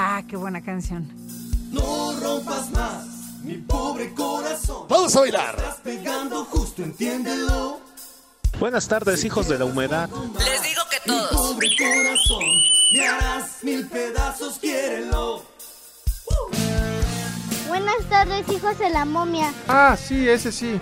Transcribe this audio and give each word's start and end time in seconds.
Ah, 0.00 0.22
qué 0.28 0.36
buena 0.36 0.62
canción. 0.62 1.08
No 1.72 2.12
rompas 2.20 2.70
más 2.70 3.04
mi 3.42 3.54
pobre 3.54 4.14
corazón. 4.14 4.86
Vamos 4.88 5.16
a 5.16 5.20
bailar. 5.20 5.56
Estás 5.56 5.80
pegando 5.82 6.44
justo, 6.44 6.84
entiéndelo. 6.84 7.80
Buenas 8.60 8.86
tardes, 8.86 9.24
hijos 9.24 9.48
de 9.48 9.58
la 9.58 9.64
humedad. 9.64 10.08
Les 10.08 10.62
digo 10.62 10.82
que 10.88 11.10
Mi 11.10 11.18
todos. 11.18 11.30
pobre 11.52 11.68
corazón, 11.76 12.44
me 12.92 13.08
harás 13.08 13.50
mil 13.62 13.88
pedazos, 13.88 14.60
quiérelo. 14.60 15.42
Buenas 17.66 18.04
tardes, 18.08 18.48
hijos 18.50 18.78
de 18.78 18.90
la 18.90 19.04
momia. 19.04 19.52
Ah, 19.66 19.96
sí, 20.00 20.28
ese 20.28 20.52
sí. 20.52 20.78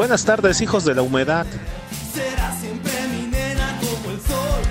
Buenas 0.00 0.24
tardes, 0.24 0.62
hijos 0.62 0.86
de 0.86 0.94
la 0.94 1.02
humedad. 1.02 1.44
Será 2.14 2.58
siempre 2.58 2.90
mi 3.08 3.26
nena 3.26 3.78
como 3.80 4.10
el 4.10 4.18
sol. 4.22 4.62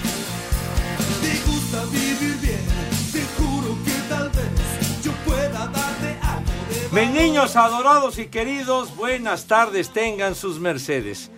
Te 1.22 1.52
gusta 1.52 1.86
vivir 1.86 2.36
bien, 2.42 2.66
te 3.14 3.22
juro 3.38 3.78
que 3.86 3.92
tal 4.10 4.30
vez 4.32 5.04
yo 5.04 5.12
pueda 5.28 5.68
darte 5.68 6.18
algo 6.24 6.50
de 6.92 7.00
Mis 7.00 7.12
niños 7.12 7.56
adorados 7.56 8.18
y 8.18 8.26
queridos, 8.26 8.96
buenas 8.96 9.46
tardes 9.46 9.94
tengan 9.94 10.34
sus 10.34 10.60
mercedes. 10.60 11.30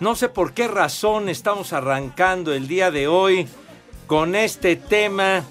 No 0.00 0.16
sé 0.16 0.28
por 0.28 0.52
qué 0.52 0.66
razón 0.66 1.28
estamos 1.28 1.72
arrancando 1.72 2.52
el 2.52 2.66
día 2.66 2.90
de 2.90 3.06
hoy 3.06 3.46
con 4.08 4.34
este 4.34 4.74
tema 4.74 5.44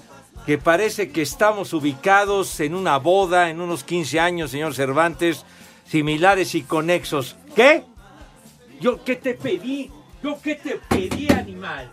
que 0.44 0.58
parece 0.58 1.12
que 1.12 1.22
estamos 1.22 1.72
ubicados 1.72 2.60
en 2.60 2.74
una 2.74 2.98
boda, 2.98 3.48
en 3.48 3.62
unos 3.62 3.84
15 3.84 4.20
años, 4.20 4.50
señor 4.50 4.74
Cervantes, 4.74 5.46
similares 5.86 6.54
y 6.54 6.60
conexos. 6.62 7.36
¿Qué? 7.54 7.84
¿Yo 8.80 9.02
qué 9.04 9.16
te 9.16 9.34
pedí? 9.34 9.90
¿Yo 10.22 10.38
qué 10.42 10.56
te 10.56 10.80
pedí, 10.88 11.30
animal? 11.30 11.92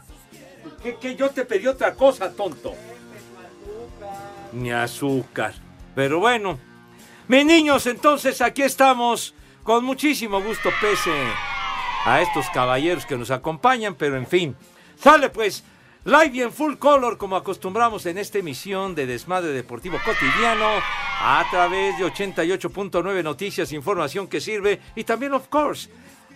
¿Qué, 0.82 0.98
qué? 1.00 1.16
Yo 1.16 1.30
te 1.30 1.46
pedí 1.46 1.68
otra 1.68 1.94
cosa, 1.94 2.32
tonto. 2.32 2.74
Ni 4.52 4.72
azúcar. 4.72 5.54
Pero 5.96 6.20
bueno, 6.20 6.60
mis 7.28 7.46
niños, 7.46 7.86
entonces 7.88 8.42
aquí 8.42 8.64
estamos 8.64 9.34
con 9.64 9.86
muchísimo 9.86 10.42
gusto, 10.42 10.70
pese 10.82 11.12
a 12.06 12.22
estos 12.22 12.50
caballeros 12.50 13.06
que 13.06 13.18
nos 13.18 13.32
acompañan, 13.32 13.96
pero 13.96 14.18
en 14.18 14.28
fin. 14.28 14.56
Sale 15.00 15.30
pues, 15.30 15.64
live 16.04 16.32
y 16.34 16.42
en 16.42 16.52
full 16.52 16.76
color, 16.76 17.18
como 17.18 17.36
acostumbramos 17.36 18.06
en 18.06 18.18
esta 18.18 18.40
emisión 18.40 18.94
de 18.94 19.06
Desmadre 19.06 19.52
Deportivo 19.52 19.98
Cotidiano, 20.04 20.68
a 21.22 21.46
través 21.50 21.98
de 21.98 22.06
88.9 22.06 23.24
Noticias, 23.24 23.72
información 23.72 24.28
que 24.28 24.42
sirve, 24.42 24.82
y 24.96 25.06
también, 25.06 25.34
of 25.34 25.48
course, 25.48 25.90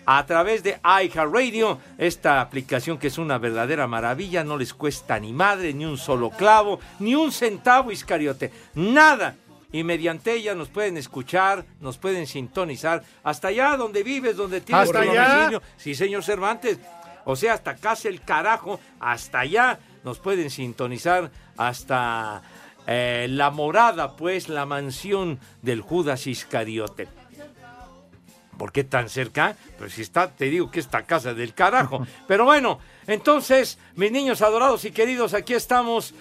a 0.10 0.26
través 0.26 0.64
de 0.64 0.80
iHeartRadio, 0.86 1.80
esta 1.98 2.40
aplicación 2.40 2.98
que 2.98 3.08
es 3.08 3.18
una 3.18 3.38
verdadera 3.38 3.88
maravilla, 3.88 4.42
no 4.42 4.58
les 4.58 4.74
cuesta 4.74 5.20
ni 5.20 5.34
madre, 5.34 5.74
ni 5.74 5.84
un 5.84 5.98
solo 5.98 6.30
clavo, 6.30 6.80
ni 7.00 7.14
un 7.14 7.30
centavo 7.30 7.92
iscariote, 7.92 8.54
nada. 8.74 9.36
Y 9.70 9.84
mediante 9.84 10.32
ella 10.34 10.56
nos 10.56 10.70
pueden 10.70 10.96
escuchar, 10.96 11.66
nos 11.82 11.98
pueden 11.98 12.26
sintonizar, 12.26 13.04
hasta 13.22 13.50
allá 13.50 13.76
donde 13.76 14.02
vives, 14.02 14.38
donde 14.38 14.62
tienes 14.62 14.86
¿Hasta 14.86 15.04
tu 15.04 15.12
allá? 15.12 15.28
domicilio. 15.28 15.62
Sí, 15.76 15.94
señor 15.94 16.24
Cervantes. 16.24 16.80
O 17.26 17.36
sea, 17.36 17.56
hasta 17.56 17.76
casa 17.76 18.08
el 18.08 18.22
carajo, 18.22 18.80
hasta 19.02 19.42
allá 19.42 19.78
nos 20.06 20.20
pueden 20.20 20.50
sintonizar, 20.50 21.32
hasta 21.58 22.44
eh, 22.88 23.28
la 23.30 23.50
morada, 23.52 24.16
pues, 24.16 24.48
la 24.48 24.66
mansión 24.66 25.38
del 25.62 25.82
Judas 25.82 26.28
Iscariote. 26.28 27.10
¿Por 28.58 28.72
qué 28.72 28.84
tan 28.84 29.10
cerca? 29.10 29.56
Pues 29.78 29.94
si 29.94 30.02
está, 30.02 30.30
te 30.30 30.46
digo 30.46 30.72
que 30.72 30.80
esta 30.80 31.04
casa 31.04 31.34
del 31.34 31.54
carajo. 31.54 32.06
Pero 32.28 32.46
bueno, 32.46 32.80
entonces, 33.06 33.78
mis 33.96 34.12
niños 34.12 34.42
adorados 34.42 34.86
y 34.86 34.92
queridos, 34.92 35.34
aquí 35.34 35.54
estamos 35.54 36.14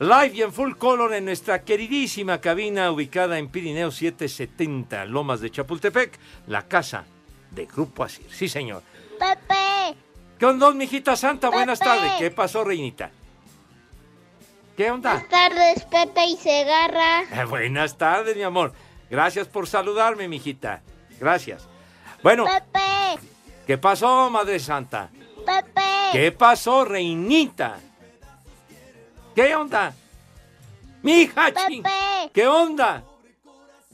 live 0.00 0.32
y 0.34 0.42
en 0.42 0.52
full 0.52 0.74
color 0.74 1.14
en 1.14 1.24
nuestra 1.24 1.62
queridísima 1.62 2.40
cabina 2.40 2.90
ubicada 2.90 3.38
en 3.38 3.48
Pirineo 3.48 3.90
770, 3.90 5.04
Lomas 5.06 5.40
de 5.40 5.50
Chapultepec, 5.50 6.18
la 6.46 6.68
casa 6.68 7.04
de 7.50 7.66
Grupo 7.66 8.04
Asir. 8.04 8.26
Sí, 8.30 8.48
señor. 8.48 8.82
Pepe, 9.18 9.96
¿Qué 10.38 10.46
onda, 10.46 10.70
mijita 10.70 11.16
santa? 11.16 11.50
Buenas 11.50 11.80
tardes. 11.80 12.12
¿Qué 12.18 12.30
pasó, 12.30 12.62
reinita? 12.62 13.10
¿Qué 14.76 14.88
onda? 14.88 15.14
buenas 15.14 15.28
tardes, 15.28 15.84
Pepe 15.86 16.26
y 16.26 16.36
Segarra. 16.36 17.22
Eh, 17.22 17.44
Buenas 17.48 17.98
tardes, 17.98 18.36
mi 18.36 18.44
amor. 18.44 18.72
Gracias 19.10 19.48
por 19.48 19.66
saludarme, 19.66 20.28
mijita. 20.28 20.82
Gracias. 21.18 21.68
Bueno, 22.22 22.44
Pepe, 22.44 23.20
¿qué 23.66 23.78
pasó, 23.78 24.28
Madre 24.30 24.58
Santa? 24.58 25.10
Pepe, 25.46 25.80
¿Qué 26.12 26.32
pasó, 26.32 26.84
reinita? 26.84 27.78
¿Qué 29.34 29.54
onda? 29.54 29.94
Mija. 31.02 31.46
Pepe. 31.52 32.30
¿Qué 32.32 32.46
onda? 32.46 33.04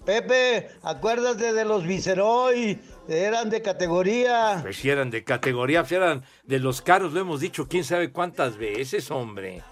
Pepe, 0.05 0.69
acuérdate 0.83 1.53
de 1.53 1.65
los 1.65 1.85
Viceroy, 1.87 2.79
eran 3.09 3.49
de 3.51 3.63
categoría. 3.63 4.59
Pues 4.63 4.77
si 4.77 4.91
eran 4.91 5.11
de 5.11 5.25
categoría, 5.25 5.85
si 5.85 5.95
eran 5.95 6.25
de 6.45 6.59
los 6.59 6.83
caros, 6.83 7.13
lo 7.13 7.21
hemos 7.21 7.41
dicho 7.41 7.67
quién 7.69 7.85
sabe 7.85 8.11
cuántas 8.11 8.57
veces, 8.59 9.11
hombre. 9.11 9.63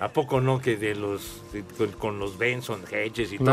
¿A 0.00 0.08
poco 0.08 0.40
no 0.40 0.60
que 0.60 0.76
de 0.76 0.94
los 0.94 1.42
de- 1.52 1.64
con, 1.64 1.92
con 1.92 2.18
los 2.18 2.38
Benson 2.38 2.84
Hedges 2.90 3.32
y, 3.32 3.38
to- 3.38 3.44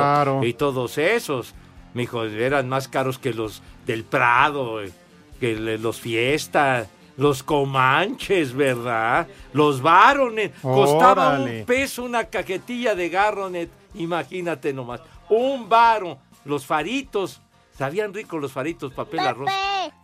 y 0.44 0.54
todos 0.54 0.98
esos? 0.98 1.54
Mijo, 1.96 2.26
eran 2.26 2.68
más 2.68 2.90
caros 2.90 3.18
que 3.18 3.34
los 3.34 3.64
del 3.88 4.04
Prado, 4.04 4.84
eh, 4.84 4.92
que 5.40 5.56
los 5.56 6.00
Fiesta, 6.00 6.88
los 7.16 7.42
Comanches, 7.42 8.54
¿verdad? 8.54 9.28
Los 9.54 9.82
Baronet. 9.82 10.54
Costaba 10.62 11.40
un 11.40 11.64
peso 11.66 12.04
una 12.04 12.26
cajetilla 12.26 12.96
de 12.96 13.08
Garronet, 13.08 13.70
imagínate 13.94 14.74
nomás. 14.74 15.00
Un 15.30 15.70
baro. 15.70 16.20
Los 16.44 16.66
faritos. 16.66 17.42
Sabían 17.78 18.14
ricos 18.14 18.42
los 18.42 18.52
faritos, 18.52 18.94
papel 18.94 19.22
arroz. 19.22 19.50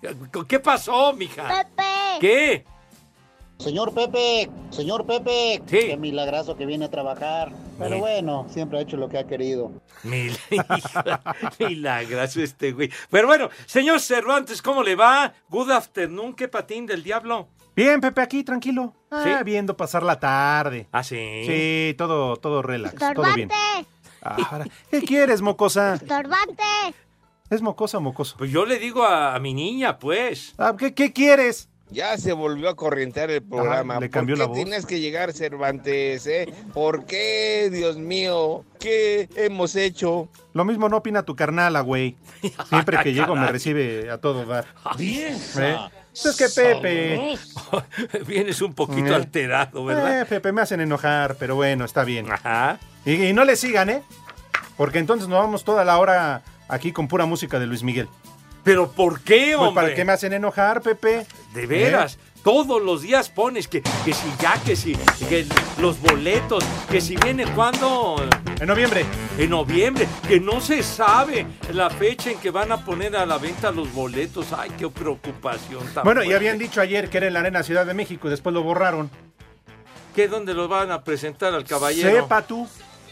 Pepe, 0.01 0.15
¿Qué 0.47 0.59
pasó, 0.59 1.11
mija? 1.13 1.47
Pepe. 1.47 1.83
¿Qué? 2.21 2.65
Señor 3.61 3.93
Pepe, 3.93 4.49
señor 4.71 5.05
Pepe, 5.05 5.61
Sí. 5.67 5.77
qué 5.87 5.97
milagroso 5.97 6.57
que 6.57 6.65
viene 6.65 6.85
a 6.85 6.89
trabajar. 6.89 7.51
Pero 7.77 7.99
bueno, 7.99 8.47
siempre 8.49 8.79
ha 8.79 8.81
hecho 8.81 8.97
lo 8.97 9.07
que 9.07 9.17
ha 9.19 9.27
querido. 9.27 9.71
Mil... 10.03 10.35
Milagroso 11.59 12.41
este 12.41 12.71
güey. 12.71 12.89
Pero 13.09 13.27
bueno, 13.27 13.49
señor 13.65 13.99
Cervantes, 13.99 14.61
¿cómo 14.61 14.83
le 14.83 14.95
va? 14.95 15.33
Good 15.49 15.71
afternoon, 15.71 16.33
qué 16.33 16.47
patín 16.47 16.85
del 16.85 17.03
diablo. 17.03 17.47
Bien, 17.75 18.01
Pepe, 18.01 18.21
aquí, 18.21 18.43
tranquilo. 18.43 18.93
Ah, 19.09 19.21
¿Sí? 19.23 19.43
viendo 19.45 19.77
pasar 19.77 20.03
la 20.03 20.19
tarde. 20.19 20.87
Ah, 20.91 21.03
sí. 21.03 21.43
Sí, 21.45 21.95
todo, 21.97 22.35
todo 22.37 22.61
relax, 22.61 22.95
todo 23.13 23.33
bien. 23.35 23.49
Ahora, 24.21 24.65
¿Qué 24.89 25.01
quieres, 25.01 25.41
mocosa? 25.41 25.95
estorbante. 25.95 26.63
¿Es 27.49 27.61
mocosa 27.61 27.97
o 27.97 28.01
mocoso? 28.01 28.35
Pues 28.37 28.51
yo 28.51 28.65
le 28.65 28.77
digo 28.79 29.03
a, 29.03 29.35
a 29.35 29.39
mi 29.39 29.53
niña, 29.53 29.97
pues. 29.99 30.53
Ah, 30.57 30.75
¿qué, 30.77 30.93
qué 30.93 31.11
quieres? 31.13 31.69
Ya 31.91 32.17
se 32.17 32.31
volvió 32.31 32.69
a 32.69 32.75
corrientear 32.75 33.29
el 33.31 33.41
programa. 33.43 33.97
Ah, 33.97 33.99
le 33.99 34.09
cambió 34.09 34.35
¿Por 34.35 34.39
la 34.39 34.45
voz. 34.47 34.55
tienes 34.55 34.85
que 34.85 34.99
llegar, 35.01 35.33
Cervantes? 35.33 36.25
eh? 36.25 36.51
¿Por 36.73 37.05
qué, 37.05 37.69
Dios 37.71 37.97
mío? 37.97 38.63
¿Qué 38.79 39.27
hemos 39.35 39.75
hecho? 39.75 40.29
Lo 40.53 40.63
mismo 40.63 40.87
no 40.87 40.97
opina 40.97 41.23
tu 41.23 41.35
carnala, 41.35 41.81
güey. 41.81 42.15
Siempre 42.69 42.97
que 43.03 43.13
llego 43.13 43.35
me 43.35 43.47
recibe 43.51 44.09
a 44.09 44.17
todo 44.19 44.45
dar. 44.45 44.65
¿Eh? 44.99 45.35
Es 46.13 46.35
que 46.37 46.47
Pepe. 46.49 47.37
Vienes 48.25 48.61
un 48.61 48.73
poquito 48.73 49.09
Eh. 49.11 49.15
alterado, 49.15 49.83
¿verdad? 49.85 50.21
Eh, 50.21 50.25
Pepe, 50.25 50.51
me 50.51 50.61
hacen 50.61 50.79
enojar, 50.81 51.35
pero 51.37 51.55
bueno, 51.55 51.83
está 51.85 52.03
bien. 52.03 52.31
Ajá. 52.31 52.79
Y, 53.05 53.13
y 53.25 53.33
no 53.33 53.43
le 53.45 53.55
sigan, 53.55 53.89
¿eh? 53.89 54.01
Porque 54.77 54.99
entonces 54.99 55.27
nos 55.27 55.39
vamos 55.39 55.63
toda 55.63 55.83
la 55.85 55.97
hora 55.99 56.43
aquí 56.69 56.91
con 56.91 57.07
pura 57.07 57.25
música 57.25 57.59
de 57.59 57.65
Luis 57.67 57.83
Miguel. 57.83 58.07
¿Pero 58.63 58.91
por 58.91 59.21
qué, 59.21 59.53
Pues, 59.55 59.67
hombre? 59.67 59.83
¿Para 59.83 59.95
qué 59.95 60.05
me 60.05 60.11
hacen 60.11 60.33
enojar, 60.33 60.81
Pepe? 60.81 61.25
De 61.53 61.65
veras, 61.65 62.17
todos 62.43 62.81
los 62.81 63.01
días 63.01 63.29
pones 63.29 63.67
que, 63.67 63.81
que 63.81 64.13
si 64.13 64.27
ya, 64.39 64.53
que 64.63 64.75
si 64.75 64.95
que 65.27 65.45
los 65.79 65.99
boletos, 66.01 66.63
que 66.89 67.01
si 67.01 67.15
viene 67.17 67.45
cuando 67.53 68.15
En 68.59 68.67
noviembre. 68.67 69.05
En 69.37 69.49
noviembre, 69.49 70.07
que 70.27 70.39
no 70.39 70.61
se 70.61 70.83
sabe 70.83 71.45
la 71.73 71.89
fecha 71.89 72.31
en 72.31 72.39
que 72.39 72.51
van 72.51 72.71
a 72.71 72.85
poner 72.85 73.15
a 73.15 73.25
la 73.25 73.37
venta 73.37 73.71
los 73.71 73.91
boletos. 73.93 74.53
Ay, 74.53 74.71
qué 74.77 74.87
preocupación 74.89 75.85
tan 75.93 76.03
Bueno, 76.03 76.23
y 76.23 76.33
habían 76.33 76.57
dicho 76.57 76.81
ayer 76.81 77.09
que 77.09 77.17
era 77.17 77.27
en 77.27 77.33
la 77.33 77.39
Arena 77.41 77.63
Ciudad 77.63 77.85
de 77.85 77.93
México 77.93 78.27
y 78.27 78.31
después 78.31 78.53
lo 78.53 78.63
borraron. 78.63 79.09
¿Qué 80.15 80.27
dónde 80.27 80.53
los 80.53 80.67
van 80.67 80.91
a 80.91 81.03
presentar 81.03 81.53
al 81.53 81.63
caballero? 81.63 82.11
Sepa 82.11 82.41
tú. 82.41 82.67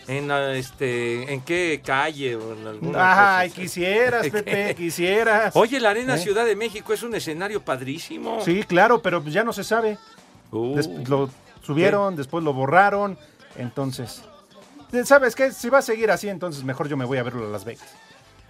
En 0.09 0.31
este, 0.31 1.31
en 1.31 1.41
qué 1.41 1.81
calle 1.85 2.35
o 2.35 2.53
en 2.53 2.65
alguna 2.65 3.37
Ay, 3.37 3.49
cosa 3.49 3.61
quisieras, 3.61 4.27
Pepe, 4.31 4.73
quisieras. 4.73 5.55
Oye, 5.55 5.79
la 5.79 5.91
Arena 5.91 6.15
¿Eh? 6.15 6.17
Ciudad 6.17 6.45
de 6.45 6.55
México 6.55 6.93
es 6.93 7.03
un 7.03 7.13
escenario 7.13 7.61
padrísimo. 7.61 8.41
Sí, 8.43 8.63
claro, 8.63 9.03
pero 9.03 9.21
pues 9.21 9.35
ya 9.35 9.43
no 9.43 9.53
se 9.53 9.63
sabe. 9.63 9.99
Uh, 10.51 10.75
Des- 10.75 11.07
lo 11.07 11.29
subieron, 11.61 12.15
después 12.15 12.43
lo 12.43 12.53
borraron. 12.53 13.19
Entonces, 13.55 14.23
¿sabes 15.05 15.35
qué? 15.35 15.51
Si 15.51 15.69
va 15.69 15.77
a 15.77 15.83
seguir 15.83 16.09
así, 16.09 16.27
entonces 16.27 16.63
mejor 16.63 16.89
yo 16.89 16.97
me 16.97 17.05
voy 17.05 17.19
a 17.19 17.23
verlo 17.23 17.45
a 17.45 17.49
Las 17.51 17.63
Vegas. 17.63 17.93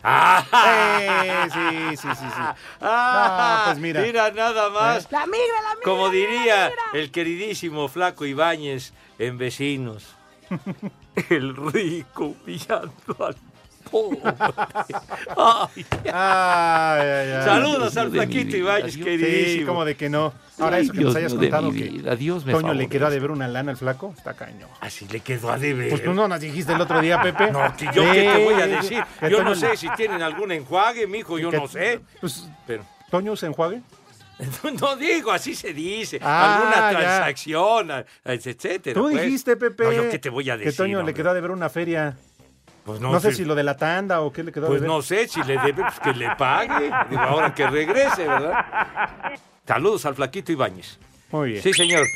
Ah, 0.02 0.46
Eh, 1.02 1.50
sí, 1.52 1.98
sí, 1.98 2.08
sí, 2.08 2.26
sí. 2.26 2.42
Ah, 2.80 3.64
pues 3.66 3.80
mira. 3.80 4.02
nada 4.32 4.70
más. 4.70 5.12
La 5.12 5.26
migra, 5.26 5.62
la 5.62 5.70
migra. 5.76 5.84
Como 5.84 6.10
mira, 6.10 6.30
diría 6.30 6.70
mira. 6.70 7.04
el 7.04 7.12
queridísimo 7.12 7.90
Flaco 7.90 8.26
Ibáñez 8.26 8.94
en 9.18 9.38
Vecinos. 9.38 10.16
El 11.30 11.56
rico 11.56 12.36
pillando 12.46 12.92
al 13.20 13.36
pobre. 13.90 14.20
Ay. 15.36 15.86
Ay, 16.06 16.12
ay. 16.12 17.44
Saludos 17.46 17.98
al 17.98 18.12
Flaquito 18.12 18.56
Ibáñez, 18.58 18.98
queridísimo. 18.98 19.60
Sí, 19.62 19.66
como 19.66 19.86
de 19.86 19.96
que 19.96 20.10
no. 20.10 20.34
Ahora 20.60 20.78
Ay, 20.78 20.84
eso 20.84 20.94
que 20.94 21.00
Dios 21.00 21.08
nos 21.14 21.16
hayas 21.16 21.34
contado 21.34 21.72
que 21.72 22.16
Dios 22.18 22.46
me 22.46 22.54
Toño 22.54 22.74
le 22.74 22.88
quedó 22.88 23.08
a 23.08 23.10
deber 23.10 23.32
una 23.32 23.48
lana 23.48 23.72
al 23.72 23.78
flaco, 23.78 24.14
está 24.16 24.34
cañón. 24.36 24.70
Así 24.82 25.08
le 25.08 25.22
quedó 25.22 25.52
a 25.52 25.58
deber. 25.58 25.90
Pues 25.90 26.04
tú 26.04 26.14
no 26.14 26.28
nos 26.28 26.40
dijiste 26.40 26.74
el 26.74 26.82
otro 26.82 27.02
día, 27.02 27.22
Pepe. 27.22 27.52
No, 27.52 27.62
que 27.76 27.86
yo 27.86 28.04
qué 28.12 28.32
te 28.36 28.44
voy 28.44 28.54
a 28.56 28.68
decir. 28.68 29.04
Yo 29.30 29.44
no 29.44 29.56
sé 29.56 29.76
si 29.78 29.90
tienen 29.96 30.22
algún 30.22 30.52
enjuague, 30.52 31.08
mijo, 31.08 31.40
yo 31.40 31.50
que- 31.50 31.58
no 31.58 31.68
sé. 31.68 32.02
Pues, 32.22 32.48
Pero 32.68 32.84
¿Toño 33.10 33.32
usa 33.32 33.48
enjuague? 33.48 33.82
no 34.82 34.96
digo, 34.96 35.32
así 35.32 35.54
se 35.56 35.74
dice. 35.74 36.20
Ah, 36.22 36.58
Alguna 36.58 36.92
ya. 36.92 37.00
transacción, 37.00 37.92
a- 37.92 38.06
etcétera. 38.26 38.94
Tú 38.94 39.10
pues. 39.10 39.22
dijiste, 39.22 39.56
Pepe. 39.58 39.84
No, 39.84 39.92
yo 39.92 40.10
qué 40.10 40.20
te 40.20 40.30
voy 40.30 40.50
a 40.50 40.58
decir. 40.58 40.72
Que 40.72 40.78
Toño 40.78 41.04
le 41.04 41.14
quedó 41.14 41.30
a 41.32 41.34
deber 41.34 41.52
una 41.52 41.70
feria. 41.70 42.18
Pues 42.86 43.00
No, 43.02 43.12
no, 43.12 43.20
sé 43.20 43.32
si- 43.32 43.38
si 43.38 43.46
lo 43.46 43.54
de 43.56 43.64
la 43.64 43.76
tanda 43.78 44.22
o 44.22 44.32
qué 44.32 44.44
le 44.44 44.52
quedó 44.52 44.68
Pues 44.68 44.82
deber. 44.82 44.96
no 44.96 45.02
sé, 45.02 45.28
si 45.28 45.44
le 45.44 45.58
debe, 45.60 45.84
pues 45.84 46.00
que 46.00 46.14
le 46.14 46.30
pague. 46.38 46.90
Digo, 47.10 47.22
ahora 47.22 47.54
que 47.54 47.68
regrese, 47.70 48.26
¿verdad? 48.26 48.66
Saludos 49.68 50.06
al 50.06 50.16
Flaquito 50.16 50.52
Ibáñez. 50.52 50.98
Muy 51.32 51.52
bien. 51.52 51.62
Sí, 51.64 51.74
señor. 51.74 52.08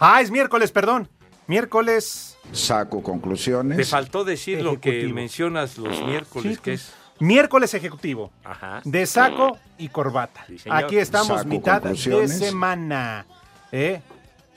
Ah, 0.00 0.20
es 0.20 0.30
miércoles, 0.30 0.72
perdón. 0.72 1.08
Miércoles. 1.46 2.38
Saco 2.52 2.98
Te 2.98 3.02
conclusiones. 3.04 3.88
faltó 3.90 4.24
decir 4.24 4.62
lo 4.62 4.80
que 4.80 5.06
mencionas 5.08 5.78
los 5.78 6.00
miércoles, 6.04 6.54
Sí, 6.56 6.60
que 6.62 6.72
es. 6.72 6.92
Miércoles 7.20 7.72
ejecutivo. 7.74 8.30
Ajá. 8.42 8.80
De 8.84 9.06
saco 9.06 9.58
y 9.78 9.88
corbata. 9.88 10.44
Sí. 10.48 10.68
Aquí 10.70 10.96
estamos, 10.98 11.38
Saco 11.38 11.48
mitad 11.48 11.82
de 11.82 12.28
semana. 12.28 13.26
¿Eh? 13.70 14.00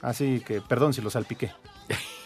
Así 0.01 0.41
que, 0.45 0.61
perdón 0.61 0.93
si 0.93 1.01
lo 1.01 1.09
salpiqué. 1.09 1.51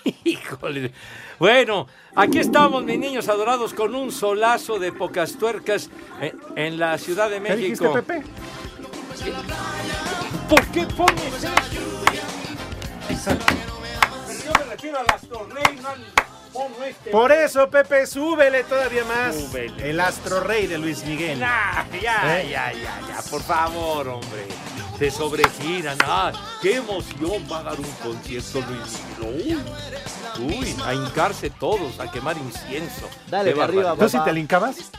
Híjole. 0.24 0.94
Bueno, 1.40 1.88
aquí 2.16 2.40
estamos, 2.40 2.84
mis 2.84 2.98
niños 3.00 3.28
adorados, 3.30 3.74
con 3.74 3.96
un 3.96 4.12
solazo 4.12 4.80
de 4.80 4.92
pocas 4.92 5.38
tuercas 5.38 5.90
en, 6.22 6.40
en 6.56 6.80
la 6.80 6.98
Ciudad 6.98 7.30
de 7.30 7.42
¿Qué 7.42 7.56
dijiste, 7.56 7.84
México. 7.86 8.06
Pepe? 8.06 8.24
¿Por 10.50 10.66
qué 10.68 10.86
pones 10.86 11.44
eso? 13.10 13.32
Yo 14.46 14.54
me 14.54 14.72
refiero 14.72 15.00
a 15.00 15.04
las 15.04 15.22
torneinas. 15.28 16.27
Por 17.12 17.32
eso, 17.32 17.70
Pepe, 17.70 18.06
súbele 18.06 18.64
todavía 18.64 19.04
más. 19.06 19.36
Súbele. 19.36 19.90
El 19.90 20.00
astro 20.00 20.40
rey 20.42 20.68
de 20.68 20.78
Luis 20.78 21.04
Miguel. 21.06 21.40
Nah, 21.40 21.86
ya, 22.02 22.40
¿Eh? 22.42 22.50
ya, 22.50 22.72
ya, 22.74 23.00
ya, 23.08 23.22
por 23.30 23.42
favor, 23.42 24.08
hombre. 24.08 24.46
Se 24.98 25.12
sobregiran. 25.12 25.98
Ah, 26.04 26.32
qué 26.62 26.76
emoción 26.78 27.44
va 27.52 27.60
a 27.60 27.64
dar 27.64 27.80
un 27.80 27.92
concierto 28.04 28.62
Luis 28.62 29.00
Miguel. 29.20 29.60
Uy, 30.40 30.56
uy, 30.58 30.76
a 30.86 30.94
hincarse 30.94 31.50
todos, 31.50 32.00
a 32.00 32.12
quemar 32.12 32.38
incienso. 32.38 33.08
Dale, 33.28 33.52
para 33.52 33.64
arriba. 33.66 33.96
¿Tú 33.98 34.10
sí 34.10 34.18
te 34.24 34.34
lincabas? 34.34 34.92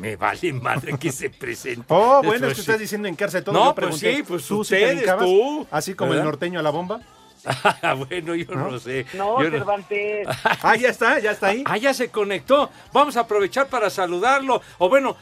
Me 0.00 0.16
vale 0.16 0.52
madre 0.52 0.98
que 0.98 1.12
se 1.12 1.30
presente. 1.30 1.84
Oh, 1.88 2.20
bueno, 2.24 2.48
es 2.48 2.54
que 2.54 2.60
estás 2.60 2.78
diciendo 2.80 3.06
hincarse 3.06 3.42
todo. 3.42 3.54
No, 3.54 3.74
pues 3.74 3.98
sí, 3.98 4.24
pues 4.26 4.44
¿tú 4.46 4.60
ustedes, 4.60 5.04
tú. 5.18 5.66
Así 5.70 5.94
como 5.94 6.10
¿Verdad? 6.10 6.24
el 6.24 6.30
norteño 6.30 6.58
a 6.58 6.62
la 6.62 6.70
bomba. 6.70 7.00
Ah, 7.82 7.94
bueno, 7.94 8.34
yo 8.34 8.54
no, 8.54 8.78
sé. 8.78 9.06
No, 9.14 9.42
Yo 9.42 9.50
no- 9.50 9.58
Cervantes. 9.58 10.28
Ah, 10.62 10.76
ya 10.76 10.88
está, 10.88 11.18
ya 11.18 11.32
está 11.32 11.48
ahí. 11.48 11.62
Ah, 11.66 11.76
ya 11.76 11.92
se 11.94 12.10
conectó. 12.10 12.70
Vamos 12.92 13.16
a 13.16 13.20
aprovechar 13.20 13.68
para 13.68 13.90
saludarlo. 13.90 14.62
O 14.78 14.88
bueno, 14.88 15.16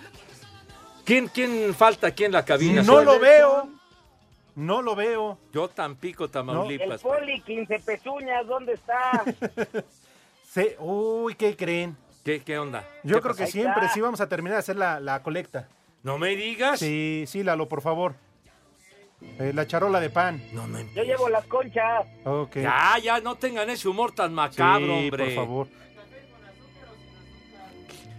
¿quién, 1.05 1.29
quién 1.29 1.75
falta 1.75 2.07
aquí 2.09 2.25
en 2.25 2.33
la 2.33 2.45
cabina? 2.45 2.83
No 2.83 3.03
lo 3.03 3.19
veo. 3.19 3.69
No 4.55 4.83
lo 4.83 4.95
veo. 4.95 5.39
Yo 5.53 5.69
Tampico, 5.69 6.29
Tamaulipas. 6.29 7.01
Poli 7.03 7.41
15 7.41 7.79
pezuñas, 7.81 8.47
¿dónde 8.47 8.75
está? 8.75 9.25
Se- 10.53 10.77
Uy, 10.79 11.35
¿qué 11.35 11.57
creen? 11.57 11.97
¿Qué, 12.25 12.41
qué 12.43 12.59
onda? 12.59 12.85
Yo 13.03 13.17
¿Qué 13.17 13.23
creo 13.23 13.35
que 13.35 13.47
siempre 13.47 13.89
sí 13.89 14.01
vamos 14.01 14.21
a 14.21 14.29
terminar 14.29 14.57
de 14.57 14.59
hacer 14.61 14.77
la, 14.77 15.01
la 15.01 15.23
colecta. 15.23 15.69
No 16.03 16.19
me 16.19 16.37
digas. 16.37 16.79
Sí, 16.81 17.25
sí, 17.27 17.43
Lalo, 17.43 17.69
por 17.69 17.81
favor. 17.81 18.15
Eh, 19.39 19.53
la 19.55 19.67
charola 19.67 19.99
de 20.01 20.11
pan. 20.11 20.43
No, 20.53 20.67
no 20.67 20.79
Yo 20.95 21.03
llevo 21.03 21.29
las 21.29 21.45
conchas. 21.47 22.07
Ok. 22.25 22.57
Ya, 22.57 22.99
ya, 23.03 23.21
no 23.21 23.35
tengan 23.37 23.69
ese 23.71 23.89
humor 23.89 24.13
tan 24.13 24.33
macabro, 24.35 24.87
sí, 24.87 24.93
hombre. 25.05 25.25
por 25.25 25.35
favor. 25.35 25.67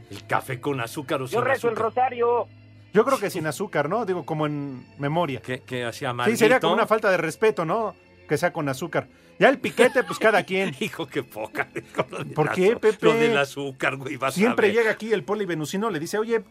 El 0.09 0.25
café 0.27 0.59
con 0.59 0.79
azúcar 0.79 1.21
o 1.21 1.25
Yo 1.25 1.39
sin 1.39 1.41
rezo 1.45 1.67
el 1.67 1.73
azúcar. 1.73 1.83
rosario. 1.93 2.47
Yo 2.93 3.03
creo 3.05 3.19
que 3.19 3.29
sin 3.29 3.47
azúcar, 3.47 3.89
¿no? 3.89 4.05
Digo, 4.05 4.25
como 4.25 4.45
en 4.45 4.85
memoria. 4.99 5.41
¿Qué, 5.41 5.61
qué 5.61 5.83
hacía 5.85 6.09
Sí, 6.11 6.15
maldito? 6.15 6.37
sería 6.37 6.59
como 6.59 6.73
una 6.73 6.85
falta 6.85 7.09
de 7.09 7.17
respeto, 7.17 7.65
¿no? 7.65 7.95
Que 8.29 8.37
sea 8.37 8.53
con 8.53 8.69
azúcar. 8.69 9.07
Ya 9.39 9.49
el 9.49 9.57
piquete, 9.59 10.03
pues 10.03 10.19
cada 10.19 10.43
quien. 10.43 10.75
Hijo, 10.79 11.07
qué 11.07 11.23
poca. 11.23 11.67
¿Por 12.35 12.51
qué, 12.51 12.75
Pepe? 12.75 13.05
Lo 13.07 13.13
del 13.15 13.35
azúcar, 13.37 13.97
güey, 13.97 14.17
vas 14.17 14.33
a 14.35 14.37
Siempre 14.37 14.67
ver. 14.67 14.75
llega 14.77 14.91
aquí 14.91 15.11
el 15.11 15.23
poli 15.23 15.45
venusino, 15.45 15.89
le 15.89 15.99
dice, 15.99 16.19
oye, 16.19 16.43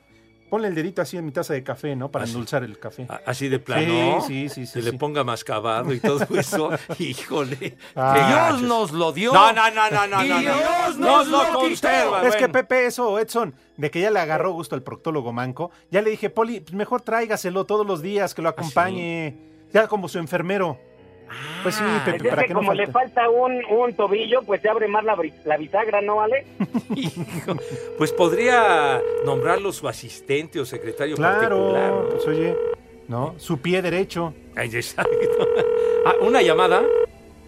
ponle 0.52 0.68
el 0.68 0.74
dedito 0.74 1.00
así 1.00 1.16
en 1.16 1.24
mi 1.24 1.32
taza 1.32 1.54
de 1.54 1.64
café, 1.64 1.96
¿no? 1.96 2.10
Para 2.10 2.24
Así. 2.24 2.32
endulzar 2.34 2.62
el 2.62 2.78
café. 2.78 3.08
Así 3.24 3.48
de 3.48 3.58
plano. 3.58 4.20
Sí, 4.20 4.50
sí, 4.50 4.66
sí, 4.66 4.66
sí, 4.66 4.72
Que 4.80 4.82
le 4.82 4.98
ponga 4.98 5.24
mascabado 5.24 5.94
y 5.94 5.98
todo 5.98 6.26
eso. 6.38 6.68
Híjole. 6.98 7.78
Ah, 7.96 8.50
Dios 8.50 8.60
nos 8.68 8.92
lo 8.92 9.12
dio. 9.12 9.32
No, 9.32 9.50
no, 9.54 9.70
no, 9.70 9.90
no, 9.90 10.06
no. 10.08 10.22
Dios 10.22 10.98
Nos 10.98 10.98
nos 10.98 11.28
lo 11.28 11.42
lo 11.54 11.58
conserva. 11.58 12.28
Es 12.28 12.36
que. 12.36 12.50
Pepe, 12.50 12.84
eso, 12.84 13.18
Edson, 13.18 13.54
de 13.78 13.90
que 13.90 14.02
ya 14.02 14.10
le 14.10 14.18
agarró 14.20 14.52
gusto 14.52 14.74
al 14.74 14.82
proctólogo 14.82 15.32
manco, 15.32 15.70
ya 15.90 16.02
le 16.02 16.10
dije, 16.10 16.28
Poli, 16.28 16.60
pues 16.60 16.74
mejor 16.74 17.00
tráigaselo 17.00 17.64
todos 17.64 17.86
los 17.86 18.02
días, 18.02 18.34
que 18.34 18.42
lo 18.42 18.50
acompañe, 18.50 19.38
ya 19.72 19.88
como 19.88 20.06
su 20.06 20.18
enfermero. 20.18 20.78
Pues 21.62 21.74
sí, 21.76 21.82
Ah, 21.86 22.02
Pepe, 22.04 22.28
Es 22.28 22.30
para 22.34 22.42
que 22.44 22.54
no 22.54 22.60
como 22.60 22.74
le 22.74 22.86
falte. 22.86 23.12
falta 23.14 23.30
un, 23.30 23.64
un 23.66 23.94
tobillo, 23.94 24.42
pues 24.42 24.60
se 24.62 24.68
abre 24.68 24.88
más 24.88 25.04
la, 25.04 25.16
la 25.44 25.56
bisagra, 25.56 26.00
¿no, 26.00 26.20
Ale? 26.20 26.44
Hijo, 26.94 27.54
Pues 27.98 28.12
podría 28.12 29.00
nombrarlo 29.24 29.72
su 29.72 29.88
asistente 29.88 30.58
o 30.60 30.64
secretario 30.64 31.16
particular. 31.16 31.48
Claro, 31.48 32.02
¿no? 32.04 32.08
pues 32.10 32.26
oye, 32.26 32.56
¿no? 33.08 33.34
Su 33.38 33.58
pie 33.60 33.82
derecho. 33.82 34.34
Ay, 34.56 34.70
exacto. 34.74 35.10
Ah, 36.04 36.14
una 36.20 36.42
llamada. 36.42 36.82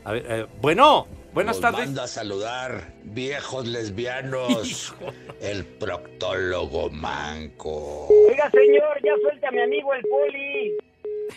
A 0.04 0.12
ver, 0.12 0.24
eh, 0.28 0.46
bueno, 0.60 1.08
buenas 1.32 1.56
Los 1.56 1.62
tardes. 1.62 1.86
manda 1.86 2.04
a 2.04 2.06
saludar, 2.06 2.92
viejos 3.02 3.66
lesbianos, 3.66 4.64
Hijo. 4.94 5.12
el 5.40 5.64
proctólogo 5.64 6.88
manco. 6.90 8.06
Oiga, 8.30 8.48
señor, 8.52 9.00
ya 9.02 9.12
suelte 9.22 9.44
a 9.44 9.50
mi 9.50 9.60
amigo 9.60 9.92
el 9.92 10.02
poli. 10.02 10.76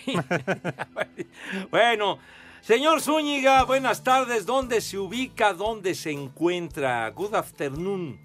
Bueno, 1.72 2.20
señor 2.62 3.02
Zúñiga, 3.02 3.64
buenas 3.64 4.04
tardes. 4.04 4.46
¿Dónde 4.46 4.82
se 4.82 4.98
ubica? 4.98 5.54
¿Dónde 5.54 5.96
se 5.96 6.12
encuentra? 6.12 7.10
Good 7.10 7.36
afternoon. 7.36 8.20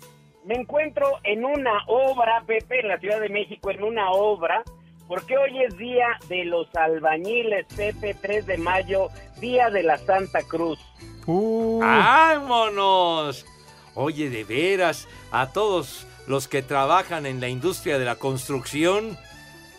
Me 0.44 0.54
encuentro 0.54 1.18
en 1.22 1.44
una 1.44 1.84
obra, 1.86 2.42
Pepe, 2.46 2.80
en 2.80 2.88
la 2.88 2.98
Ciudad 2.98 3.20
de 3.20 3.28
México, 3.28 3.70
en 3.70 3.84
una 3.84 4.10
obra, 4.10 4.64
porque 5.06 5.38
hoy 5.38 5.62
es 5.62 5.76
día 5.76 6.06
de 6.28 6.44
los 6.44 6.66
albañiles, 6.74 7.66
Pepe, 7.76 8.14
3 8.14 8.46
de 8.46 8.58
mayo, 8.58 9.08
día 9.40 9.70
de 9.70 9.84
la 9.84 9.98
Santa 9.98 10.42
Cruz. 10.42 10.80
Uh, 11.26 11.78
¡Vámonos! 11.80 13.46
Oye, 13.94 14.30
de 14.30 14.42
veras, 14.42 15.06
a 15.30 15.52
todos 15.52 16.08
los 16.26 16.48
que 16.48 16.62
trabajan 16.62 17.26
en 17.26 17.40
la 17.40 17.48
industria 17.48 17.98
de 17.98 18.04
la 18.04 18.16
construcción, 18.16 19.16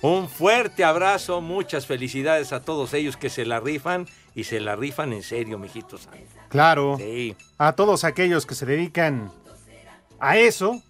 un 0.04 0.30
fuerte 0.30 0.84
abrazo, 0.84 1.42
muchas 1.42 1.88
felicidades 1.88 2.54
a 2.54 2.62
todos 2.62 2.94
ellos 2.94 3.18
que 3.18 3.30
se 3.30 3.46
la 3.46 3.60
rifan 3.60 4.08
y 4.36 4.44
se 4.44 4.60
la 4.60 4.76
rifan 4.76 5.14
en 5.14 5.24
serio, 5.24 5.58
mijitos. 5.58 6.08
claro. 6.50 6.98
Sí. 7.00 7.36
A 7.58 7.74
todos 7.74 8.04
aquellos 8.04 8.46
que 8.46 8.54
se 8.56 8.66
dedican 8.66 9.32
a 10.20 10.38
eso, 10.38 10.82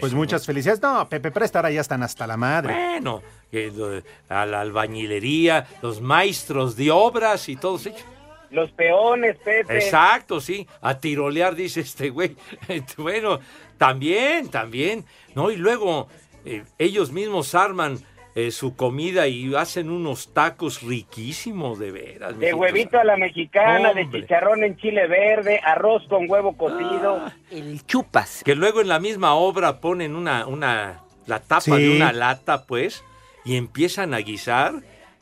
pues 0.00 0.10
sí, 0.10 0.16
muchas 0.16 0.44
felicidades. 0.44 0.82
No, 0.82 1.08
Pepe 1.08 1.30
Presta 1.30 1.68
ya 1.70 1.80
están 1.80 2.02
hasta 2.02 2.26
la 2.26 2.36
madre. 2.36 2.74
Bueno, 2.74 3.22
lo- 3.52 4.02
a 4.28 4.44
la 4.44 4.60
albañilería, 4.60 5.66
los 5.80 6.00
maestros 6.00 6.76
de 6.76 6.90
obras 6.90 7.48
y 7.48 7.56
todos 7.56 7.86
ellos. 7.86 8.04
Los 8.50 8.70
peones, 8.72 9.36
Pepe. 9.44 9.76
Exacto, 9.78 10.40
sí. 10.40 10.66
A 10.80 10.98
tirolear, 10.98 11.54
dice 11.54 11.80
este 11.80 12.10
güey. 12.10 12.34
Bueno, 12.96 13.40
también, 13.76 14.48
también. 14.48 15.04
No, 15.34 15.50
y 15.50 15.56
luego 15.56 16.08
eh, 16.44 16.64
ellos 16.78 17.12
mismos 17.12 17.54
arman 17.54 17.98
eh, 18.38 18.52
su 18.52 18.76
comida 18.76 19.26
y 19.26 19.52
hacen 19.56 19.90
unos 19.90 20.32
tacos 20.32 20.82
riquísimos, 20.82 21.76
de 21.80 21.90
veras. 21.90 22.38
De 22.38 22.54
huevito 22.54 22.96
a 22.96 23.02
la 23.02 23.16
mexicana, 23.16 23.92
de 23.92 24.08
chicharrón 24.08 24.62
en 24.62 24.76
chile 24.76 25.08
verde, 25.08 25.60
arroz 25.64 26.06
con 26.08 26.30
huevo 26.30 26.56
cocido. 26.56 27.20
El 27.50 27.84
chupas. 27.84 28.44
Que 28.44 28.54
luego 28.54 28.80
en 28.80 28.86
la 28.86 29.00
misma 29.00 29.34
obra 29.34 29.80
ponen 29.80 30.14
una, 30.14 30.46
una, 30.46 31.00
la 31.26 31.40
tapa 31.40 31.62
Sí. 31.62 31.72
de 31.72 31.96
una 31.96 32.12
lata, 32.12 32.64
pues, 32.64 33.02
y 33.44 33.56
empiezan 33.56 34.14
a 34.14 34.18
guisar 34.18 34.74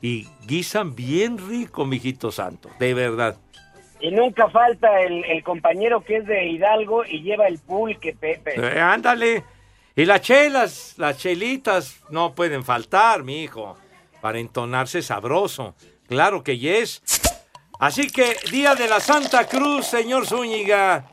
y 0.03 0.27
guisan 0.47 0.95
bien 0.95 1.39
rico, 1.39 1.87
mijito 1.87 2.31
santo, 2.31 2.69
de 2.79 2.93
verdad. 2.93 3.39
Y 3.99 4.11
nunca 4.11 4.51
falta 4.51 5.01
el, 5.01 5.25
el 5.25 5.43
compañero 5.43 6.05
que 6.05 6.19
es 6.19 6.27
de 6.27 6.49
Hidalgo 6.49 7.03
y 7.07 7.23
lleva 7.23 7.47
el 7.49 7.59
pulque, 7.61 8.15
Pepe. 8.15 8.57
Eh, 8.57 8.79
ándale. 8.79 9.43
Y 9.99 10.05
las 10.05 10.21
chelas, 10.21 10.95
las 10.99 11.17
chelitas 11.17 12.03
no 12.11 12.35
pueden 12.35 12.65
faltar, 12.65 13.23
mi 13.23 13.43
hijo, 13.43 13.79
para 14.21 14.39
entonarse 14.39 15.01
sabroso. 15.01 15.75
Claro 16.07 16.45
que 16.45 16.59
yes. 16.59 17.03
Así 17.81 18.11
que, 18.11 18.37
Día 18.51 18.75
de 18.75 18.89
la 18.89 19.01
Santa 19.01 19.47
Cruz, 19.47 19.87
señor 19.87 20.27
Zúñiga. 20.27 21.07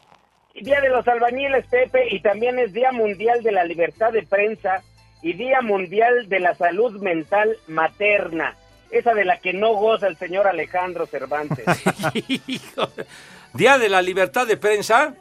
Día 0.54 0.82
de 0.82 0.90
los 0.90 1.08
albañiles, 1.08 1.66
Pepe, 1.68 2.14
y 2.14 2.20
también 2.20 2.60
es 2.60 2.74
Día 2.74 2.92
Mundial 2.92 3.42
de 3.42 3.54
la 3.54 3.64
Libertad 3.64 4.12
de 4.12 4.24
Prensa 4.24 4.84
y 5.22 5.32
Día 5.32 5.62
Mundial 5.62 6.28
de 6.28 6.42
la 6.42 6.54
Salud 6.54 7.02
Mental 7.02 7.58
Materna. 7.68 8.58
Esa 8.92 9.14
de 9.14 9.24
la 9.24 9.40
que 9.40 9.54
no 9.54 9.76
goza 9.76 10.08
el 10.08 10.18
señor 10.18 10.46
Alejandro 10.46 11.06
Cervantes. 11.06 11.66
Día 13.54 13.78
de 13.78 13.88
la 13.88 14.02
Libertad 14.02 14.46
de 14.46 14.58
Prensa. 14.58 15.16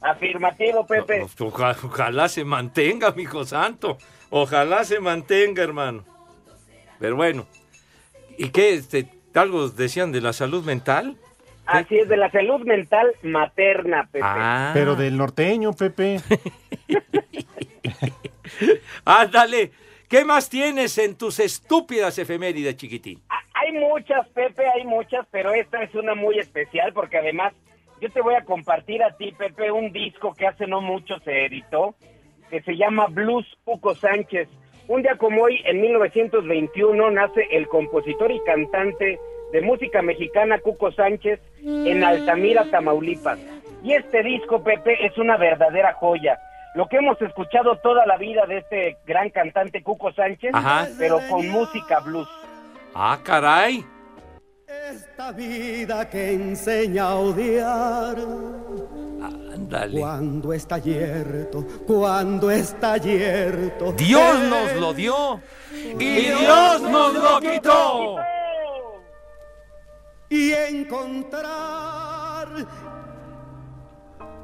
Afirmativo, 0.00 0.86
Pepe. 0.86 1.26
Oja- 1.38 1.76
ojalá 1.84 2.28
se 2.28 2.44
mantenga, 2.44 3.12
mi 3.12 3.22
hijo 3.24 3.44
santo. 3.44 3.98
Ojalá 4.30 4.84
se 4.84 5.00
mantenga, 5.00 5.62
hermano. 5.62 6.04
Pero 6.98 7.16
bueno. 7.16 7.46
¿Y 8.38 8.50
qué? 8.50 8.74
Este, 8.74 9.08
¿Algo 9.34 9.68
decían 9.68 10.12
de 10.12 10.20
la 10.20 10.32
salud 10.32 10.64
mental? 10.64 11.16
Así 11.66 11.98
es, 11.98 12.08
de 12.08 12.16
la 12.16 12.30
salud 12.30 12.64
mental 12.66 13.12
materna, 13.22 14.08
Pepe. 14.10 14.24
Ah. 14.26 14.70
Pero 14.74 14.96
del 14.96 15.16
norteño, 15.16 15.72
Pepe. 15.72 16.20
Ándale. 19.04 19.70
¿Qué 20.08 20.24
más 20.24 20.48
tienes 20.50 20.98
en 20.98 21.14
tus 21.16 21.38
estúpidas 21.38 22.18
efemérides, 22.18 22.76
chiquitín? 22.76 23.22
Hay 23.54 23.72
muchas, 23.72 24.26
Pepe, 24.30 24.64
hay 24.68 24.84
muchas, 24.84 25.24
pero 25.30 25.52
esta 25.52 25.80
es 25.84 25.94
una 25.94 26.16
muy 26.16 26.38
especial 26.40 26.92
porque 26.92 27.18
además 27.18 27.52
yo 28.00 28.10
te 28.10 28.20
voy 28.22 28.34
a 28.34 28.44
compartir 28.44 29.02
a 29.02 29.16
ti, 29.16 29.32
Pepe, 29.32 29.70
un 29.70 29.92
disco 29.92 30.34
que 30.34 30.46
hace 30.46 30.66
no 30.66 30.80
mucho 30.80 31.18
se 31.20 31.46
editó, 31.46 31.94
que 32.48 32.62
se 32.62 32.76
llama 32.76 33.06
Blues 33.08 33.46
Cuco 33.64 33.94
Sánchez. 33.94 34.48
Un 34.88 35.02
día 35.02 35.16
como 35.16 35.42
hoy, 35.42 35.60
en 35.66 35.80
1921, 35.80 37.10
nace 37.10 37.46
el 37.52 37.68
compositor 37.68 38.30
y 38.32 38.40
cantante 38.40 39.18
de 39.52 39.60
música 39.60 40.02
mexicana 40.02 40.58
Cuco 40.58 40.90
Sánchez 40.92 41.40
en 41.62 42.02
Altamira, 42.02 42.64
Tamaulipas. 42.70 43.38
Y 43.82 43.92
este 43.92 44.22
disco, 44.22 44.62
Pepe, 44.62 45.06
es 45.06 45.16
una 45.18 45.36
verdadera 45.36 45.94
joya. 45.94 46.38
Lo 46.74 46.86
que 46.86 46.98
hemos 46.98 47.20
escuchado 47.20 47.76
toda 47.76 48.06
la 48.06 48.16
vida 48.16 48.46
de 48.46 48.58
este 48.58 48.96
gran 49.06 49.30
cantante 49.30 49.82
Cuco 49.82 50.12
Sánchez, 50.12 50.50
Ajá. 50.54 50.88
pero 50.98 51.18
con 51.28 51.48
música 51.48 52.00
blues. 52.00 52.28
Ah, 52.94 53.18
caray. 53.22 53.84
Esta 54.70 55.32
vida 55.32 56.08
que 56.08 56.32
enseña 56.32 57.08
a 57.08 57.14
odiar. 57.16 58.16
Cuando 59.92 60.52
está 60.52 60.78
yerto, 60.78 61.66
cuando 61.86 62.50
está 62.50 62.96
yerto. 62.96 63.92
Dios 63.92 64.38
nos 64.48 64.72
lo 64.76 64.94
dio 64.94 65.40
y 65.72 66.20
Dios 66.20 66.82
nos 66.82 67.14
lo 67.14 67.40
quitó. 67.40 68.16
Y 70.28 70.52
encontrar 70.52 72.48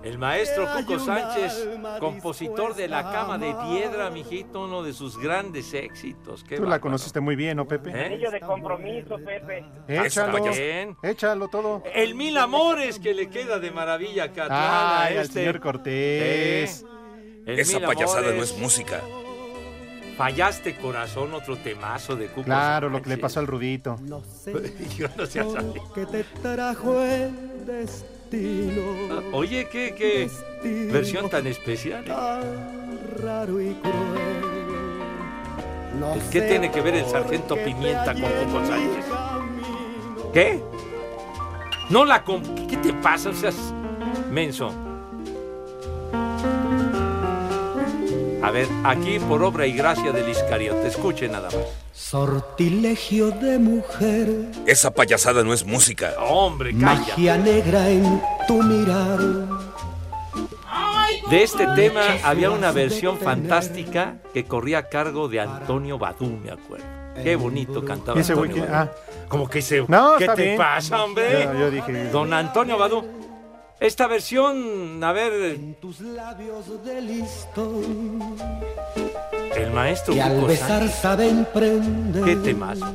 El 0.06 0.18
maestro 0.18 0.68
Cuco 0.72 1.00
Sánchez, 1.00 1.68
compositor 1.98 2.76
de 2.76 2.86
La 2.86 3.10
Cama 3.10 3.38
de. 3.38 3.52
Piedra, 3.68 4.08
mijito, 4.10 4.62
uno 4.62 4.84
de 4.84 4.92
sus 4.92 5.18
grandes 5.18 5.74
éxitos. 5.74 6.44
Qué 6.44 6.56
Tú 6.56 6.64
la 6.64 6.80
conociste 6.80 7.18
muy 7.18 7.34
bien, 7.34 7.56
¿no, 7.56 7.66
Pepe? 7.66 7.90
¿Eh? 7.90 8.04
Anillo 8.06 8.30
de 8.30 8.38
compromiso, 8.38 9.16
Pepe. 9.16 9.64
Échalo. 9.88 10.38
Está 10.38 10.50
bien. 10.52 10.96
Échalo 11.02 11.48
todo. 11.48 11.82
El 11.92 12.14
Mil 12.14 12.36
Amores 12.38 13.00
que 13.00 13.14
le 13.14 13.28
queda 13.28 13.58
de 13.58 13.72
maravilla 13.72 14.24
a 14.24 14.32
Catlana, 14.32 15.02
Ay, 15.02 15.16
este. 15.16 15.40
señor 15.40 15.58
Cortés. 15.58 16.84
Eh, 16.84 17.56
Esa 17.58 17.80
payasada 17.80 18.32
no 18.32 18.44
es 18.44 18.56
música. 18.56 19.00
Fallaste 20.16 20.76
corazón, 20.76 21.34
otro 21.34 21.56
temazo 21.58 22.14
de 22.14 22.28
Cuco 22.28 22.44
Claro, 22.44 22.88
lo 22.88 23.02
que 23.02 23.10
le 23.10 23.18
pasó 23.18 23.40
al 23.40 23.48
Rudito. 23.48 23.98
No 24.02 24.22
sé 24.24 24.52
Yo 24.96 25.08
no 25.16 25.26
sé, 25.26 25.44
que 25.94 26.06
te 26.06 26.24
trajo 26.40 27.02
el 27.02 27.66
destino. 27.66 28.15
Oye, 29.32 29.68
qué, 29.70 29.94
qué 29.94 30.28
versión 30.92 31.28
tan 31.30 31.46
especial. 31.46 32.04
¿eh? 32.04 32.08
tan 32.08 32.98
raro 33.22 33.60
y 33.60 33.74
cruel. 33.74 33.96
No 36.00 36.14
¿Qué 36.30 36.42
tiene 36.42 36.70
que 36.70 36.80
ver 36.82 36.94
el 36.96 37.06
sargento 37.06 37.56
Pimienta 37.56 38.12
con 38.12 38.22
mi 38.22 38.66
Sánchez? 38.66 39.04
¿Qué? 40.32 40.60
No 41.88 42.04
la 42.04 42.22
com- 42.22 42.42
¿Qué 42.68 42.76
te 42.76 42.92
pasa? 42.92 43.30
O 43.30 43.32
seas 43.32 43.72
menso. 44.30 44.72
A 48.42 48.50
ver, 48.50 48.68
aquí 48.84 49.18
por 49.20 49.42
obra 49.42 49.66
y 49.66 49.72
gracia 49.72 50.12
del 50.12 50.28
Iscariote, 50.28 50.88
escuche 50.88 51.28
nada 51.28 51.48
más. 51.48 51.85
Sortilegio 51.96 53.30
de 53.30 53.58
mujer, 53.58 54.28
Esa 54.66 54.90
payasada 54.90 55.42
no 55.42 55.54
es 55.54 55.64
música. 55.64 56.12
Hombre, 56.20 56.72
calla. 56.72 56.84
magia 56.84 57.38
negra 57.38 57.88
en 57.88 58.20
tu 58.46 58.62
mirar. 58.62 59.18
De 61.30 61.42
este 61.42 61.66
tema 61.68 62.02
había 62.22 62.50
una 62.50 62.70
versión 62.70 63.16
fantástica 63.18 64.18
que 64.34 64.44
corría 64.44 64.78
a 64.78 64.88
cargo 64.90 65.26
de 65.28 65.40
Antonio 65.40 65.96
Badú, 65.98 66.26
me 66.26 66.50
acuerdo. 66.50 66.84
Qué 67.24 67.34
bonito 67.34 67.82
cantaba 67.82 68.18
¿Y 68.18 68.20
ese 68.20 68.34
güey 68.34 68.50
Antonio 68.50 68.70
Badú. 68.70 68.90
ah. 68.92 69.26
Como 69.28 69.48
que 69.48 69.62
se... 69.62 69.82
No, 69.88 70.16
¿Qué 70.18 70.28
te 70.28 70.42
bien. 70.42 70.58
pasa, 70.58 71.02
hombre? 71.02 71.44
Yo, 71.44 71.58
yo 71.60 71.70
dije. 71.70 72.10
Don 72.10 72.30
Antonio 72.34 72.76
Badú. 72.76 73.04
Esta 73.80 74.06
versión, 74.06 75.02
a 75.02 75.12
ver, 75.12 75.56
Tus 75.80 76.00
labios 76.00 76.84
de 76.84 77.00
listón. 77.00 78.36
El 79.56 79.70
maestro 79.72 80.14
Y 80.14 80.20
al 80.20 80.40
besar 80.42 80.80
Sánchez. 80.80 80.98
saben 80.98 81.46
prender. 81.52 82.24
¿Qué 82.24 82.36
temazo? 82.36 82.86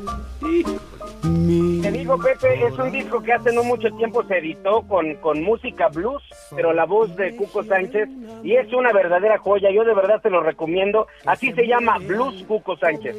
Mi 1.24 1.82
Te 1.82 1.92
digo, 1.92 2.18
Pepe, 2.18 2.66
es 2.66 2.74
un 2.80 2.92
disco 2.92 3.22
que 3.22 3.34
hace 3.34 3.54
no 3.54 3.64
mucho 3.64 3.90
tiempo 3.96 4.24
se 4.24 4.40
editó 4.40 4.82
con, 4.88 5.16
con 5.16 5.42
música 5.44 5.88
blues, 5.90 6.24
pero 6.56 6.74
la 6.74 6.86
voz 6.86 7.16
de 7.16 7.36
Cuco 7.36 7.64
Sánchez, 7.64 8.10
y 8.44 8.56
es 8.56 8.74
una 8.74 8.92
verdadera 8.92 9.38
joya, 9.38 9.70
yo 9.72 9.84
de 9.84 9.94
verdad 9.94 10.20
te 10.22 10.32
lo 10.32 10.42
recomiendo. 10.42 11.06
Así 11.26 11.52
se 11.54 11.68
llama 11.68 12.00
Blues 12.00 12.44
Cuco 12.48 12.76
Sánchez. 12.78 13.16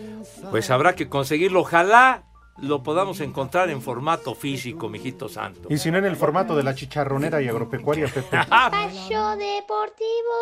Pues 0.51 0.71
habrá 0.71 0.95
que 0.95 1.09
conseguirlo. 1.09 1.61
Ojalá 1.61 2.25
lo 2.59 2.83
podamos 2.83 3.21
encontrar 3.21 3.71
en 3.71 3.83
formato 3.83 4.35
físico, 4.35 4.89
mijito 4.89 5.29
santo. 5.29 5.69
Y 5.71 5.79
si 5.79 5.91
no 5.91 5.99
en 5.99 6.05
el 6.05 6.17
formato 6.17 6.57
de 6.57 6.63
la 6.63 6.75
chicharronera 6.75 7.41
y 7.43 7.49
agropecuaria, 7.49 8.07
Pepe. 8.07 8.37
Espacio 8.41 9.37
Deportivo. 9.37 10.33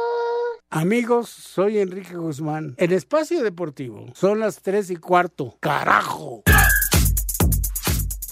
Amigos, 0.70 1.28
soy 1.28 1.78
Enrique 1.78 2.16
Guzmán. 2.16 2.74
En 2.78 2.92
Espacio 2.92 3.42
Deportivo 3.42 4.06
son 4.14 4.40
las 4.40 4.62
tres 4.62 4.90
y 4.90 4.96
cuarto. 4.96 5.56
¡Carajo! 5.60 6.42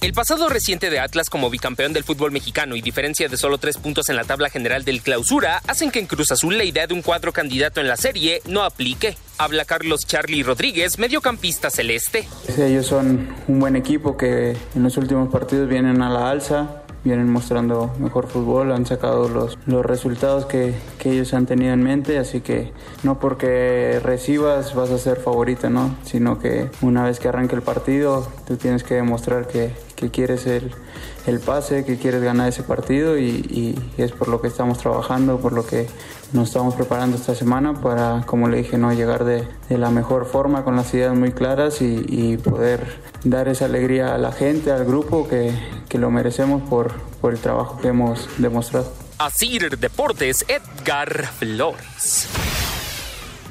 El 0.00 0.12
pasado 0.12 0.48
reciente 0.48 0.90
de 0.90 1.00
Atlas 1.00 1.28
como 1.28 1.50
bicampeón 1.50 1.92
del 1.92 2.04
fútbol 2.04 2.30
mexicano 2.30 2.76
y 2.76 2.80
diferencia 2.80 3.28
de 3.28 3.36
solo 3.36 3.58
tres 3.58 3.78
puntos 3.78 4.08
en 4.08 4.14
la 4.14 4.22
tabla 4.22 4.48
general 4.48 4.84
del 4.84 5.02
clausura 5.02 5.60
hacen 5.66 5.90
que 5.90 5.98
en 5.98 6.06
Cruz 6.06 6.30
Azul 6.30 6.56
la 6.56 6.62
idea 6.62 6.86
de 6.86 6.94
un 6.94 7.02
cuadro 7.02 7.32
candidato 7.32 7.80
en 7.80 7.88
la 7.88 7.96
serie 7.96 8.40
no 8.46 8.62
aplique. 8.62 9.16
Habla 9.38 9.64
Carlos 9.64 10.06
Charlie 10.06 10.44
Rodríguez, 10.44 11.00
mediocampista 11.00 11.68
celeste. 11.68 12.28
Ellos 12.56 12.86
son 12.86 13.34
un 13.48 13.58
buen 13.58 13.74
equipo 13.74 14.16
que 14.16 14.56
en 14.76 14.82
los 14.84 14.96
últimos 14.98 15.32
partidos 15.32 15.68
vienen 15.68 16.00
a 16.00 16.10
la 16.10 16.30
alza, 16.30 16.84
vienen 17.02 17.28
mostrando 17.28 17.92
mejor 17.98 18.28
fútbol, 18.28 18.70
han 18.70 18.86
sacado 18.86 19.28
los, 19.28 19.58
los 19.66 19.84
resultados 19.84 20.46
que, 20.46 20.74
que 21.00 21.10
ellos 21.10 21.34
han 21.34 21.46
tenido 21.46 21.72
en 21.72 21.82
mente, 21.82 22.18
así 22.18 22.40
que 22.40 22.72
no 23.02 23.18
porque 23.18 24.00
recibas 24.04 24.76
vas 24.76 24.90
a 24.90 24.98
ser 24.98 25.18
favorito, 25.18 25.70
¿no? 25.70 25.96
Sino 26.04 26.38
que 26.38 26.70
una 26.82 27.02
vez 27.02 27.18
que 27.18 27.26
arranque 27.26 27.56
el 27.56 27.62
partido, 27.62 28.30
tú 28.46 28.56
tienes 28.56 28.84
que 28.84 28.94
demostrar 28.94 29.48
que, 29.48 29.72
que 29.98 30.10
quieres 30.10 30.46
el, 30.46 30.70
el 31.26 31.40
pase, 31.40 31.84
que 31.84 31.98
quieres 31.98 32.22
ganar 32.22 32.48
ese 32.48 32.62
partido 32.62 33.18
y, 33.18 33.24
y 33.26 34.00
es 34.00 34.12
por 34.12 34.28
lo 34.28 34.40
que 34.40 34.46
estamos 34.46 34.78
trabajando, 34.78 35.38
por 35.40 35.52
lo 35.52 35.66
que 35.66 35.88
nos 36.32 36.48
estamos 36.48 36.74
preparando 36.74 37.16
esta 37.16 37.34
semana 37.34 37.80
para, 37.80 38.22
como 38.26 38.48
le 38.48 38.58
dije, 38.58 38.78
no 38.78 38.92
llegar 38.92 39.24
de, 39.24 39.48
de 39.68 39.78
la 39.78 39.90
mejor 39.90 40.26
forma, 40.26 40.62
con 40.62 40.76
las 40.76 40.92
ideas 40.94 41.16
muy 41.16 41.32
claras 41.32 41.82
y, 41.82 42.04
y 42.06 42.36
poder 42.36 43.00
dar 43.24 43.48
esa 43.48 43.64
alegría 43.64 44.14
a 44.14 44.18
la 44.18 44.30
gente, 44.30 44.70
al 44.70 44.84
grupo 44.84 45.28
que, 45.28 45.52
que 45.88 45.98
lo 45.98 46.10
merecemos 46.10 46.62
por, 46.68 46.92
por 47.20 47.32
el 47.32 47.40
trabajo 47.40 47.80
que 47.80 47.88
hemos 47.88 48.28
demostrado. 48.38 48.92
Asir 49.18 49.78
Deportes, 49.78 50.44
Edgar 50.48 51.26
Flores. 51.26 52.28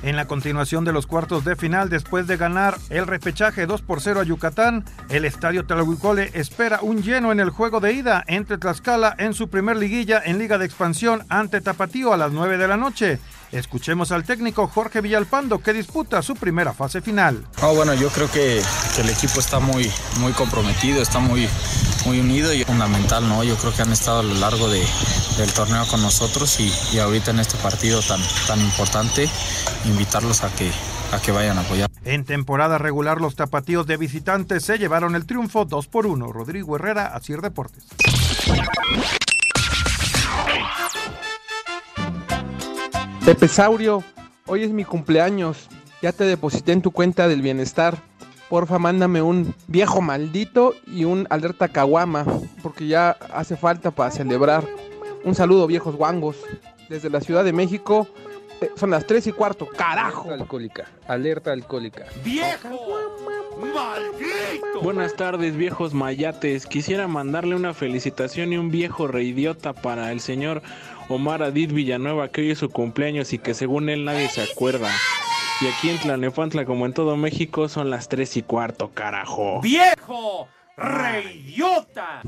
En 0.04 0.16
la 0.16 0.26
continuación 0.26 0.86
de 0.86 0.94
los 0.94 1.08
cuartos 1.08 1.44
de 1.44 1.56
final, 1.56 1.90
después 1.90 2.28
de 2.28 2.38
ganar 2.38 2.78
el 2.90 3.08
repechaje 3.08 3.66
2 3.66 3.82
por 3.82 4.00
0 4.00 4.22
a 4.22 4.24
Yucatán, 4.24 4.86
el 5.10 5.26
estadio 5.26 5.66
Tlahuicole 5.66 6.30
espera 6.34 6.80
un 6.82 7.02
lleno 7.02 7.32
en 7.32 7.40
el 7.40 7.50
juego 7.50 7.80
de 7.80 7.94
ida 7.94 8.24
entre 8.28 8.58
Tlaxcala 8.58 9.16
en 9.18 9.34
su 9.34 9.50
primer 9.50 9.76
liguilla 9.76 10.22
en 10.24 10.38
Liga 10.38 10.60
de 10.60 10.66
Expansión 10.66 11.26
ante 11.30 11.62
Tapatío 11.62 12.14
a 12.14 12.18
las 12.18 12.32
9 12.32 12.58
de 12.58 12.68
la 12.68 12.78
noche. 12.78 13.20
Escuchemos 13.52 14.12
al 14.12 14.26
técnico 14.26 14.68
Jorge 14.68 15.02
Villalpando 15.02 15.60
que 15.60 15.74
disputa 15.74 16.22
su 16.22 16.36
primera 16.36 16.74
fase 16.74 17.02
final. 17.02 17.46
Oh, 17.62 17.74
bueno, 17.74 17.94
yo 17.94 18.10
creo 18.10 18.30
que, 18.30 18.62
que 18.96 19.02
el 19.02 19.10
equipo 19.10 19.40
está 19.40 19.60
muy, 19.60 19.90
muy 20.20 20.34
comprometido, 20.34 21.02
está 21.02 21.20
muy, 21.20 21.48
muy 22.06 22.20
unido 22.20 22.54
y 22.54 22.64
fundamental, 22.64 23.28
¿no? 23.28 23.44
Yo 23.44 23.56
creo 23.56 23.74
que 23.74 23.82
han 23.84 23.92
estado 23.94 24.20
a 24.20 24.24
lo 24.24 24.34
largo 24.34 24.70
de, 24.70 24.84
del 25.38 25.54
torneo 25.54 25.88
con 25.88 26.02
nosotros 26.02 26.60
y, 26.60 26.72
y, 26.94 27.00
ahorita 27.00 27.32
en 27.32 27.40
este 27.40 27.58
partido 27.58 28.02
tan, 28.02 28.20
tan 28.48 28.60
importante, 28.60 29.30
invitarlos 29.86 30.44
a 30.44 30.54
que, 30.54 30.70
a 31.14 31.22
que 31.22 31.32
vayan 31.32 31.58
a 31.58 31.62
apoyar. 31.62 31.90
En 32.04 32.26
temporada 32.26 32.78
regular, 32.78 33.22
los 33.22 33.36
tapatíos 33.36 33.88
de 33.88 33.96
visitantes 33.96 34.64
se 34.66 34.78
llevaron 34.78 35.16
el 35.16 35.26
triunfo 35.26 35.64
2 35.64 35.88
por 35.88 36.06
1. 36.06 36.34
Rodrigo 36.34 36.76
Herrera, 36.76 37.08
Asir 37.08 37.42
Deportes. 37.42 37.86
Pepe 43.28 43.50
Saurio, 43.50 44.06
hoy 44.46 44.64
es 44.64 44.72
mi 44.72 44.86
cumpleaños. 44.86 45.68
Ya 46.02 46.14
te 46.14 46.24
deposité 46.24 46.72
en 46.72 46.82
tu 46.82 46.92
cuenta 46.92 47.28
del 47.28 47.42
bienestar. 47.42 47.98
Porfa, 48.48 48.80
mándame 48.80 49.22
un 49.22 49.54
viejo 49.68 50.00
maldito 50.00 50.76
y 50.86 51.04
un 51.04 51.28
alerta 51.30 51.68
caguama, 51.68 52.26
porque 52.64 52.88
ya 52.88 53.18
hace 53.34 53.58
falta 53.58 53.92
para 53.92 54.12
celebrar. 54.12 54.66
Un 55.26 55.36
saludo, 55.36 55.68
viejos 55.68 55.98
guangos. 55.98 56.38
Desde 56.88 57.10
la 57.10 57.20
Ciudad 57.20 57.44
de 57.44 57.52
México, 57.52 58.08
eh, 58.62 58.70
son 58.78 58.92
las 58.92 59.06
3 59.06 59.28
y 59.28 59.32
cuarto, 59.34 59.68
carajo. 59.68 60.32
Alcohólica, 60.32 60.86
alerta 61.06 61.52
alcohólica. 61.52 62.06
¡Viejo! 62.24 62.80
¡Maldito! 63.60 64.82
Buenas 64.82 65.16
tardes, 65.16 65.58
viejos 65.58 65.94
mayates. 65.94 66.66
Quisiera 66.66 67.10
mandarle 67.10 67.56
una 67.56 67.74
felicitación 67.74 68.54
y 68.54 68.58
un 68.58 68.72
viejo 68.72 69.06
reidiota 69.06 69.74
para 69.74 70.14
el 70.14 70.22
señor 70.22 70.62
Omar 71.10 71.42
Adid 71.42 71.72
Villanueva, 71.72 72.28
que 72.30 72.42
hoy 72.42 72.52
es 72.52 72.58
su 72.58 72.70
cumpleaños 72.70 73.32
y 73.32 73.40
que 73.40 73.54
según 73.54 73.90
él 73.90 74.04
nadie 74.04 74.28
se 74.28 74.42
acuerda. 74.44 74.90
Y 75.62 75.68
aquí 75.68 75.90
en 75.90 75.98
Tlanepantla, 75.98 76.66
como 76.66 76.86
en 76.86 76.94
todo 76.94 77.16
México, 77.16 77.70
son 77.70 77.90
las 77.90 78.10
3 78.10 78.38
y 78.38 78.42
cuarto, 78.44 78.92
carajo. 78.94 79.62
¡Viejo! 79.62 80.48
¡Reidiota! 80.76 82.22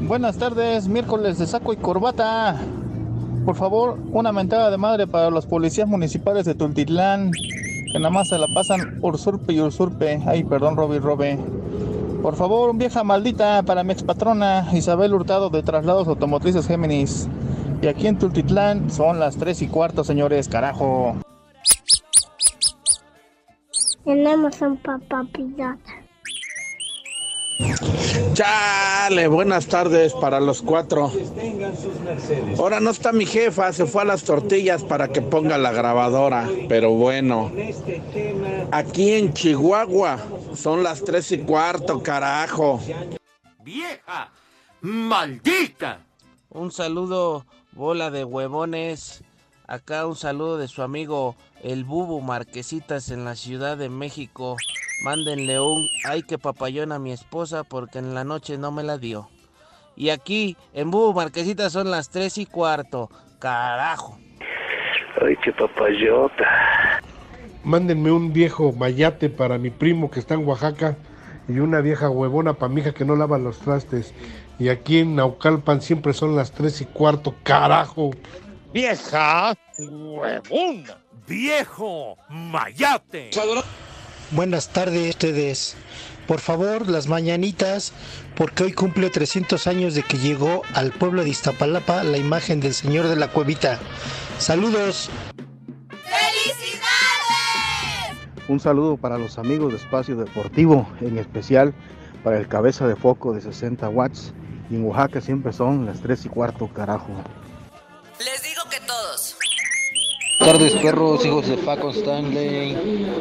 Buenas 0.00 0.38
tardes, 0.38 0.86
miércoles 0.86 1.38
de 1.38 1.46
saco 1.46 1.72
y 1.72 1.76
corbata. 1.76 2.58
Por 3.44 3.56
favor, 3.56 3.98
una 4.12 4.30
mentada 4.30 4.70
de 4.70 4.78
madre 4.78 5.06
para 5.06 5.30
los 5.30 5.44
policías 5.46 5.88
municipales 5.88 6.46
de 6.46 6.54
Tultitlán, 6.54 7.32
que 7.32 7.98
nada 7.98 8.10
más 8.10 8.28
se 8.28 8.38
la 8.38 8.46
pasan 8.54 8.98
ursurpe 9.02 9.52
y 9.52 9.60
ursurpe. 9.60 10.22
Ay, 10.24 10.44
perdón, 10.44 10.76
Roby 10.76 10.98
Robe. 10.98 11.38
Por 12.22 12.36
favor, 12.36 12.70
un 12.70 12.78
vieja 12.78 13.04
maldita 13.04 13.62
para 13.64 13.82
mi 13.84 13.92
expatrona 13.92 14.68
Isabel 14.72 15.14
Hurtado 15.14 15.50
de 15.50 15.62
Traslados 15.62 16.08
Automotrices 16.08 16.66
Géminis. 16.66 17.28
Y 17.80 17.86
aquí 17.86 18.06
en 18.06 18.18
Tultitlán 18.18 18.90
son 18.90 19.20
las 19.20 19.36
3 19.36 19.62
y 19.62 19.68
cuarto, 19.68 20.02
señores, 20.02 20.48
carajo. 20.48 21.16
Tenemos 24.04 24.60
un 24.60 24.76
papá 24.78 25.24
pirata. 25.32 25.98
Chale, 28.32 29.26
buenas 29.26 29.66
tardes 29.66 30.14
para 30.14 30.38
los 30.38 30.62
cuatro. 30.62 31.10
Ahora 32.56 32.78
no 32.78 32.90
está 32.90 33.12
mi 33.12 33.26
jefa, 33.26 33.72
se 33.72 33.84
fue 33.84 34.02
a 34.02 34.04
las 34.04 34.22
tortillas 34.22 34.84
para 34.84 35.08
que 35.08 35.22
ponga 35.22 35.58
la 35.58 35.72
grabadora. 35.72 36.48
Pero 36.68 36.92
bueno, 36.92 37.50
aquí 38.70 39.12
en 39.12 39.32
Chihuahua 39.32 40.18
son 40.54 40.82
las 40.82 41.02
tres 41.02 41.32
y 41.32 41.38
cuarto, 41.38 42.02
carajo. 42.02 42.80
¡Vieja! 43.64 44.30
¡Maldita! 44.82 46.04
Un 46.50 46.70
saludo, 46.70 47.44
bola 47.78 48.10
de 48.10 48.24
huevones. 48.24 49.22
Acá 49.68 50.04
un 50.04 50.16
saludo 50.16 50.58
de 50.58 50.66
su 50.66 50.82
amigo 50.82 51.36
el 51.62 51.84
Bubu 51.84 52.20
Marquesitas 52.20 53.08
en 53.10 53.24
la 53.24 53.36
Ciudad 53.36 53.78
de 53.78 53.88
México. 53.88 54.56
Mándenle 55.04 55.60
un 55.60 55.86
ay 56.04 56.24
que 56.24 56.38
papayón 56.38 56.90
a 56.90 56.98
mi 56.98 57.12
esposa 57.12 57.62
porque 57.62 58.00
en 58.00 58.14
la 58.14 58.24
noche 58.24 58.58
no 58.58 58.72
me 58.72 58.82
la 58.82 58.98
dio. 58.98 59.28
Y 59.94 60.10
aquí 60.10 60.56
en 60.74 60.90
Bubu 60.90 61.14
Marquesitas 61.14 61.72
son 61.72 61.88
las 61.88 62.10
tres 62.10 62.36
y 62.38 62.46
cuarto. 62.46 63.10
Carajo. 63.38 64.18
Ay 65.24 65.36
qué 65.44 65.52
papayota. 65.52 67.00
Mándenme 67.62 68.10
un 68.10 68.32
viejo 68.32 68.72
mayate 68.72 69.30
para 69.30 69.56
mi 69.56 69.70
primo 69.70 70.10
que 70.10 70.18
está 70.18 70.34
en 70.34 70.44
Oaxaca 70.48 70.96
y 71.46 71.60
una 71.60 71.80
vieja 71.80 72.10
huevona 72.10 72.54
para 72.54 72.72
mi 72.72 72.80
hija 72.80 72.92
que 72.92 73.04
no 73.04 73.14
lava 73.14 73.38
los 73.38 73.60
trastes. 73.60 74.12
Y 74.58 74.68
aquí 74.68 74.98
en 74.98 75.14
Naucalpan 75.14 75.80
siempre 75.80 76.12
son 76.12 76.34
las 76.34 76.50
tres 76.50 76.80
y 76.80 76.84
cuarto, 76.84 77.34
carajo. 77.44 78.10
¡Vieja! 78.72 79.54
¡Huevona! 79.78 80.98
¡Viejo! 81.28 82.16
¡Mayate! 82.28 83.30
Buenas 84.32 84.68
tardes 84.68 85.10
ustedes. 85.10 85.76
Por 86.26 86.40
favor, 86.40 86.88
las 86.88 87.06
mañanitas, 87.06 87.92
porque 88.36 88.64
hoy 88.64 88.72
cumple 88.72 89.08
300 89.10 89.66
años 89.66 89.94
de 89.94 90.02
que 90.02 90.18
llegó 90.18 90.62
al 90.74 90.90
pueblo 90.90 91.22
de 91.22 91.30
Iztapalapa 91.30 92.04
la 92.04 92.18
imagen 92.18 92.60
del 92.60 92.74
Señor 92.74 93.08
de 93.08 93.16
la 93.16 93.28
Cuevita. 93.28 93.78
Saludos. 94.38 95.08
Un 98.48 98.60
saludo 98.60 98.96
para 98.96 99.18
los 99.18 99.38
amigos 99.38 99.72
de 99.72 99.78
Espacio 99.78 100.16
Deportivo, 100.16 100.88
en 101.00 101.18
especial 101.18 101.74
para 102.24 102.38
el 102.38 102.48
cabeza 102.48 102.86
de 102.86 102.96
foco 102.96 103.32
de 103.32 103.40
60 103.40 103.88
watts. 103.88 104.34
Y 104.70 104.74
en 104.74 104.84
Oaxaca 104.84 105.20
siempre 105.20 105.52
son 105.52 105.86
las 105.86 106.00
3 106.00 106.26
y 106.26 106.28
cuarto, 106.28 106.68
carajo. 106.68 107.08
Les 108.18 108.42
digo 108.42 108.62
que 108.70 108.78
todos. 108.86 109.36
Buenas 110.40 110.58
tardes, 110.58 110.82
perros, 110.82 111.26
hijos 111.26 111.48
de 111.48 111.56
Paco 111.56 111.90
Stanley. 111.90 112.74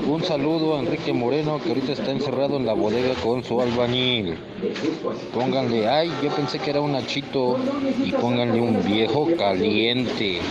Un 0.05 0.23
saludo 0.23 0.75
a 0.75 0.79
Enrique 0.79 1.13
Moreno, 1.13 1.59
que 1.59 1.69
ahorita 1.69 1.93
está 1.93 2.11
encerrado 2.11 2.57
en 2.57 2.65
la 2.65 2.73
bodega 2.73 3.15
con 3.23 3.43
su 3.43 3.59
albañil. 3.59 4.37
Pónganle, 5.33 5.87
ay, 5.87 6.11
yo 6.21 6.29
pensé 6.35 6.59
que 6.59 6.69
era 6.69 6.81
un 6.81 6.95
achito. 6.95 7.57
Y 8.03 8.11
pónganle 8.11 8.61
un 8.61 8.83
viejo 8.83 9.27
caliente. 9.35 10.41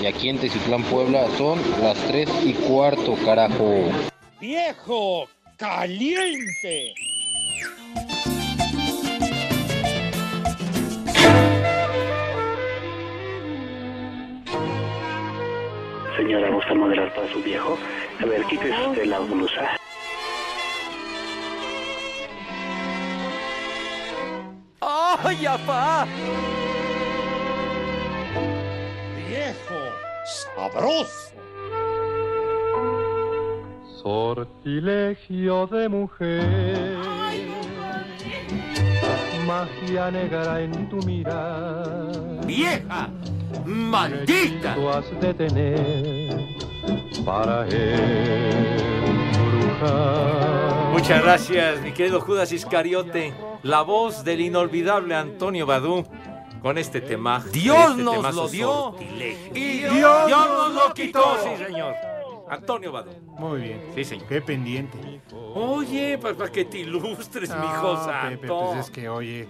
Y 0.00 0.06
aquí 0.06 0.28
en 0.28 0.38
Teciutlán, 0.38 0.82
Puebla, 0.84 1.26
son 1.36 1.60
las 1.82 1.98
3 2.08 2.28
y 2.44 2.52
cuarto, 2.54 3.16
carajo. 3.24 3.90
¡Viejo! 4.40 5.28
¡Caliente! 5.56 6.94
Señora, 16.16 16.48
¿gusta 16.48 16.74
moderar 16.74 17.12
para 17.12 17.28
su 17.32 17.42
viejo? 17.42 17.76
A 18.20 18.26
ver, 18.26 18.44
quítese 18.44 18.86
usted 18.86 19.06
la 19.06 19.18
blusa. 19.18 19.76
¡Ay, 24.80 25.46
apá! 25.46 26.06
¡Viejo! 29.28 29.80
¡Sabroso! 30.54 31.34
Sortilegio 34.02 35.66
de 35.66 35.88
mujer, 35.88 36.98
magia 39.46 40.10
negra 40.10 40.60
en 40.60 40.88
tu 40.90 40.96
mirar. 41.06 42.46
¡Vieja! 42.46 43.08
¡Maldita! 43.64 44.74
Tú 44.74 44.88
has 44.88 45.20
de 45.20 45.34
tener 45.34 46.36
para 47.24 47.66
embrujar. 49.54 50.90
Muchas 50.92 51.22
gracias, 51.22 51.80
mi 51.80 51.92
querido 51.92 52.20
Judas 52.20 52.52
Iscariote. 52.52 53.34
La 53.62 53.82
voz 53.82 54.24
del 54.24 54.40
inolvidable 54.40 55.14
Antonio 55.14 55.66
Badú 55.66 56.04
con 56.62 56.78
este 56.78 57.00
tema. 57.00 57.42
Dios 57.52 57.90
este 57.90 58.02
nos 58.02 58.16
temazo 58.16 58.42
lo 58.42 58.48
dio 58.48 58.68
sortilegio. 58.72 59.52
y 59.56 59.78
Dios 59.78 60.30
nos 60.30 60.74
lo 60.74 60.94
quitó. 60.94 61.36
Sí, 61.42 61.64
señor. 61.64 61.94
Antonio 62.48 62.92
Badú. 62.92 63.10
Muy 63.38 63.60
bien. 63.62 63.80
Sí, 63.94 64.04
señor. 64.04 64.26
Qué 64.28 64.40
pendiente. 64.42 64.98
Oye, 65.54 66.18
pues 66.18 66.34
para 66.36 66.52
que 66.52 66.64
te 66.66 66.78
ilustres, 66.78 67.48
No, 67.50 67.56
mijo 67.56 67.92
Pepe, 67.94 68.04
santo. 68.48 68.60
pues 68.72 68.80
es 68.86 68.90
que, 68.90 69.08
oye, 69.08 69.48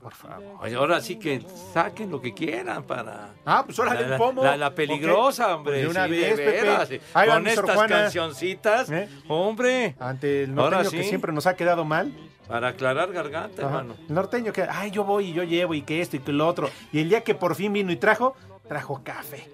Por 0.00 0.14
favor. 0.14 0.56
Oye, 0.60 0.74
ahora 0.76 1.00
sí 1.02 1.18
que 1.18 1.42
saquen 1.74 2.10
lo 2.10 2.20
que 2.22 2.32
quieran 2.32 2.84
para. 2.84 3.34
Ah, 3.44 3.62
pues 3.66 3.78
órale, 3.78 4.06
la, 4.06 4.14
el 4.14 4.18
pomo. 4.18 4.42
La, 4.42 4.56
la 4.56 4.74
peligrosa, 4.74 5.54
hombre. 5.54 5.82
De 5.82 5.88
una 5.88 6.06
sí, 6.06 6.10
vez, 6.12 6.36
de 6.38 6.44
Pepe. 6.44 6.60
veras, 6.62 6.88
sí. 6.88 7.00
Con 7.12 7.46
estas 7.46 7.74
Juana. 7.76 7.96
cancioncitas, 8.02 8.90
¿Eh? 8.90 9.08
hombre. 9.28 9.96
Ante 10.00 10.44
el 10.44 10.58
Ahora 10.58 10.78
norteño 10.82 11.02
que 11.02 11.08
siempre 11.08 11.32
nos 11.32 11.46
ha 11.46 11.54
quedado 11.54 11.84
mal. 11.84 12.12
Para 12.48 12.68
aclarar 12.68 13.12
garganta, 13.12 13.62
Ajá. 13.66 13.78
hermano. 13.80 13.94
El 14.08 14.14
norteño 14.14 14.52
que, 14.52 14.62
ay, 14.62 14.90
yo 14.90 15.04
voy 15.04 15.26
y 15.28 15.32
yo 15.34 15.44
llevo 15.44 15.74
y 15.74 15.82
que 15.82 16.00
esto 16.00 16.16
y 16.16 16.20
que 16.20 16.32
lo 16.32 16.48
otro. 16.48 16.70
Y 16.92 17.00
el 17.00 17.08
día 17.10 17.22
que 17.22 17.34
por 17.34 17.54
fin 17.54 17.72
vino 17.72 17.92
y 17.92 17.96
trajo, 17.96 18.34
trajo 18.68 19.02
café. 19.04 19.48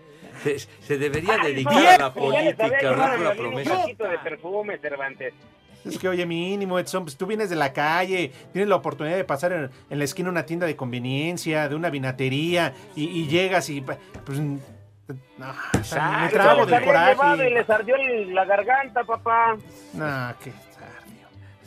Se, 0.44 0.58
se 0.60 0.96
debería 0.96 1.38
Ay, 1.40 1.52
dedicar 1.54 1.74
bien. 1.76 1.88
a 1.94 1.98
la 1.98 2.14
política, 2.14 2.68
no 2.82 3.16
la 3.24 3.34
promesa. 3.34 3.74
un 3.74 3.80
poquito 3.82 4.04
de 4.04 4.18
perfume, 4.20 4.78
Cervantes. 4.78 5.34
Es 5.86 5.98
que, 5.98 6.08
oye, 6.08 6.26
mínimo, 6.26 6.78
Edson, 6.78 7.04
pues 7.04 7.16
tú 7.16 7.26
vienes 7.26 7.50
de 7.50 7.56
la 7.56 7.72
calle, 7.72 8.32
tienes 8.52 8.68
la 8.68 8.76
oportunidad 8.76 9.16
de 9.16 9.24
pasar 9.24 9.52
en, 9.52 9.70
en 9.90 9.98
la 9.98 10.04
esquina 10.04 10.28
una 10.30 10.44
tienda 10.46 10.66
de 10.66 10.76
conveniencia, 10.76 11.68
de 11.68 11.74
una 11.74 11.90
vinatería, 11.90 12.74
y, 12.94 13.04
y 13.04 13.26
llegas 13.28 13.68
y, 13.70 13.80
pues, 13.80 14.38
no, 14.40 14.58
me 15.08 16.22
Me 16.22 16.28
trabo 16.30 16.66
de 16.66 16.78
llevado 16.80 17.12
y 17.12 17.16
coraje. 17.16 17.50
les 17.50 17.70
ardió 17.70 17.96
la 18.32 18.44
garganta, 18.44 19.04
papá. 19.04 19.56
No, 19.94 20.34
que 20.42 20.52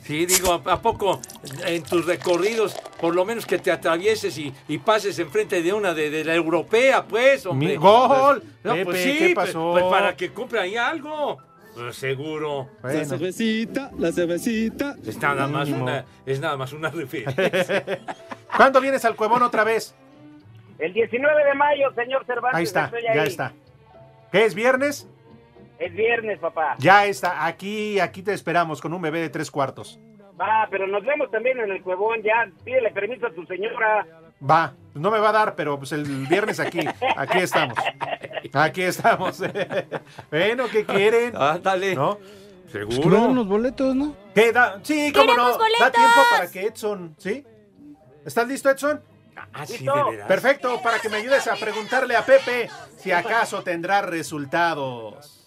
Sí, 0.02 0.26
digo, 0.26 0.60
¿a 0.64 0.72
a 0.72 0.80
poco 0.82 1.20
en 1.66 1.82
tus 1.84 2.04
recorridos, 2.06 2.74
por 3.00 3.14
lo 3.14 3.24
menos 3.24 3.46
que 3.46 3.58
te 3.58 3.70
atravieses 3.70 4.36
y, 4.38 4.52
y 4.66 4.78
pases 4.78 5.18
enfrente 5.18 5.62
de 5.62 5.72
una 5.72 5.94
de, 5.94 6.10
de 6.10 6.24
la 6.24 6.34
europea, 6.34 7.04
pues, 7.04 7.46
hombre? 7.46 7.68
Mi- 7.68 7.76
¡Gol! 7.76 8.40
Pues, 8.40 8.54
no, 8.64 8.84
pues 8.84 8.98
Pepe, 8.98 9.02
sí, 9.04 9.18
¿qué 9.18 9.34
pues- 9.34 9.46
pasó? 9.48 9.70
Pues, 9.72 9.84
para 9.84 10.16
que 10.16 10.30
cumpla 10.30 10.62
ahí 10.62 10.76
algo. 10.76 11.38
Pues 11.74 11.96
seguro. 11.96 12.68
Bueno. 12.82 12.98
La 12.98 13.04
cervecita, 13.04 13.90
la 13.98 14.12
cervecita. 14.12 14.96
Es 15.06 15.20
nada 15.20 15.46
más 15.46 15.68
una, 15.68 16.04
es 16.26 16.40
nada 16.40 16.56
más 16.56 16.72
una 16.72 16.90
referencia. 16.90 17.84
¿Cuándo 18.56 18.80
vienes 18.80 19.04
al 19.04 19.16
Cuevón 19.16 19.42
otra 19.42 19.64
vez? 19.64 19.94
El 20.78 20.92
19 20.92 21.44
de 21.44 21.54
mayo, 21.54 21.92
señor 21.94 22.24
Cervantes. 22.26 22.56
Ahí 22.56 22.64
está, 22.64 22.84
estoy 22.86 23.02
ya 23.02 23.24
está. 23.24 23.52
¿Qué 24.32 24.44
es 24.44 24.54
viernes? 24.54 25.08
Es 25.78 25.92
viernes, 25.94 26.38
papá. 26.38 26.76
Ya 26.78 27.06
está, 27.06 27.46
aquí, 27.46 28.00
aquí 28.00 28.22
te 28.22 28.32
esperamos 28.32 28.80
con 28.80 28.92
un 28.92 29.00
bebé 29.02 29.20
de 29.20 29.28
tres 29.30 29.50
cuartos. 29.50 29.98
Va, 30.40 30.66
pero 30.70 30.86
nos 30.86 31.04
vemos 31.04 31.30
también 31.30 31.58
en 31.60 31.70
el 31.70 31.82
cuevón. 31.82 32.22
Ya, 32.22 32.50
pídele 32.64 32.90
permiso 32.92 33.26
a 33.26 33.30
tu 33.30 33.44
señora. 33.46 34.06
Va, 34.48 34.74
no 34.94 35.10
me 35.10 35.18
va 35.18 35.28
a 35.28 35.32
dar, 35.32 35.54
pero 35.54 35.78
pues 35.78 35.92
el 35.92 36.04
viernes 36.26 36.60
aquí, 36.60 36.80
aquí 37.16 37.38
estamos. 37.38 37.78
Aquí 38.52 38.82
estamos. 38.82 39.42
bueno, 40.30 40.66
¿qué 40.68 40.84
quieren? 40.84 41.36
Ándale. 41.36 41.94
¿No? 41.94 42.18
Seguro. 42.72 43.16
den 43.16 43.30
unos 43.30 43.46
boletos, 43.46 43.94
¿no? 43.94 44.14
¿Qué 44.34 44.52
da? 44.52 44.80
Sí, 44.82 45.12
cómo 45.12 45.34
no. 45.34 45.58
¡Queremos 45.58 45.58
Da 45.80 45.90
tiempo 45.90 46.20
para 46.30 46.50
que 46.50 46.66
Edson, 46.66 47.14
¿sí? 47.18 47.44
¿Estás 48.24 48.48
listo, 48.48 48.70
Edson? 48.70 49.02
Ah, 49.52 49.66
sí, 49.66 49.84
de 49.84 50.04
veras. 50.10 50.28
Perfecto, 50.28 50.80
para 50.82 50.98
que 50.98 51.08
me 51.08 51.16
ayudes 51.16 51.46
a 51.48 51.56
preguntarle 51.56 52.16
a 52.16 52.24
Pepe 52.24 52.70
si 52.98 53.10
acaso 53.10 53.62
tendrá 53.62 54.02
resultados. 54.02 55.46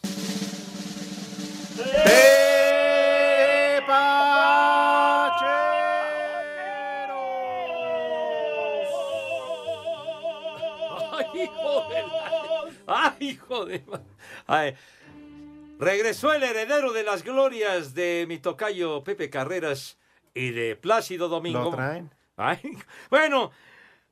Ay, 2.06 2.44
Ay, 12.88 13.16
hijo 13.20 13.66
de... 13.66 13.84
Ay. 14.48 14.76
Regresó 15.80 16.34
el 16.34 16.44
heredero 16.44 16.94
de 16.94 17.04
las 17.04 17.24
glorias 17.24 17.94
de 17.94 18.26
mi 18.28 18.38
tocayo 18.38 19.04
Pepe 19.04 19.30
Carreras 19.30 19.98
y 20.34 20.52
de 20.52 20.76
Plácido 20.76 21.28
Domingo. 21.28 21.64
Lo 21.64 21.72
traen. 21.72 22.12
Ay, 22.38 22.60
bueno, 23.10 23.52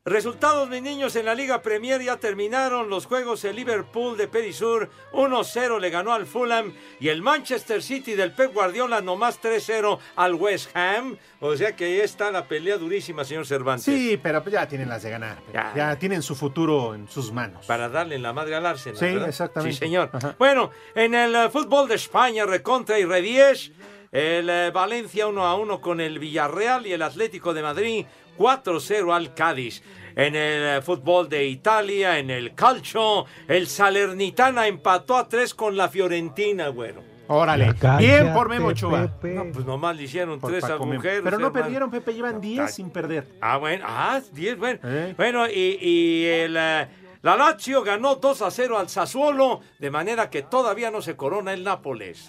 resultados, 0.03 0.67
mis 0.67 0.81
niños, 0.81 1.15
en 1.15 1.25
la 1.25 1.35
Liga 1.35 1.61
Premier 1.61 2.01
ya 2.01 2.17
terminaron 2.17 2.89
los 2.89 3.05
juegos. 3.05 3.43
El 3.45 3.55
Liverpool 3.55 4.17
de 4.17 4.27
Perisur 4.27 4.89
1-0 5.13 5.79
le 5.79 5.89
ganó 5.91 6.11
al 6.13 6.25
Fulham 6.25 6.73
y 6.99 7.09
el 7.09 7.21
Manchester 7.21 7.83
City 7.83 8.13
del 8.15 8.31
Pep 8.31 8.51
Guardiola 8.53 9.01
nomás 9.01 9.39
3-0 9.41 9.99
al 10.15 10.33
West 10.33 10.75
Ham. 10.75 11.17
O 11.39 11.55
sea 11.55 11.75
que 11.75 11.85
ahí 11.85 11.99
está 11.99 12.31
la 12.31 12.47
pelea 12.47 12.77
durísima, 12.77 13.23
señor 13.23 13.45
Cervantes. 13.45 13.85
Sí, 13.85 14.19
pero 14.21 14.41
pues 14.41 14.53
ya 14.53 14.67
tienen 14.67 14.89
las 14.89 15.03
de 15.03 15.11
ganar. 15.11 15.37
Ya, 15.53 15.71
Ya. 15.75 15.95
tienen 15.99 16.23
su 16.23 16.35
futuro 16.35 16.95
en 16.95 17.07
sus 17.07 17.31
manos. 17.31 17.67
Para 17.67 17.87
darle 17.87 18.15
en 18.15 18.23
la 18.23 18.33
madre 18.33 18.55
al 18.55 18.65
Arsenal. 18.65 18.97
Sí, 18.97 19.05
¿verdad? 19.05 19.29
exactamente. 19.29 19.73
Sí, 19.75 19.79
señor. 19.79 20.09
Bueno, 20.39 20.71
en 20.95 21.13
el 21.13 21.35
eh, 21.35 21.49
fútbol 21.51 21.87
de 21.87 21.95
España, 21.95 22.45
recontra 22.47 22.97
y 22.97 23.05
redies, 23.05 23.71
el 24.11 24.49
eh, 24.49 24.71
Valencia 24.73 25.27
1 25.27 25.45
a 25.45 25.55
1 25.55 25.79
con 25.79 26.01
el 26.01 26.17
Villarreal 26.17 26.87
y 26.87 26.93
el 26.93 27.03
Atlético 27.03 27.53
de 27.53 27.61
Madrid 27.61 28.05
4-0 28.41 29.13
al 29.13 29.33
Cádiz. 29.33 29.81
En 30.15 30.35
el 30.35 30.79
eh, 30.79 30.81
fútbol 30.81 31.29
de 31.29 31.45
Italia, 31.45 32.17
en 32.17 32.29
el 32.29 32.53
Calcio, 32.53 33.25
el 33.47 33.67
Salernitana 33.67 34.67
empató 34.67 35.15
a 35.15 35.29
3 35.29 35.53
con 35.53 35.77
la 35.77 35.87
Fiorentina, 35.87 36.67
güero. 36.67 37.01
Órale. 37.27 37.73
Bien 37.97 38.33
por 38.33 38.49
Memo 38.49 38.67
Ochoa. 38.69 39.09
No, 39.23 39.51
pues 39.53 39.65
nomás 39.65 39.95
le 39.95 40.03
hicieron 40.03 40.37
Por 40.37 40.51
tres 40.51 40.65
Paco 40.65 40.79
Memo. 40.85 40.95
agujeros. 40.95 41.21
Pero 41.23 41.39
no 41.39 41.47
hermano. 41.47 41.63
perdieron, 41.63 41.89
Pepe, 41.89 42.13
llevan 42.13 42.41
10 42.41 42.59
Ay. 42.59 42.67
sin 42.73 42.89
perder. 42.89 43.25
Ah, 43.39 43.55
bueno, 43.55 43.85
ah, 43.87 44.19
10, 44.33 44.57
bueno. 44.57 44.79
Eh. 44.83 45.13
Bueno, 45.15 45.47
y, 45.47 45.77
y 45.79 46.25
el, 46.25 46.57
eh, 46.57 46.87
la 47.21 47.37
Lazio 47.37 47.83
ganó 47.83 48.15
2 48.15 48.41
a 48.41 48.51
0 48.51 48.77
al 48.77 48.89
Sassuolo, 48.89 49.61
de 49.79 49.89
manera 49.89 50.29
que 50.29 50.41
todavía 50.41 50.91
no 50.91 51.01
se 51.01 51.15
corona 51.15 51.53
el 51.53 51.63
Nápoles. 51.63 52.27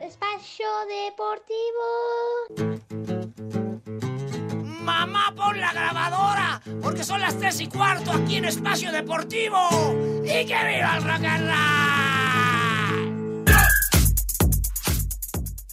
Espacio 0.00 0.66
Deportivo. 1.06 3.65
Mamá, 4.86 5.34
pon 5.34 5.58
la 5.60 5.72
grabadora, 5.72 6.62
porque 6.80 7.02
son 7.02 7.20
las 7.20 7.36
tres 7.36 7.60
y 7.60 7.66
cuarto 7.66 8.12
aquí 8.12 8.36
en 8.36 8.44
Espacio 8.44 8.92
Deportivo. 8.92 9.58
¡Y 10.24 10.46
que 10.46 10.54
viva 10.54 10.96
el 10.96 11.02
rock! 11.02 11.16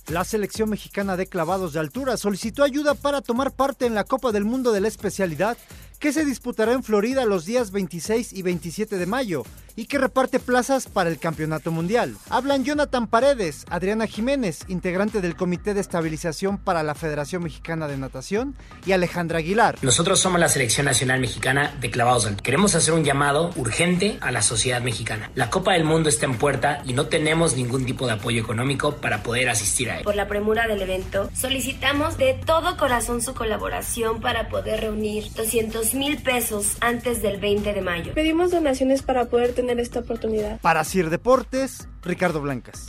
La 0.07 0.23
selección 0.23 0.69
mexicana 0.69 1.15
de 1.15 1.27
clavados 1.27 1.73
de 1.73 1.79
altura 1.79 2.17
solicitó 2.17 2.63
ayuda 2.63 2.95
para 2.95 3.21
tomar 3.21 3.51
parte 3.51 3.85
en 3.85 3.93
la 3.93 4.03
Copa 4.03 4.31
del 4.31 4.45
Mundo 4.45 4.71
de 4.71 4.81
la 4.81 4.87
especialidad 4.87 5.57
que 5.99 6.11
se 6.11 6.25
disputará 6.25 6.73
en 6.73 6.83
Florida 6.83 7.23
los 7.25 7.45
días 7.45 7.71
26 7.71 8.33
y 8.33 8.41
27 8.41 8.97
de 8.97 9.05
mayo 9.05 9.43
y 9.75 9.85
que 9.85 9.97
reparte 9.97 10.39
plazas 10.39 10.87
para 10.87 11.09
el 11.09 11.19
Campeonato 11.19 11.71
Mundial. 11.71 12.15
Hablan 12.29 12.63
Jonathan 12.63 13.07
Paredes, 13.07 13.65
Adriana 13.69 14.07
Jiménez, 14.07 14.61
integrante 14.67 15.21
del 15.21 15.35
Comité 15.35 15.73
de 15.73 15.81
Estabilización 15.81 16.57
para 16.57 16.83
la 16.83 16.95
Federación 16.95 17.43
Mexicana 17.43 17.87
de 17.87 17.97
Natación, 17.97 18.55
y 18.85 18.91
Alejandra 18.91 19.39
Aguilar. 19.39 19.77
Nosotros 19.81 20.19
somos 20.19 20.39
la 20.39 20.49
Selección 20.49 20.85
Nacional 20.85 21.19
Mexicana 21.19 21.75
de 21.79 21.89
Clavados. 21.89 22.27
Queremos 22.43 22.75
hacer 22.75 22.93
un 22.93 23.03
llamado 23.03 23.51
urgente 23.55 24.17
a 24.21 24.31
la 24.31 24.41
sociedad 24.41 24.81
mexicana. 24.81 25.31
La 25.35 25.49
Copa 25.49 25.73
del 25.73 25.83
Mundo 25.83 26.09
está 26.09 26.25
en 26.25 26.37
puerta 26.37 26.81
y 26.85 26.93
no 26.93 27.07
tenemos 27.07 27.55
ningún 27.55 27.85
tipo 27.85 28.05
de 28.05 28.13
apoyo 28.13 28.41
económico 28.41 28.95
para 28.97 29.23
poder 29.23 29.49
asistir 29.49 29.89
a 29.89 29.97
él. 29.97 30.03
Por 30.03 30.15
la 30.15 30.27
premura 30.27 30.67
del 30.67 30.81
evento, 30.81 31.29
solicitamos 31.33 32.17
de 32.17 32.33
todo 32.45 32.77
corazón 32.77 33.21
su 33.21 33.33
colaboración 33.33 34.21
para 34.21 34.49
poder 34.49 34.81
reunir 34.81 35.31
200 35.33 35.93
mil 35.95 36.21
pesos 36.21 36.77
antes 36.81 37.21
del 37.21 37.39
20 37.39 37.73
de 37.73 37.81
mayo. 37.81 38.13
Pedimos 38.13 38.51
donaciones 38.51 39.01
para 39.01 39.25
poder 39.25 39.53
tener 39.53 39.62
esta 39.79 39.99
oportunidad. 39.99 40.59
Para 40.61 40.83
Sir 40.83 41.09
Deportes, 41.09 41.87
Ricardo 42.03 42.41
Blancas. 42.41 42.87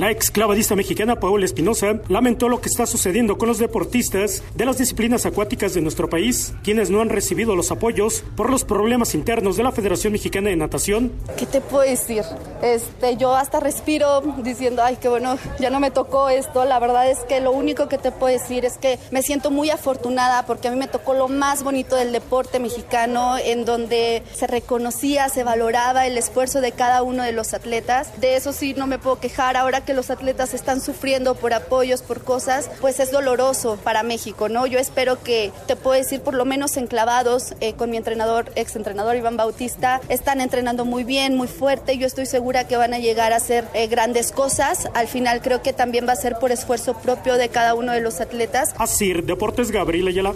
La 0.00 0.10
ex 0.10 0.30
clavadista 0.30 0.74
mexicana 0.76 1.20
Paola 1.20 1.44
Espinosa 1.44 2.00
lamentó 2.08 2.48
lo 2.48 2.62
que 2.62 2.70
está 2.70 2.86
sucediendo 2.86 3.36
con 3.36 3.48
los 3.48 3.58
deportistas 3.58 4.42
de 4.54 4.64
las 4.64 4.78
disciplinas 4.78 5.26
acuáticas 5.26 5.74
de 5.74 5.82
nuestro 5.82 6.08
país, 6.08 6.54
quienes 6.64 6.88
no 6.88 7.02
han 7.02 7.10
recibido 7.10 7.54
los 7.54 7.70
apoyos 7.70 8.24
por 8.34 8.48
los 8.48 8.64
problemas 8.64 9.14
internos 9.14 9.58
de 9.58 9.62
la 9.62 9.72
Federación 9.72 10.14
Mexicana 10.14 10.48
de 10.48 10.56
Natación. 10.56 11.12
¿Qué 11.36 11.44
te 11.44 11.60
puedo 11.60 11.82
decir? 11.82 12.22
Este, 12.62 13.18
yo 13.18 13.36
hasta 13.36 13.60
respiro 13.60 14.22
diciendo, 14.42 14.82
ay, 14.82 14.96
qué 14.98 15.10
bueno, 15.10 15.36
ya 15.58 15.68
no 15.68 15.80
me 15.80 15.90
tocó 15.90 16.30
esto. 16.30 16.64
La 16.64 16.78
verdad 16.78 17.10
es 17.10 17.18
que 17.28 17.42
lo 17.42 17.52
único 17.52 17.86
que 17.90 17.98
te 17.98 18.10
puedo 18.10 18.32
decir 18.32 18.64
es 18.64 18.78
que 18.78 18.98
me 19.10 19.20
siento 19.20 19.50
muy 19.50 19.68
afortunada 19.68 20.46
porque 20.46 20.68
a 20.68 20.70
mí 20.70 20.78
me 20.78 20.88
tocó 20.88 21.12
lo 21.12 21.28
más 21.28 21.62
bonito 21.62 21.94
del 21.94 22.12
deporte 22.12 22.58
mexicano, 22.58 23.36
en 23.36 23.66
donde 23.66 24.22
se 24.32 24.46
reconocía, 24.46 25.28
se 25.28 25.44
valoraba 25.44 26.06
el 26.06 26.16
esfuerzo 26.16 26.62
de 26.62 26.72
cada 26.72 27.02
uno 27.02 27.22
de 27.22 27.32
los 27.32 27.52
atletas. 27.52 28.18
De 28.18 28.36
eso 28.36 28.54
sí 28.54 28.72
no 28.72 28.86
me 28.86 28.98
puedo 28.98 29.20
quejar. 29.20 29.58
Ahora 29.58 29.84
que 29.84 29.89
los 29.94 30.10
atletas 30.10 30.54
están 30.54 30.80
sufriendo 30.80 31.34
por 31.34 31.52
apoyos, 31.52 32.02
por 32.02 32.22
cosas, 32.22 32.70
pues 32.80 33.00
es 33.00 33.10
doloroso 33.10 33.78
para 33.82 34.02
México, 34.02 34.48
¿no? 34.48 34.66
Yo 34.66 34.78
espero 34.78 35.22
que 35.22 35.52
te 35.66 35.76
puedo 35.76 35.96
decir, 35.96 36.20
por 36.20 36.34
lo 36.34 36.44
menos 36.44 36.76
enclavados 36.76 37.54
eh, 37.60 37.74
con 37.74 37.90
mi 37.90 37.96
entrenador, 37.96 38.50
ex 38.54 38.76
entrenador 38.76 39.16
Iván 39.16 39.36
Bautista, 39.36 40.00
están 40.08 40.40
entrenando 40.40 40.84
muy 40.84 41.04
bien, 41.04 41.36
muy 41.36 41.48
fuerte. 41.48 41.98
Yo 41.98 42.06
estoy 42.06 42.26
segura 42.26 42.66
que 42.66 42.76
van 42.76 42.94
a 42.94 42.98
llegar 42.98 43.32
a 43.32 43.36
hacer 43.36 43.66
eh, 43.74 43.86
grandes 43.86 44.32
cosas. 44.32 44.88
Al 44.94 45.08
final 45.08 45.40
creo 45.42 45.62
que 45.62 45.72
también 45.72 46.06
va 46.06 46.12
a 46.12 46.16
ser 46.16 46.38
por 46.38 46.52
esfuerzo 46.52 46.94
propio 46.94 47.36
de 47.36 47.48
cada 47.48 47.74
uno 47.74 47.92
de 47.92 48.00
los 48.00 48.20
atletas. 48.20 48.74
Así, 48.78 49.12
Deportes 49.12 49.70
Gabriel 49.70 50.08
Ayala. 50.08 50.34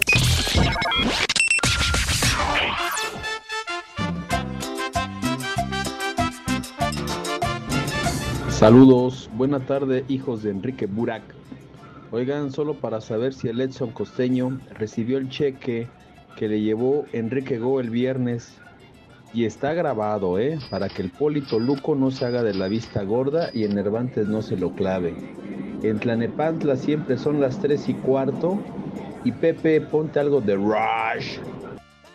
Saludos, 8.65 9.29
buena 9.35 9.59
tarde 9.59 10.05
hijos 10.07 10.41
de 10.41 10.49
Enrique 10.49 10.87
Burak. 10.87 11.21
Oigan, 12.09 12.51
solo 12.51 12.73
para 12.73 12.99
saber 12.99 13.31
si 13.35 13.47
el 13.47 13.61
Edson 13.61 13.91
Costeño 13.91 14.59
recibió 14.71 15.19
el 15.19 15.29
cheque 15.29 15.87
que 16.35 16.47
le 16.47 16.59
llevó 16.59 17.05
Enrique 17.13 17.59
Go 17.59 17.79
el 17.79 17.91
viernes. 17.91 18.57
Y 19.35 19.45
está 19.45 19.75
grabado, 19.75 20.39
¿eh? 20.39 20.57
Para 20.71 20.89
que 20.89 21.03
el 21.03 21.11
Polito 21.11 21.59
Luco 21.59 21.93
no 21.93 22.09
se 22.09 22.25
haga 22.25 22.41
de 22.41 22.55
la 22.55 22.67
vista 22.67 23.03
gorda 23.03 23.51
y 23.53 23.65
en 23.65 23.75
Nervantes 23.75 24.27
no 24.27 24.41
se 24.41 24.57
lo 24.57 24.71
clave. 24.71 25.13
En 25.83 25.99
Tlanepantla 25.99 26.75
siempre 26.75 27.19
son 27.19 27.39
las 27.39 27.59
3 27.59 27.87
y 27.89 27.93
cuarto. 27.93 28.57
Y 29.23 29.31
Pepe, 29.31 29.79
ponte 29.79 30.19
algo 30.19 30.41
de 30.41 30.55
Rush. 30.55 31.37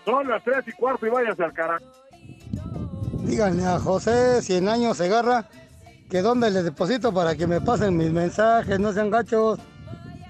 Son 0.04 0.26
las 0.26 0.42
tres 0.42 0.64
y 0.66 0.72
cuarto 0.72 1.06
y 1.06 1.10
váyanse 1.10 1.44
al 1.44 1.52
carajo. 1.52 1.84
Díganle 3.22 3.64
a 3.64 3.78
José, 3.78 4.42
100 4.42 4.68
años 4.68 4.96
se 4.96 5.04
agarra, 5.04 5.46
que 6.10 6.22
dónde 6.22 6.50
le 6.50 6.62
deposito 6.64 7.14
para 7.14 7.36
que 7.36 7.46
me 7.46 7.60
pasen 7.60 7.96
mis 7.96 8.10
mensajes, 8.10 8.80
no 8.80 8.92
sean 8.92 9.10
gachos. 9.10 9.60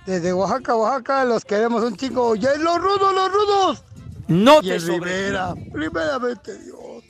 Desde 0.06 0.32
Oaxaca, 0.32 0.76
Oaxaca, 0.76 1.24
los 1.24 1.44
queremos 1.44 1.82
un 1.82 1.96
chico. 1.96 2.36
¡Y 2.36 2.40
los 2.40 2.78
rudos, 2.78 3.14
los 3.14 3.32
rudos! 3.32 3.84
No 4.28 4.58
y 4.60 4.68
te 4.68 4.78
Rivera, 4.78 5.48
sobregires. 5.50 5.72
primeramente 5.72 6.58
Dios. 6.58 7.04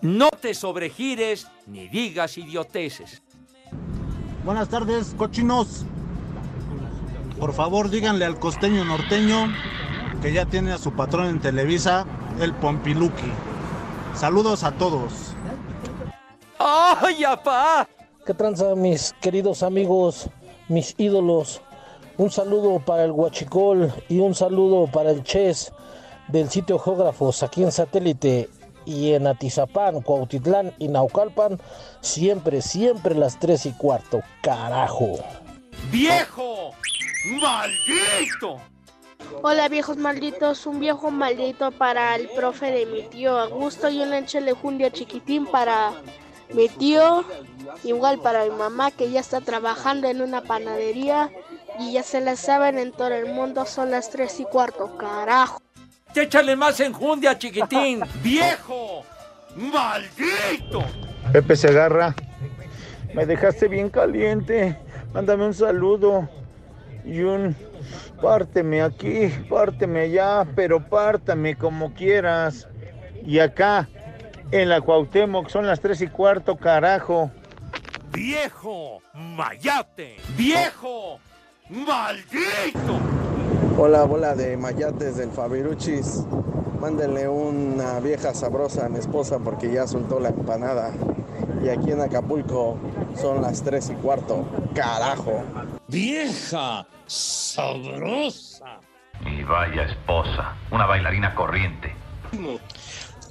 No 0.00 0.30
te 0.30 0.54
sobregires 0.54 1.48
ni 1.66 1.88
digas 1.88 2.38
idioteces. 2.38 3.22
Buenas 4.44 4.68
tardes, 4.68 5.14
cochinos. 5.16 5.84
Por 7.40 7.52
favor, 7.52 7.90
díganle 7.90 8.24
al 8.24 8.38
costeño 8.38 8.84
norteño 8.84 9.52
que 10.22 10.32
ya 10.32 10.46
tiene 10.46 10.72
a 10.72 10.78
su 10.78 10.92
patrón 10.92 11.26
en 11.26 11.40
Televisa, 11.40 12.06
el 12.40 12.54
Pompiluki. 12.54 13.30
Saludos 14.14 14.62
a 14.64 14.72
todos. 14.72 15.35
¡Ay, 16.58 17.24
apá! 17.24 17.86
¿Qué 18.24 18.34
tranza, 18.34 18.74
mis 18.74 19.12
queridos 19.20 19.62
amigos, 19.62 20.28
mis 20.68 20.94
ídolos? 20.98 21.60
Un 22.16 22.30
saludo 22.30 22.78
para 22.80 23.04
el 23.04 23.12
Huachicol 23.12 23.92
y 24.08 24.20
un 24.20 24.34
saludo 24.34 24.86
para 24.86 25.10
el 25.10 25.22
Ches 25.22 25.72
del 26.28 26.48
sitio 26.48 26.78
Geógrafos 26.78 27.42
aquí 27.42 27.62
en 27.62 27.70
Satélite 27.70 28.48
y 28.86 29.12
en 29.12 29.26
Atizapán, 29.26 30.00
Cuautitlán 30.00 30.72
y 30.78 30.88
Naucalpan. 30.88 31.60
Siempre, 32.00 32.62
siempre 32.62 33.14
las 33.14 33.38
3 33.38 33.66
y 33.66 33.72
cuarto. 33.72 34.22
Carajo. 34.40 35.18
¡Viejo! 35.90 36.72
¡Maldito! 37.40 38.58
Hola 39.42 39.68
viejos 39.68 39.96
malditos, 39.96 40.66
un 40.66 40.80
viejo 40.80 41.10
maldito 41.10 41.70
para 41.72 42.14
el 42.14 42.28
profe 42.30 42.70
de 42.70 42.86
mi 42.86 43.02
tío 43.02 43.36
Augusto 43.38 43.88
y 43.88 44.00
un 44.00 44.14
échale 44.14 44.52
jundia 44.52 44.90
chiquitín 44.90 45.46
para 45.46 45.92
mi 46.52 46.68
tío, 46.68 47.24
igual 47.84 48.18
para 48.20 48.44
mi 48.44 48.50
mamá 48.50 48.90
que 48.90 49.10
ya 49.10 49.20
está 49.20 49.40
trabajando 49.40 50.08
en 50.08 50.22
una 50.22 50.42
panadería 50.42 51.30
y 51.78 51.92
ya 51.92 52.02
se 52.02 52.20
la 52.20 52.36
saben 52.36 52.78
en 52.78 52.92
todo 52.92 53.08
el 53.08 53.26
mundo, 53.26 53.66
son 53.66 53.90
las 53.90 54.10
tres 54.10 54.40
y 54.40 54.44
cuarto, 54.44 54.96
carajo. 54.96 55.60
Échale 56.14 56.56
más 56.56 56.80
enjundia, 56.80 57.38
chiquitín. 57.38 58.02
¡Viejo! 58.22 59.02
¡Maldito! 59.54 60.82
Pepe 61.32 61.56
se 61.56 61.68
agarra. 61.68 62.14
Me 63.14 63.26
dejaste 63.26 63.68
bien 63.68 63.90
caliente. 63.90 64.78
Mándame 65.12 65.46
un 65.46 65.54
saludo 65.54 66.28
y 67.04 67.20
un 67.20 67.54
párteme 68.20 68.82
aquí, 68.82 69.28
párteme 69.48 70.00
allá, 70.00 70.46
pero 70.54 70.80
pártame 70.80 71.56
como 71.56 71.92
quieras. 71.94 72.68
Y 73.24 73.38
acá, 73.38 73.88
en 74.50 74.68
la 74.68 74.80
Cuauhtémoc, 74.80 75.48
son 75.48 75.66
las 75.66 75.80
tres 75.80 76.00
y 76.02 76.08
cuarto, 76.08 76.56
carajo. 76.56 77.30
¡Viejo! 78.12 79.02
¡Mayate! 79.14 80.16
¡Viejo! 80.36 81.18
¡Maldito! 81.68 82.98
Hola, 83.78 84.04
bola 84.04 84.34
de 84.34 84.56
mayates 84.56 85.16
del 85.16 85.30
Fabiruchis. 85.30 86.24
Mándenle 86.80 87.28
una 87.28 87.98
vieja 88.00 88.32
sabrosa 88.34 88.86
a 88.86 88.88
mi 88.88 88.98
esposa 88.98 89.38
porque 89.38 89.72
ya 89.72 89.86
soltó 89.86 90.20
la 90.20 90.28
empanada. 90.28 90.92
Y 91.62 91.68
aquí 91.68 91.90
en 91.90 92.00
Acapulco 92.00 92.78
son 93.16 93.42
las 93.42 93.62
tres 93.62 93.90
y 93.90 93.94
cuarto. 93.94 94.46
¡Carajo! 94.74 95.42
¡Vieja! 95.88 96.86
¡Sabrosa! 97.06 98.80
Y 99.24 99.42
vaya 99.42 99.82
esposa, 99.82 100.54
una 100.70 100.86
bailarina 100.86 101.34
corriente. 101.34 101.92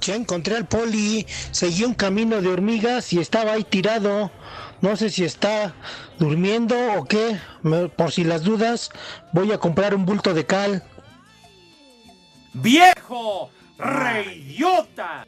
Ya 0.00 0.14
encontré 0.14 0.56
al 0.56 0.66
poli, 0.66 1.26
seguí 1.50 1.84
un 1.84 1.94
camino 1.94 2.40
de 2.40 2.48
hormigas 2.48 3.12
y 3.12 3.18
estaba 3.20 3.52
ahí 3.52 3.64
tirado. 3.64 4.30
No 4.80 4.96
sé 4.96 5.10
si 5.10 5.24
está 5.24 5.74
durmiendo 6.18 6.76
o 6.98 7.04
qué. 7.04 7.38
Me- 7.62 7.88
por 7.88 8.12
si 8.12 8.24
las 8.24 8.42
dudas, 8.42 8.90
voy 9.32 9.52
a 9.52 9.58
comprar 9.58 9.94
un 9.94 10.04
bulto 10.06 10.34
de 10.34 10.44
cal. 10.46 10.82
¡Viejo! 12.52 13.50
¡Reidiota! 13.78 15.26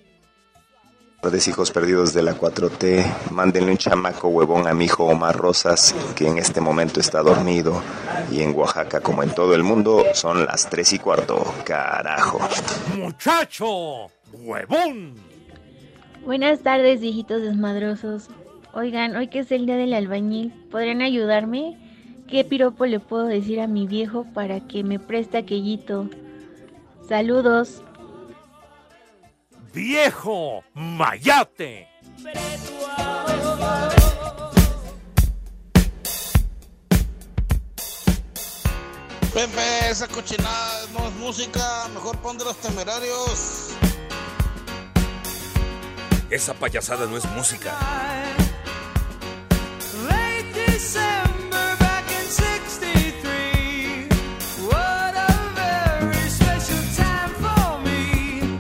tardes, 1.21 1.49
hijos 1.49 1.73
perdidos 1.73 2.15
de 2.15 2.23
la 2.23 2.35
4T. 2.35 3.05
Mándenle 3.33 3.73
un 3.73 3.77
chamaco 3.77 4.29
huevón 4.29 4.69
a 4.69 4.73
mi 4.75 4.85
hijo 4.85 5.05
Omar 5.05 5.37
Rosas, 5.37 5.93
que 6.15 6.29
en 6.29 6.39
este 6.39 6.61
momento 6.61 7.01
está 7.01 7.23
dormido. 7.23 7.83
Y 8.31 8.41
en 8.43 8.55
Oaxaca, 8.57 9.01
como 9.01 9.23
en 9.25 9.35
todo 9.35 9.53
el 9.55 9.65
mundo, 9.65 10.05
son 10.15 10.47
las 10.47 10.71
3 10.71 10.93
y 10.93 10.99
cuarto. 11.01 11.45
Carajo. 11.65 12.39
¡Muchacho! 12.97 14.07
¡Huevón! 14.33 15.15
Buenas 16.25 16.61
tardes, 16.61 17.01
viejitos 17.01 17.43
desmadrosos. 17.43 18.29
Oigan, 18.75 19.17
hoy 19.17 19.29
que 19.29 19.41
es 19.41 19.51
el 19.53 19.67
día 19.67 19.77
del 19.77 19.95
albañil, 19.95 20.53
¿podrían 20.71 21.03
ayudarme? 21.03 21.79
¿Qué 22.29 22.45
piropo 22.45 22.85
le 22.85 23.01
puedo 23.01 23.25
decir 23.25 23.61
a 23.61 23.67
mi 23.67 23.87
viejo 23.87 24.27
para 24.35 24.61
que 24.61 24.85
me 24.85 24.99
preste 24.99 25.39
aquellito? 25.39 26.11
Saludos. 27.09 27.83
¡Viejo! 29.73 30.63
¡Mayate! 30.75 31.89
Pepe, 39.33 39.91
esa 39.91 40.09
cochinada 40.09 40.87
no 40.93 41.09
es 41.09 41.15
música. 41.15 41.89
Mejor 41.95 42.19
pon 42.19 42.37
de 42.37 42.45
los 42.45 42.57
temerarios. 42.57 43.78
Esa 46.31 46.53
payasada 46.53 47.07
no 47.07 47.17
es 47.17 47.25
música. 47.31 47.73
Late 50.07 50.53
December 50.73 51.77
back 51.81 52.05
in 52.11 52.27
63. 52.31 54.09
What 54.67 55.15
a 55.17 55.27
very 55.55 56.29
special 56.29 56.85
time 56.95 57.33
for 57.41 57.81
me. 57.81 58.59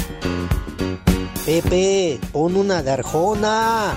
Pepe, 1.44 2.18
pon 2.32 2.56
una 2.56 2.80
garjona. 2.80 3.94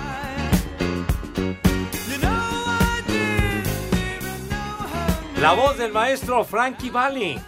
La 5.39 5.54
voz 5.54 5.78
del 5.78 5.91
maestro 5.91 6.43
Frankie 6.43 6.91
Valli, 6.91 7.41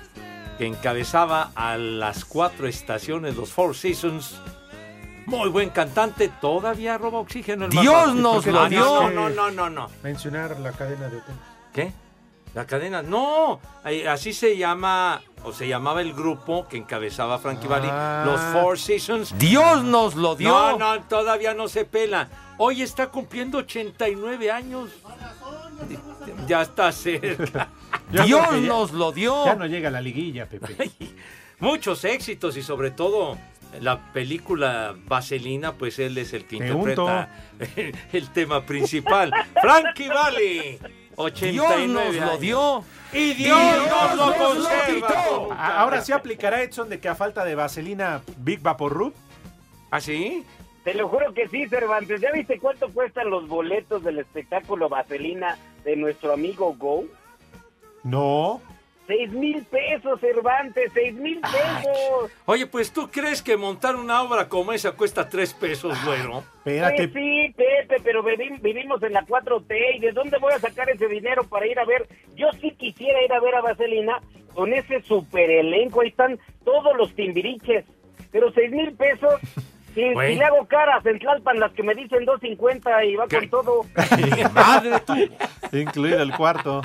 que 0.57 0.65
encabezaba 0.67 1.51
a 1.55 1.77
las 1.77 2.25
cuatro 2.25 2.67
estaciones, 2.67 3.35
los 3.35 3.51
Four 3.51 3.75
Seasons. 3.75 4.39
Muy 5.25 5.49
buen 5.49 5.69
cantante, 5.69 6.29
todavía 6.41 6.97
roba 6.97 7.19
oxígeno. 7.19 7.65
el 7.65 7.71
Dios 7.71 8.13
nos 8.13 8.35
¿Por 8.35 8.43
qué 8.43 8.51
lo 8.51 8.63
no? 8.63 8.69
dio. 8.69 9.09
No, 9.11 9.29
no, 9.29 9.51
no, 9.51 9.69
no. 9.69 9.87
Mencionar 10.03 10.59
la 10.59 10.71
cadena 10.73 11.07
de 11.09 11.17
hotel. 11.17 11.35
¿Qué? 11.71 11.91
La 12.53 12.67
cadena. 12.67 13.01
No, 13.01 13.59
así 14.09 14.31
se 14.33 14.57
llama, 14.57 15.21
o 15.43 15.51
se 15.53 15.67
llamaba 15.67 16.01
el 16.01 16.13
grupo 16.13 16.67
que 16.67 16.77
encabezaba 16.77 17.39
Frankie 17.39 17.67
Valli, 17.67 17.87
Ah. 17.89 18.23
los 18.25 18.39
Four 18.61 18.77
Seasons. 18.77 19.35
Dios 19.39 19.83
nos 19.83 20.13
lo 20.15 20.35
dio. 20.35 20.49
No, 20.49 20.77
no, 20.77 21.01
todavía 21.03 21.53
no 21.53 21.67
se 21.67 21.85
pela. 21.85 22.27
Hoy 22.59 22.81
está 22.83 23.07
cumpliendo 23.07 23.57
89 23.59 24.51
años. 24.51 24.89
Ya 26.47 26.61
está 26.61 26.91
cerca. 26.91 27.69
Yo 28.13 28.23
creo 28.39 28.49
que 28.49 28.61
ya- 28.61 29.11
dio. 29.13 29.45
Ya 29.45 29.55
no 29.55 29.65
llega 29.65 29.89
a 29.89 29.91
la 29.91 30.01
liguilla, 30.01 30.47
Pepe. 30.47 30.89
Muchos 31.59 32.03
éxitos 32.05 32.57
y 32.57 32.63
sobre 32.63 32.91
todo 32.91 33.37
la 33.81 34.11
película 34.13 34.95
Vaselina, 35.05 35.73
pues 35.73 35.99
él 35.99 36.17
es 36.17 36.33
el 36.33 36.45
que 36.45 36.57
Te 36.57 36.67
interpreta 36.67 37.29
el 38.13 38.29
tema 38.29 38.65
principal. 38.65 39.31
Frankie 39.61 40.09
Valli, 40.09 40.79
89 41.15 42.11
Dios 42.11 42.15
nos 42.19 42.31
lo 42.31 42.37
dio. 42.37 42.83
Y 43.13 43.33
Dios, 43.35 43.59
nos 43.89 44.15
lo 44.15 44.35
conserva. 44.35 45.79
Ahora 45.79 46.01
sí 46.01 46.11
aplicará 46.11 46.61
Edson 46.63 46.89
de 46.89 46.99
que 46.99 47.07
a 47.09 47.15
falta 47.15 47.45
de 47.45 47.55
vaselina 47.55 48.21
Big 48.37 48.59
Vaporub. 48.61 49.13
¿Ah, 49.91 50.01
sí? 50.01 50.43
Te 50.83 50.95
lo 50.95 51.07
juro 51.07 51.33
que 51.33 51.47
sí, 51.47 51.67
Cervantes. 51.67 52.19
¿Ya 52.19 52.31
viste 52.31 52.59
cuánto 52.59 52.89
cuestan 52.89 53.29
los 53.29 53.47
boletos 53.47 54.03
del 54.03 54.19
espectáculo 54.19 54.89
Vaselina 54.89 55.57
de 55.85 55.95
nuestro 55.95 56.33
amigo 56.33 56.75
Go? 56.77 57.05
No. 58.03 58.61
Seis 59.05 59.29
mil 59.33 59.63
pesos, 59.65 60.17
Cervantes, 60.21 60.89
seis 60.93 61.13
mil 61.13 61.39
pesos. 61.41 62.31
Oye, 62.45 62.65
pues 62.67 62.93
tú 62.93 63.09
crees 63.11 63.41
que 63.41 63.57
montar 63.57 63.97
una 63.97 64.21
obra 64.21 64.47
como 64.47 64.71
esa 64.71 64.93
cuesta 64.93 65.27
tres 65.27 65.53
pesos, 65.53 65.97
güero. 66.05 66.41
Pues 66.63 66.81
sí, 66.95 67.07
Pepe, 67.07 67.53
Pepe, 67.57 67.95
pero 68.01 68.23
vivi- 68.23 68.61
vivimos 68.61 69.03
en 69.03 69.11
la 69.11 69.25
4T 69.25 69.75
y 69.95 69.99
¿de 69.99 70.11
dónde 70.13 70.37
voy 70.37 70.53
a 70.53 70.59
sacar 70.59 70.89
ese 70.89 71.07
dinero 71.09 71.43
para 71.43 71.67
ir 71.67 71.77
a 71.79 71.85
ver? 71.85 72.07
Yo 72.35 72.47
sí 72.61 72.71
quisiera 72.71 73.21
ir 73.21 73.33
a 73.33 73.41
ver 73.41 73.55
a 73.55 73.61
Vaselina 73.61 74.21
con 74.53 74.71
ese 74.71 75.01
super 75.01 75.49
elenco, 75.49 75.99
ahí 76.01 76.07
están 76.07 76.39
todos 76.63 76.95
los 76.95 77.13
timbiriches, 77.13 77.83
pero 78.31 78.53
seis 78.53 78.71
mil 78.71 78.93
pesos, 78.93 79.33
si, 79.93 80.01
si 80.01 80.13
Güey. 80.13 80.37
le 80.37 80.45
hago 80.45 80.65
caras 80.67 81.05
en 81.05 81.19
Tlalpan 81.19 81.59
las 81.59 81.73
que 81.73 81.83
me 81.83 81.93
dicen 81.93 82.25
2.50 82.25 83.05
y 83.05 83.15
va 83.17 83.27
con 83.27 83.49
todo. 83.49 83.85
Madre 84.53 84.91
tú. 85.05 85.13
Incluido 85.77 86.21
el 86.21 86.33
cuarto. 86.35 86.81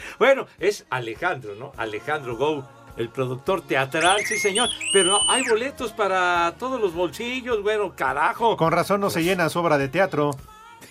Bueno, 0.18 0.46
es 0.58 0.86
Alejandro, 0.90 1.54
¿no? 1.54 1.72
Alejandro 1.76 2.36
Go, 2.36 2.64
el 2.96 3.08
productor 3.08 3.62
teatral, 3.62 4.20
sí 4.24 4.38
señor. 4.38 4.68
Pero 4.92 5.12
no, 5.12 5.30
hay 5.30 5.48
boletos 5.48 5.92
para 5.92 6.54
todos 6.58 6.80
los 6.80 6.94
bolsillos, 6.94 7.62
bueno, 7.62 7.94
carajo. 7.94 8.56
Con 8.56 8.72
razón 8.72 9.00
no 9.00 9.10
se 9.10 9.22
llena 9.22 9.48
su 9.48 9.58
obra 9.58 9.78
de 9.78 9.88
teatro. 9.88 10.30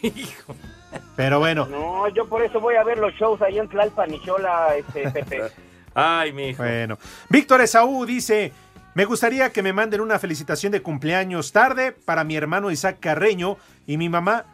Pero 1.16 1.40
bueno. 1.40 1.68
No, 1.68 2.08
yo 2.10 2.28
por 2.28 2.44
eso 2.44 2.60
voy 2.60 2.76
a 2.76 2.84
ver 2.84 2.98
los 2.98 3.14
shows 3.14 3.42
ahí 3.42 3.58
en 3.58 3.70
Tlalpan 3.70 4.14
y 4.14 4.22
Chola, 4.22 4.76
este, 4.76 5.10
Pepe. 5.12 5.44
Ay, 5.94 6.34
mi 6.34 6.50
hijo. 6.50 6.64
Bueno. 6.64 6.98
Víctor 7.30 7.62
Esaú 7.62 8.06
dice, 8.06 8.52
me 8.94 9.06
gustaría 9.06 9.52
que 9.52 9.64
me 9.64 9.74
manden 9.74 10.02
una 10.02 10.20
felicitación 10.20 10.72
de 10.72 10.82
cumpleaños 10.82 11.52
tarde 11.52 11.92
para 11.92 12.24
mi 12.24 12.36
hermano 12.36 12.72
Isaac 12.72 12.98
Carreño 13.00 13.58
y 13.88 13.98
mi 13.98 14.10
mamá. 14.10 14.46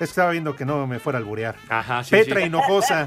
Es 0.00 0.08
que 0.08 0.12
estaba 0.12 0.30
viendo 0.30 0.56
que 0.56 0.64
no 0.64 0.86
me 0.86 0.98
fuera 0.98 1.18
a 1.18 1.20
alburear. 1.20 1.56
Ajá, 1.68 2.02
sí, 2.02 2.12
Petra 2.12 2.40
sí. 2.40 2.46
Hinojosa. 2.46 3.06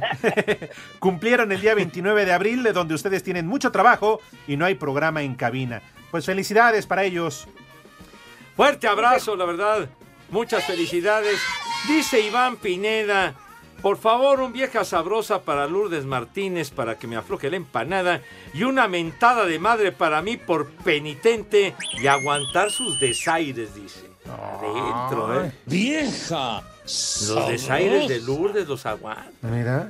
Cumplieron 1.00 1.52
el 1.52 1.60
día 1.60 1.74
29 1.74 2.24
de 2.24 2.32
abril, 2.32 2.62
de 2.62 2.72
donde 2.72 2.94
ustedes 2.94 3.24
tienen 3.24 3.48
mucho 3.48 3.72
trabajo 3.72 4.22
y 4.48 4.58
no 4.58 4.66
hay 4.66 4.76
programa 4.76 5.24
en 5.24 5.34
cabina. 5.34 5.82
Pues 6.12 6.28
felicidades 6.28 6.86
para 6.86 7.04
ellos. 7.04 7.48
Fuerte 8.56 8.88
abrazo, 8.88 9.36
la 9.36 9.46
verdad. 9.46 9.90
Muchas 10.30 10.64
felicidades. 10.66 11.40
Dice 11.88 12.22
Iván 12.22 12.58
Pineda, 12.58 13.34
por 13.82 13.98
favor, 13.98 14.40
un 14.40 14.54
vieja 14.54 14.86
sabrosa 14.86 15.42
para 15.42 15.66
Lourdes 15.66 16.06
Martínez 16.06 16.70
para 16.70 17.00
que 17.00 17.08
me 17.08 17.16
afloje 17.16 17.50
la 17.50 17.58
empanada 17.58 18.22
y 18.54 18.66
una 18.66 18.88
mentada 18.88 19.46
de 19.46 19.58
madre 19.58 19.92
para 19.92 20.22
mí 20.22 20.38
por 20.38 20.70
penitente 20.70 21.76
y 22.00 22.06
aguantar 22.06 22.70
sus 22.70 23.00
desaires, 23.00 23.74
dice. 23.74 24.12
Adentro, 24.30 25.44
¿eh? 25.44 25.52
Vieja. 25.66 26.64
Los 26.84 27.48
desaires 27.48 28.08
de 28.08 28.20
Lourdes 28.22 28.68
los 28.68 28.86
aguanta. 28.86 29.32
Mira. 29.42 29.90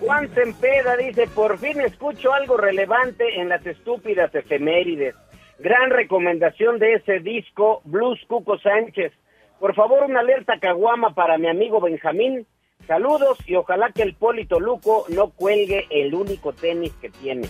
Juan 0.00 0.32
Sempeda 0.34 0.96
dice, 0.96 1.26
por 1.26 1.58
fin 1.58 1.80
escucho 1.80 2.32
algo 2.32 2.56
relevante 2.56 3.40
en 3.40 3.50
las 3.50 3.64
estúpidas 3.66 4.34
efemérides. 4.34 5.14
Gran 5.58 5.90
recomendación 5.90 6.78
de 6.78 6.94
ese 6.94 7.20
disco, 7.20 7.82
Blues 7.84 8.18
Cuco 8.26 8.58
Sánchez. 8.58 9.12
Por 9.58 9.74
favor, 9.74 10.04
una 10.04 10.20
alerta 10.20 10.58
caguama 10.58 11.14
para 11.14 11.36
mi 11.36 11.48
amigo 11.48 11.82
Benjamín. 11.82 12.46
Saludos 12.86 13.38
y 13.46 13.56
ojalá 13.56 13.92
que 13.92 14.02
el 14.02 14.14
Polito 14.14 14.58
Luco 14.58 15.04
no 15.10 15.30
cuelgue 15.30 15.86
el 15.90 16.14
único 16.14 16.54
tenis 16.54 16.92
que 17.00 17.10
tiene. 17.10 17.46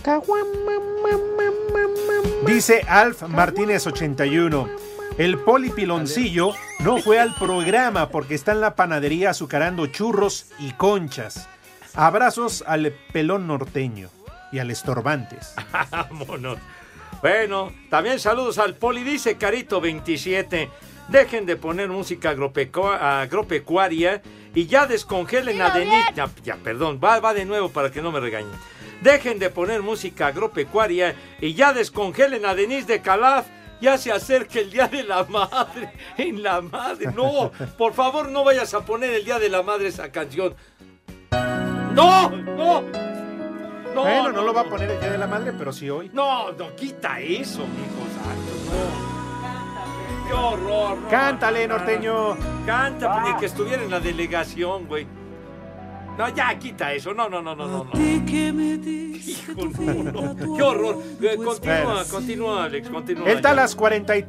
Dice 2.45 2.81
Alf 2.87 3.23
Martínez 3.23 3.87
81. 3.87 4.90
El 5.17 5.37
Poli 5.37 5.69
Piloncillo 5.69 6.51
no 6.79 6.97
fue 6.97 7.19
al 7.19 7.35
programa 7.35 8.09
porque 8.09 8.33
está 8.35 8.53
en 8.53 8.61
la 8.61 8.75
panadería 8.75 9.31
azucarando 9.31 9.85
churros 9.87 10.47
y 10.59 10.71
conchas. 10.71 11.47
Abrazos 11.93 12.63
al 12.65 12.91
pelón 13.11 13.45
norteño 13.47 14.09
y 14.51 14.59
al 14.59 14.71
estorbantes. 14.71 15.53
Vámonos. 15.91 16.57
Bueno, 17.21 17.71
también 17.89 18.19
saludos 18.19 18.57
al 18.57 18.75
Poli, 18.75 19.03
dice 19.03 19.37
Carito 19.37 19.79
27. 19.79 20.69
Dejen 21.09 21.45
de 21.45 21.55
poner 21.57 21.89
música 21.89 22.33
agropecu- 22.33 22.97
agropecuaria 22.99 24.21
y 24.55 24.65
ya 24.65 24.87
descongelen 24.87 25.61
a 25.61 25.69
Denis. 25.69 26.05
Ya, 26.15 26.29
ya, 26.43 26.55
perdón, 26.55 26.99
va, 27.03 27.19
va 27.19 27.33
de 27.33 27.45
nuevo 27.45 27.69
para 27.69 27.91
que 27.91 28.01
no 28.01 28.11
me 28.11 28.19
regañen. 28.21 28.51
Dejen 29.01 29.37
de 29.39 29.49
poner 29.49 29.81
música 29.81 30.27
agropecuaria 30.27 31.15
y 31.41 31.53
ya 31.53 31.73
descongelen 31.73 32.45
a 32.45 32.55
Denis 32.55 32.87
de 32.87 33.01
Calaf. 33.01 33.45
Ya 33.81 33.97
se 33.97 34.11
acerca 34.11 34.59
el 34.59 34.69
Día 34.69 34.87
de 34.87 35.03
la 35.03 35.23
Madre. 35.23 35.91
En 36.17 36.43
la 36.43 36.61
Madre. 36.61 37.07
No, 37.13 37.51
por 37.77 37.93
favor, 37.93 38.29
no 38.29 38.43
vayas 38.43 38.73
a 38.75 38.85
poner 38.85 39.11
el 39.15 39.25
Día 39.25 39.39
de 39.39 39.49
la 39.49 39.63
Madre 39.63 39.87
esa 39.87 40.11
canción. 40.11 40.55
No, 41.31 42.29
no. 42.29 42.81
No, 43.93 44.03
bueno, 44.03 44.31
no, 44.31 44.43
lo 44.43 44.53
va 44.53 44.61
a 44.61 44.65
poner 44.65 44.89
el 44.91 44.99
Día 45.01 45.11
de 45.11 45.17
la 45.17 45.27
Madre, 45.27 45.51
pero 45.57 45.73
sí 45.73 45.89
hoy. 45.89 46.09
No, 46.13 46.51
no, 46.53 46.75
quita 46.75 47.19
eso, 47.19 47.65
mijo 47.67 48.05
santo, 48.15 48.53
no. 48.69 50.27
Qué 50.27 50.33
horror, 50.33 50.97
no. 50.97 51.09
Cántale, 51.09 51.67
norteño. 51.67 52.37
Canta, 52.65 53.21
ni 53.23 53.35
que 53.37 53.47
estuviera 53.47 53.83
en 53.83 53.91
la 53.91 53.99
delegación, 53.99 54.87
güey. 54.87 55.05
No, 56.17 56.29
ya, 56.29 56.57
quita 56.59 56.93
eso. 56.93 57.13
No, 57.13 57.29
no, 57.29 57.41
no, 57.41 57.55
no, 57.55 57.67
no. 57.67 57.83
no. 57.85 57.91
Hijo, 58.01 59.53
no, 59.81 60.11
no. 60.35 60.55
Qué 60.55 60.61
horror. 60.63 61.03
Eh, 61.21 61.35
Continúa, 61.37 62.03
continúa, 62.09 62.63
Alex, 62.65 62.89
continúa. 62.89 63.29
El 63.29 63.41
Talas 63.41 63.75
40 63.75 64.17
y- 64.17 64.25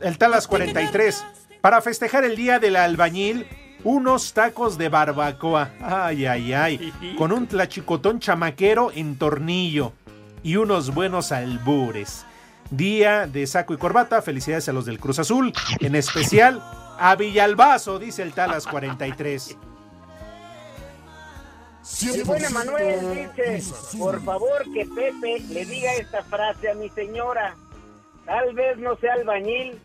el 0.00 0.18
Talas 0.18 0.46
43. 0.46 1.24
Para 1.60 1.80
festejar 1.82 2.24
el 2.24 2.36
día 2.36 2.58
del 2.58 2.76
albañil, 2.76 3.46
unos 3.84 4.32
tacos 4.32 4.76
de 4.78 4.88
barbacoa. 4.88 5.70
Ay, 5.80 6.26
ay, 6.26 6.52
ay. 6.52 6.92
Con 7.16 7.32
un 7.32 7.46
tlachicotón 7.46 8.18
chamaquero 8.18 8.90
en 8.94 9.16
tornillo. 9.16 9.92
Y 10.42 10.56
unos 10.56 10.94
buenos 10.94 11.32
albures. 11.32 12.24
Día 12.70 13.26
de 13.26 13.46
saco 13.46 13.74
y 13.74 13.76
corbata. 13.76 14.22
Felicidades 14.22 14.68
a 14.68 14.72
los 14.72 14.86
del 14.86 14.98
Cruz 14.98 15.18
Azul. 15.18 15.52
En 15.80 15.94
especial 15.94 16.62
a 16.98 17.14
Villalbazo, 17.16 17.98
dice 17.98 18.22
el 18.22 18.32
Talas 18.32 18.66
43. 18.66 19.56
Y 22.00 22.22
bueno, 22.22 22.48
Manuel 22.50 23.30
dice, 23.36 23.62
por 23.98 24.22
favor 24.22 24.64
que 24.72 24.86
Pepe 24.86 25.40
le 25.48 25.64
diga 25.66 25.92
esta 25.94 26.22
frase 26.24 26.70
a 26.70 26.74
mi 26.74 26.88
señora. 26.90 27.56
Tal 28.24 28.54
vez 28.54 28.78
no 28.78 28.96
sea 28.96 29.14
albañil, 29.14 29.78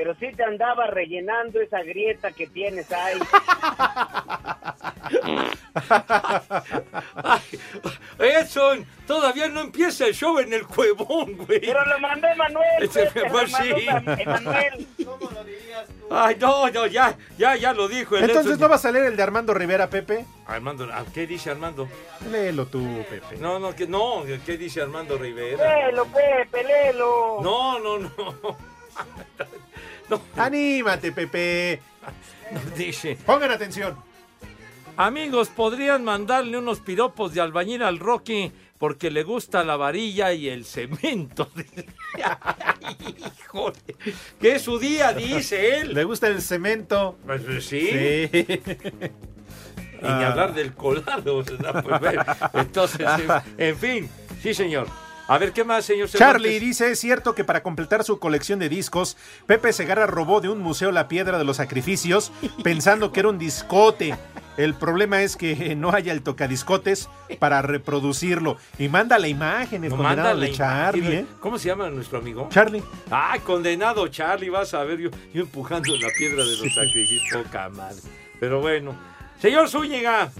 pero 0.00 0.14
sí 0.14 0.32
te 0.34 0.42
andaba 0.42 0.86
rellenando 0.86 1.60
esa 1.60 1.82
grieta 1.82 2.32
que 2.32 2.46
tienes 2.46 2.90
ahí. 2.90 3.20
Edson, 8.18 8.86
todavía 9.06 9.48
no 9.48 9.60
empieza 9.60 10.06
el 10.06 10.14
show 10.14 10.38
en 10.38 10.54
el 10.54 10.66
cuevón, 10.66 11.36
güey. 11.36 11.60
Pero 11.60 11.84
lo 11.84 11.98
mandé 11.98 12.34
Manuel. 12.34 12.82
Ese 12.82 13.08
Pepe, 13.08 13.20
lo 13.20 13.28
pues, 13.28 13.52
mandó 13.52 13.76
sí. 13.76 13.86
Emanuel. 14.22 14.86
Ay, 16.10 16.36
no, 16.40 16.70
no, 16.70 16.86
ya, 16.86 17.18
ya, 17.36 17.56
ya 17.56 17.74
lo 17.74 17.86
dijo. 17.86 18.16
el 18.16 18.22
Entonces 18.22 18.52
Edson. 18.52 18.60
no 18.60 18.70
va 18.70 18.76
a 18.76 18.78
salir 18.78 19.02
el 19.02 19.18
de 19.18 19.22
Armando 19.22 19.52
Rivera, 19.52 19.90
Pepe. 19.90 20.24
Armando, 20.46 20.88
¿ah, 20.90 21.04
¿qué 21.12 21.26
dice 21.26 21.50
Armando? 21.50 21.86
Léelo 22.30 22.64
tú, 22.64 23.04
Pepe. 23.10 23.36
No, 23.36 23.58
no, 23.58 23.76
que 23.76 23.86
no, 23.86 24.24
¿qué 24.46 24.56
dice 24.56 24.80
Armando 24.80 25.18
Rivera? 25.18 25.84
Léelo, 25.84 26.06
Pepe, 26.06 26.64
léelo. 26.64 27.40
No, 27.42 27.78
no, 27.78 27.98
no. 27.98 28.70
Anímate, 30.36 31.12
Pepe. 31.12 31.80
Nos 32.52 32.74
dice. 32.74 33.16
Pongan 33.26 33.50
atención. 33.50 33.96
Amigos, 34.96 35.48
podrían 35.48 36.04
mandarle 36.04 36.58
unos 36.58 36.80
piropos 36.80 37.32
de 37.32 37.40
albañil 37.40 37.82
al 37.82 37.98
Rocky 37.98 38.52
porque 38.78 39.10
le 39.10 39.22
gusta 39.22 39.62
la 39.64 39.76
varilla 39.76 40.32
y 40.32 40.48
el 40.48 40.64
cemento. 40.64 41.50
Híjole, 43.42 43.76
que 44.40 44.54
es 44.56 44.62
su 44.62 44.78
día, 44.78 45.12
dice 45.12 45.80
él. 45.80 45.94
Le 45.94 46.04
gusta 46.04 46.28
el 46.28 46.40
cemento. 46.42 47.18
Pues, 47.26 47.42
pues, 47.42 47.64
sí. 47.64 47.80
Sí. 47.80 48.30
Y 48.32 50.02
ni 50.02 50.08
Ah. 50.08 50.28
hablar 50.30 50.54
del 50.54 50.72
colado. 50.74 51.42
¿verdad? 51.44 51.82
Pues, 51.84 52.00
bueno, 52.00 52.24
entonces, 52.54 53.00
en, 53.00 53.30
en 53.68 53.76
fin, 53.76 54.08
sí, 54.42 54.54
señor. 54.54 54.86
A 55.30 55.38
ver, 55.38 55.52
¿qué 55.52 55.62
más, 55.62 55.84
señor 55.84 56.08
Charlie 56.08 56.48
Cervantes? 56.48 56.60
dice, 56.60 56.90
es 56.90 56.98
cierto 56.98 57.36
que 57.36 57.44
para 57.44 57.62
completar 57.62 58.02
su 58.02 58.18
colección 58.18 58.58
de 58.58 58.68
discos, 58.68 59.16
Pepe 59.46 59.72
Segarra 59.72 60.08
robó 60.08 60.40
de 60.40 60.48
un 60.48 60.58
museo 60.58 60.90
la 60.90 61.06
piedra 61.06 61.38
de 61.38 61.44
los 61.44 61.58
sacrificios 61.58 62.32
pensando 62.64 63.12
que 63.12 63.20
era 63.20 63.28
un 63.28 63.38
discote. 63.38 64.16
El 64.56 64.74
problema 64.74 65.22
es 65.22 65.36
que 65.36 65.76
no 65.76 65.92
haya 65.92 66.12
el 66.12 66.22
tocadiscotes 66.22 67.08
para 67.38 67.62
reproducirlo. 67.62 68.56
Y 68.76 68.88
manda 68.88 69.20
la 69.20 69.28
imagen, 69.28 69.84
el 69.84 69.90
No, 69.90 69.98
condenado 69.98 70.36
de 70.40 70.50
Charlie. 70.50 71.14
¿eh? 71.18 71.26
¿Cómo 71.38 71.60
se 71.60 71.68
llama 71.68 71.88
nuestro 71.90 72.18
amigo? 72.18 72.48
Charlie. 72.50 72.82
Ay, 73.08 73.38
condenado 73.38 74.08
Charlie, 74.08 74.48
vas 74.50 74.74
a 74.74 74.82
ver, 74.82 74.98
yo, 74.98 75.10
yo 75.32 75.42
empujando 75.42 75.94
la 75.96 76.08
piedra 76.18 76.42
de 76.42 76.56
los 76.56 76.74
sacrificios, 76.74 77.44
poca 77.44 77.68
madre. 77.68 78.00
Pero 78.40 78.60
bueno. 78.60 78.96
Señor 79.38 79.68
Zúñiga. 79.68 80.32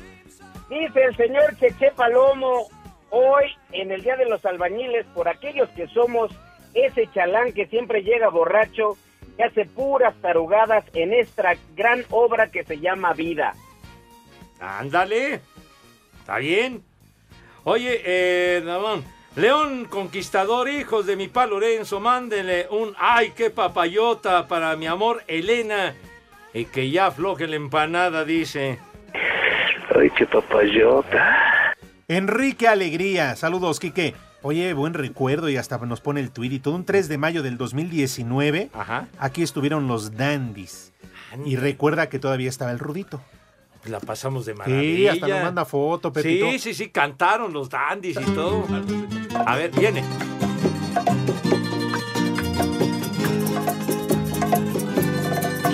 Dice 0.68 1.00
el 1.05 1.16
señor 1.16 1.57
Cheche 1.61 1.92
Palomo, 1.94 2.66
hoy 3.11 3.46
en 3.73 3.91
el 3.91 4.03
Día 4.03 4.16
de 4.16 4.26
los 4.26 4.45
Albañiles, 4.45 5.07
por 5.14 5.28
aquellos 5.28 5.68
que 5.70 5.87
somos 5.89 6.30
ese 6.74 7.09
chalán 7.12 7.53
que 7.53 7.66
siempre 7.66 8.03
llega 8.03 8.28
borracho 8.28 8.97
y 9.39 9.43
hace 9.43 9.64
puras 9.66 10.14
tarugadas 10.20 10.84
en 10.95 11.12
esta 11.12 11.55
gran 11.74 12.05
obra 12.11 12.51
que 12.51 12.64
se 12.64 12.78
llama 12.78 13.12
vida. 13.12 13.55
Ándale. 14.61 15.41
Está 16.20 16.39
bien. 16.39 16.82
Oye, 17.64 18.01
eh, 18.05 18.62
Ramón, 18.64 19.05
León 19.37 19.87
Conquistador, 19.87 20.68
hijos 20.68 21.07
de 21.07 21.16
mi 21.16 21.28
pa 21.28 21.47
Lorenzo, 21.47 22.01
mándenle 22.01 22.66
un 22.70 22.95
ay, 22.99 23.32
qué 23.37 23.51
papayota 23.51 24.49
para 24.49 24.76
mi 24.76 24.87
amor 24.87 25.22
Elena 25.26 25.95
Y 26.53 26.64
que 26.66 26.91
ya 26.91 27.07
afloje 27.07 27.47
la 27.47 27.57
empanada, 27.57 28.24
dice. 28.24 28.78
Ay, 29.95 30.11
qué 30.11 30.26
papayota. 30.26 31.74
Enrique 32.14 32.66
Alegría, 32.66 33.36
saludos, 33.36 33.78
Quique. 33.78 34.16
Oye, 34.42 34.72
buen 34.72 34.94
recuerdo 34.94 35.48
y 35.48 35.56
hasta 35.56 35.78
nos 35.78 36.00
pone 36.00 36.18
el 36.20 36.32
tuit 36.32 36.52
y 36.52 36.58
todo. 36.58 36.74
Un 36.74 36.84
3 36.84 37.08
de 37.08 37.18
mayo 37.18 37.44
del 37.44 37.56
2019, 37.56 38.70
Ajá. 38.74 39.06
aquí 39.20 39.42
estuvieron 39.44 39.86
los 39.86 40.16
dandies. 40.16 40.92
Y 41.44 41.54
recuerda 41.54 42.08
que 42.08 42.18
todavía 42.18 42.48
estaba 42.48 42.72
el 42.72 42.80
Rudito. 42.80 43.22
La 43.84 44.00
pasamos 44.00 44.44
de 44.44 44.54
Sí, 44.54 44.58
maravilla. 44.58 45.12
hasta 45.12 45.28
nos 45.28 45.42
manda 45.44 45.64
foto, 45.64 46.12
Pepito. 46.12 46.50
Sí, 46.50 46.58
sí, 46.58 46.74
sí, 46.74 46.88
cantaron 46.88 47.52
los 47.52 47.70
dandies 47.70 48.18
y 48.20 48.24
todo. 48.32 48.66
A 49.46 49.54
ver, 49.54 49.70
viene. 49.70 50.02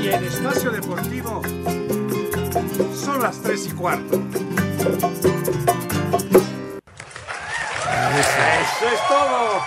Y 0.03 0.09
en 0.09 0.25
Espacio 0.25 0.71
Deportivo 0.71 1.41
son 2.95 3.23
las 3.23 3.41
3 3.43 3.67
y 3.69 3.71
cuarto. 3.71 4.23
Eso 8.77 8.89
es 8.89 9.09
todo. 9.09 9.63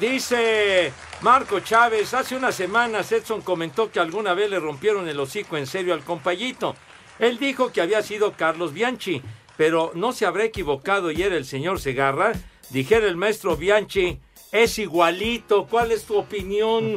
Dice 0.00 0.92
Marco 1.20 1.60
Chávez, 1.60 2.12
hace 2.12 2.34
unas 2.34 2.56
semanas 2.56 3.12
Edson 3.12 3.40
comentó 3.40 3.90
que 3.90 4.00
alguna 4.00 4.34
vez 4.34 4.50
le 4.50 4.58
rompieron 4.58 5.08
el 5.08 5.20
hocico 5.20 5.56
en 5.56 5.68
serio 5.68 5.94
al 5.94 6.02
compayito. 6.02 6.74
Él 7.20 7.38
dijo 7.38 7.70
que 7.72 7.80
había 7.80 8.02
sido 8.02 8.32
Carlos 8.32 8.72
Bianchi, 8.72 9.22
pero 9.56 9.92
no 9.94 10.12
se 10.12 10.26
habrá 10.26 10.42
equivocado 10.44 11.12
y 11.12 11.22
era 11.22 11.36
el 11.36 11.44
señor 11.44 11.80
Segarra. 11.80 12.32
Dijera 12.70 13.06
el 13.06 13.16
maestro 13.16 13.56
Bianchi, 13.56 14.18
es 14.50 14.78
igualito. 14.78 15.66
¿Cuál 15.66 15.92
es 15.92 16.04
tu 16.04 16.16
opinión? 16.16 16.96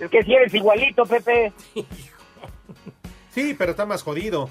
Es 0.00 0.10
que 0.10 0.22
si 0.22 0.32
eres 0.32 0.54
igualito, 0.54 1.04
Pepe. 1.04 1.52
Sí, 3.30 3.52
pero 3.52 3.72
está 3.72 3.84
más 3.84 4.02
jodido. 4.02 4.48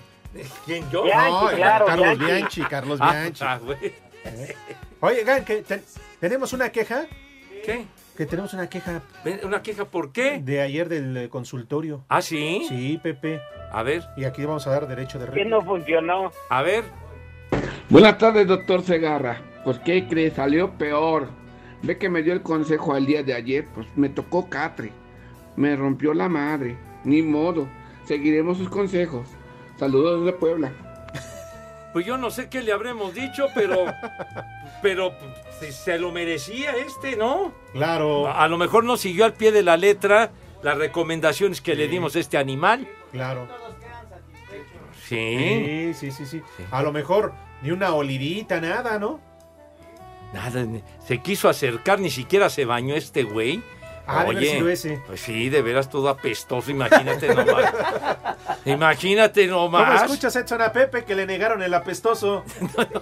¿Quién 0.66 0.90
yo? 0.92 1.04
Bianchi, 1.04 1.30
No, 1.32 1.50
claro, 1.56 1.86
Carlos 1.86 2.08
Bianchi. 2.20 2.26
Bianchi, 2.26 2.62
Carlos 2.64 3.00
Ah, 3.02 3.12
Bianchi. 3.12 3.44
ah, 3.46 3.60
güey. 3.64 3.94
Oigan, 5.02 5.46
que 5.46 5.62
ten- 5.62 5.84
tenemos 6.20 6.54
una 6.54 6.70
queja. 6.72 7.06
¿Qué? 7.66 7.86
Que 8.18 8.26
tenemos 8.26 8.54
una 8.54 8.70
queja. 8.70 9.02
¿Una 9.44 9.62
queja 9.62 9.86
por 9.86 10.12
qué? 10.12 10.40
De 10.42 10.62
ayer 10.62 10.88
del 10.90 11.16
eh, 11.18 11.30
consultorio. 11.30 12.04
¿Ah, 12.10 12.22
sí? 12.22 12.66
Sí, 12.70 13.00
Pepe. 13.02 13.40
A 13.72 13.84
ver. 13.84 14.04
Y 14.18 14.24
aquí 14.26 14.46
vamos 14.46 14.66
a 14.68 14.72
dar 14.72 14.88
derecho 14.88 15.20
de 15.20 15.26
réplica. 15.28 15.50
no 15.50 15.62
funcionó. 15.62 16.32
A 16.50 16.62
ver. 16.62 16.84
Buenas 17.90 18.18
tardes, 18.18 18.48
doctor 18.48 18.84
Segarra. 18.84 19.42
Pues, 19.64 19.80
¿qué 19.80 20.08
cree? 20.08 20.32
Salió 20.32 20.72
peor. 20.78 21.30
Ve 21.82 21.98
que 21.98 22.10
me 22.10 22.24
dio 22.24 22.34
el 22.34 22.42
consejo 22.42 22.94
al 22.94 23.06
día 23.06 23.22
de 23.24 23.34
ayer. 23.34 23.66
Pues 23.76 23.88
me 23.96 24.10
tocó 24.10 24.50
catre. 24.50 24.92
Me 25.56 25.76
rompió 25.76 26.14
la 26.14 26.30
madre. 26.30 26.78
Ni 27.04 27.22
modo. 27.22 27.68
Seguiremos 28.06 28.58
sus 28.58 28.70
consejos. 28.70 29.28
Saludos 29.78 30.24
desde 30.24 30.38
Puebla. 30.38 30.72
Pues 31.94 32.06
yo 32.06 32.18
no 32.18 32.30
sé 32.30 32.50
qué 32.50 32.62
le 32.62 32.74
habremos 32.74 33.14
dicho, 33.14 33.48
pero. 33.56 33.86
pero 34.82 35.14
se, 35.60 35.72
se 35.72 35.98
lo 35.98 36.12
merecía 36.12 36.72
este, 36.72 37.16
¿no? 37.16 37.54
Claro. 37.72 38.28
A, 38.28 38.48
lo 38.48 38.58
mejor 38.58 38.84
no 38.84 38.98
siguió 38.98 39.26
al 39.26 39.34
pie 39.34 39.52
de 39.52 39.64
la 39.64 39.78
letra 39.78 40.32
las 40.62 40.78
recomendaciones 40.78 41.62
que 41.62 41.76
le 41.76 41.88
dimos 41.88 42.16
a 42.16 42.20
este 42.20 42.38
animal. 42.38 42.88
Claro. 43.12 43.48
Sí. 45.08 45.94
Sí, 45.94 46.12
sí, 46.12 46.12
sí, 46.12 46.26
sí. 46.26 46.42
A 46.72 46.82
lo 46.82 46.92
mejor 46.92 47.34
ni 47.62 47.72
una 47.72 47.94
olidita, 47.94 48.60
nada, 48.60 49.00
¿no? 49.00 49.20
Nada, 50.34 50.66
se 51.06 51.20
quiso 51.20 51.48
acercar, 51.48 52.00
ni 52.00 52.10
siquiera 52.10 52.50
se 52.50 52.66
bañó 52.66 52.96
este 52.96 53.24
güey. 53.24 53.64
Ah, 54.08 54.26
de 54.26 54.46
sido 54.46 54.70
ese. 54.70 55.00
Pues 55.06 55.22
sí, 55.22 55.50
de 55.50 55.62
veras 55.62 55.90
todo 55.90 56.10
apestoso, 56.10 56.72
imagínate 56.72 57.34
nomás. 57.34 57.74
imagínate 58.66 59.48
¿Cómo 59.48 59.62
nomás. 59.64 60.04
escuchas, 60.04 60.36
Edson, 60.36 60.62
a 60.62 60.72
Pepe 60.72 61.06
que 61.06 61.16
le 61.16 61.26
negaron 61.26 61.62
el 61.64 61.74
apestoso? 61.74 62.44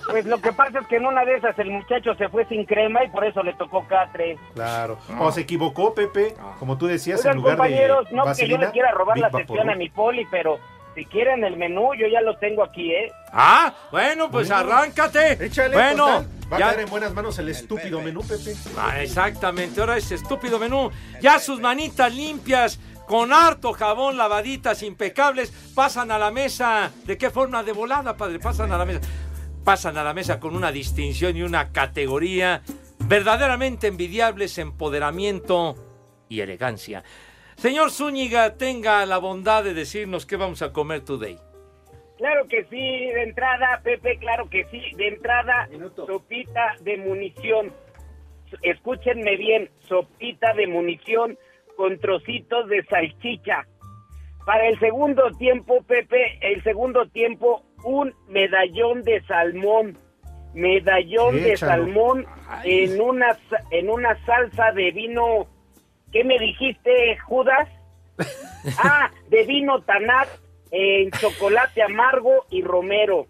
Pues 0.10 0.26
lo 0.26 0.40
que 0.40 0.54
pasa 0.54 0.80
es 0.80 0.88
que 0.88 0.98
en 0.98 1.06
una 1.06 1.26
de 1.26 1.36
esas 1.38 1.58
el 1.58 1.72
muchacho 1.72 2.14
se 2.16 2.30
fue 2.30 2.46
sin 2.46 2.66
crema 2.66 3.04
y 3.04 3.10
por 3.10 3.26
eso 3.26 3.42
le 3.42 3.54
tocó 3.54 3.88
Catre. 3.88 4.38
Claro. 4.54 4.98
O 5.20 5.32
se 5.32 5.42
equivocó, 5.42 5.94
Pepe, 5.94 6.36
como 6.60 6.78
tú 6.78 6.88
decías, 6.88 7.20
Oigan, 7.20 7.32
en 7.32 7.38
lugar 7.38 7.58
compañeros, 7.58 8.10
de 8.10 8.16
no 8.16 8.24
que 8.36 8.48
yo 8.48 8.58
le 8.58 8.70
quiera 8.72 8.92
robar 8.92 9.16
Big 9.16 9.24
la 9.24 9.32
sección 9.32 9.70
a 9.70 9.76
mi 9.76 9.90
poli, 9.90 10.28
pero 10.30 10.60
si 10.96 11.06
quieren 11.06 11.44
el 11.44 11.58
menú, 11.58 11.94
yo 11.96 12.08
ya 12.08 12.22
lo 12.22 12.38
tengo 12.38 12.64
aquí, 12.64 12.92
¿eh? 12.94 13.12
Ah, 13.32 13.74
bueno, 13.92 14.30
pues 14.30 14.52
arráncate. 14.52 15.44
Échale, 15.44 15.74
bueno, 15.74 16.06
total, 16.06 16.28
va 16.54 16.60
ya- 16.60 16.68
a 16.68 16.70
quedar 16.72 16.84
en 16.86 16.90
buenas 16.90 17.14
manos 17.14 17.38
el 17.40 17.50
estúpido 17.50 18.02
menú, 18.02 18.22
Pepe. 18.22 18.56
Ah, 18.78 19.02
exactamente, 19.02 19.80
ahora 19.82 19.98
ese 19.98 20.16
estúpido 20.16 20.60
menú. 20.60 20.90
Ya 21.22 21.40
sus 21.40 21.60
manitas 21.60 22.14
limpias, 22.14 22.80
con 23.08 23.34
harto 23.34 23.74
jabón, 23.74 24.16
lavaditas, 24.18 24.82
impecables, 24.84 25.52
pasan 25.76 26.12
a 26.12 26.18
la 26.18 26.32
mesa. 26.32 26.92
¿De 27.06 27.18
qué 27.18 27.30
forma? 27.30 27.64
De 27.64 27.74
volada, 27.74 28.16
padre, 28.16 28.40
pasan 28.40 28.72
a 28.72 28.78
la 28.78 28.86
mesa. 28.86 29.02
Pasan 29.64 29.98
a 29.98 30.04
la 30.04 30.14
mesa 30.14 30.40
con 30.40 30.56
una 30.56 30.72
distinción 30.72 31.36
y 31.38 31.44
una 31.44 31.72
categoría 31.72 32.62
verdaderamente 33.00 33.88
envidiables, 33.88 34.58
empoderamiento 34.58 35.76
y 36.30 36.40
elegancia. 36.42 37.04
Señor 37.58 37.92
Zúñiga, 37.92 38.56
tenga 38.56 39.06
la 39.06 39.18
bondad 39.20 39.64
de 39.64 39.74
decirnos 39.74 40.26
qué 40.26 40.36
vamos 40.38 40.62
a 40.62 40.74
comer 40.74 41.02
today. 41.02 41.38
Claro 42.24 42.48
que 42.48 42.64
sí, 42.70 42.78
de 42.78 43.24
entrada, 43.24 43.82
Pepe, 43.84 44.18
claro 44.18 44.50
que 44.50 44.64
sí, 44.72 44.82
de 44.96 45.10
entrada, 45.10 45.68
sopita 45.94 46.74
de 46.80 46.96
munición. 46.96 47.74
Escúchenme 48.62 49.36
bien, 49.36 49.70
sopita 49.90 50.54
de 50.54 50.68
munición 50.68 51.38
con 51.76 52.00
trocitos 52.00 52.70
de 52.70 52.82
salchicha. 52.86 53.68
Para 54.46 54.70
el 54.70 54.80
segundo 54.80 55.32
tiempo, 55.32 55.84
Pepe, 55.84 56.40
el 56.40 56.64
segundo 56.64 57.10
tiempo, 57.10 57.66
un 57.84 58.14
medallón 58.30 59.04
de 59.04 59.22
salmón. 59.24 59.98
Medallón 60.54 61.44
de 61.44 61.58
salmón 61.58 62.26
en 62.64 63.02
una, 63.02 63.38
en 63.70 63.90
una 63.90 64.16
salsa 64.26 64.72
de 64.72 64.92
vino. 64.92 65.48
¿Qué 66.14 66.24
me 66.24 66.40
dijiste, 66.40 67.18
Judas? 67.18 67.68
Ah, 68.82 69.12
de 69.28 69.44
vino 69.44 69.82
tanat 69.82 70.30
en 70.74 71.12
chocolate 71.12 71.84
amargo 71.84 72.46
y 72.50 72.64
romero. 72.64 73.28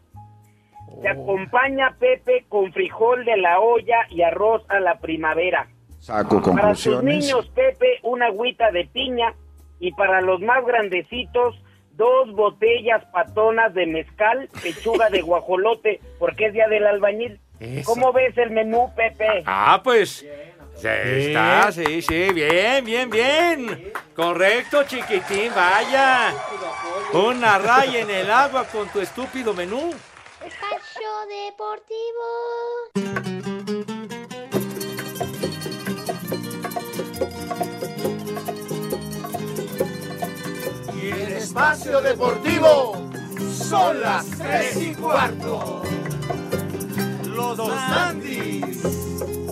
Se 1.02 1.10
acompaña 1.10 1.96
Pepe 2.00 2.46
con 2.48 2.72
frijol 2.72 3.26
de 3.26 3.36
la 3.36 3.60
olla 3.60 4.08
y 4.10 4.22
arroz 4.22 4.64
a 4.70 4.80
la 4.80 5.00
primavera. 5.00 5.68
Saco 6.00 6.42
Para 6.42 6.74
sus 6.74 7.04
niños, 7.04 7.50
Pepe, 7.54 8.00
una 8.04 8.28
agüita 8.28 8.72
de 8.72 8.86
piña. 8.86 9.34
Y 9.80 9.92
para 9.92 10.22
los 10.22 10.40
más 10.40 10.66
grandecitos, 10.66 11.62
dos 11.92 12.32
botellas 12.32 13.04
patonas 13.12 13.74
de 13.74 13.88
mezcal, 13.88 14.50
pechuga 14.62 15.10
de 15.10 15.22
guajolote, 15.24 16.00
porque 16.20 16.46
es 16.46 16.54
día 16.54 16.68
del 16.70 16.88
albañil. 16.88 17.42
Eso. 17.60 17.94
¿Cómo 17.94 18.14
ves 18.14 18.38
el 18.38 18.52
menú, 18.52 18.90
Pepe? 18.96 19.44
Ah, 19.46 19.82
pues. 19.84 20.26
Sí, 20.84 20.90
está, 20.90 21.72
sí, 21.72 22.02
sí, 22.02 22.34
bien, 22.34 22.84
bien, 22.84 23.10
bien. 23.10 23.94
Correcto, 24.14 24.84
chiquitín, 24.84 25.50
vaya. 25.56 26.34
Una 27.14 27.58
raya 27.58 28.00
en 28.00 28.10
el 28.10 28.30
agua 28.30 28.66
con 28.66 28.90
tu 28.90 29.00
estúpido 29.00 29.54
menú. 29.54 29.94
Espacio 30.46 31.10
Deportivo. 31.30 32.26
Y 41.02 41.12
en 41.12 41.32
Espacio 41.38 42.02
Deportivo 42.02 43.10
son 43.54 44.02
las 44.02 44.30
3 44.32 44.76
y 44.82 44.96
cuarto. 44.96 45.82
Los 47.24 47.58
Andis. 47.70 49.43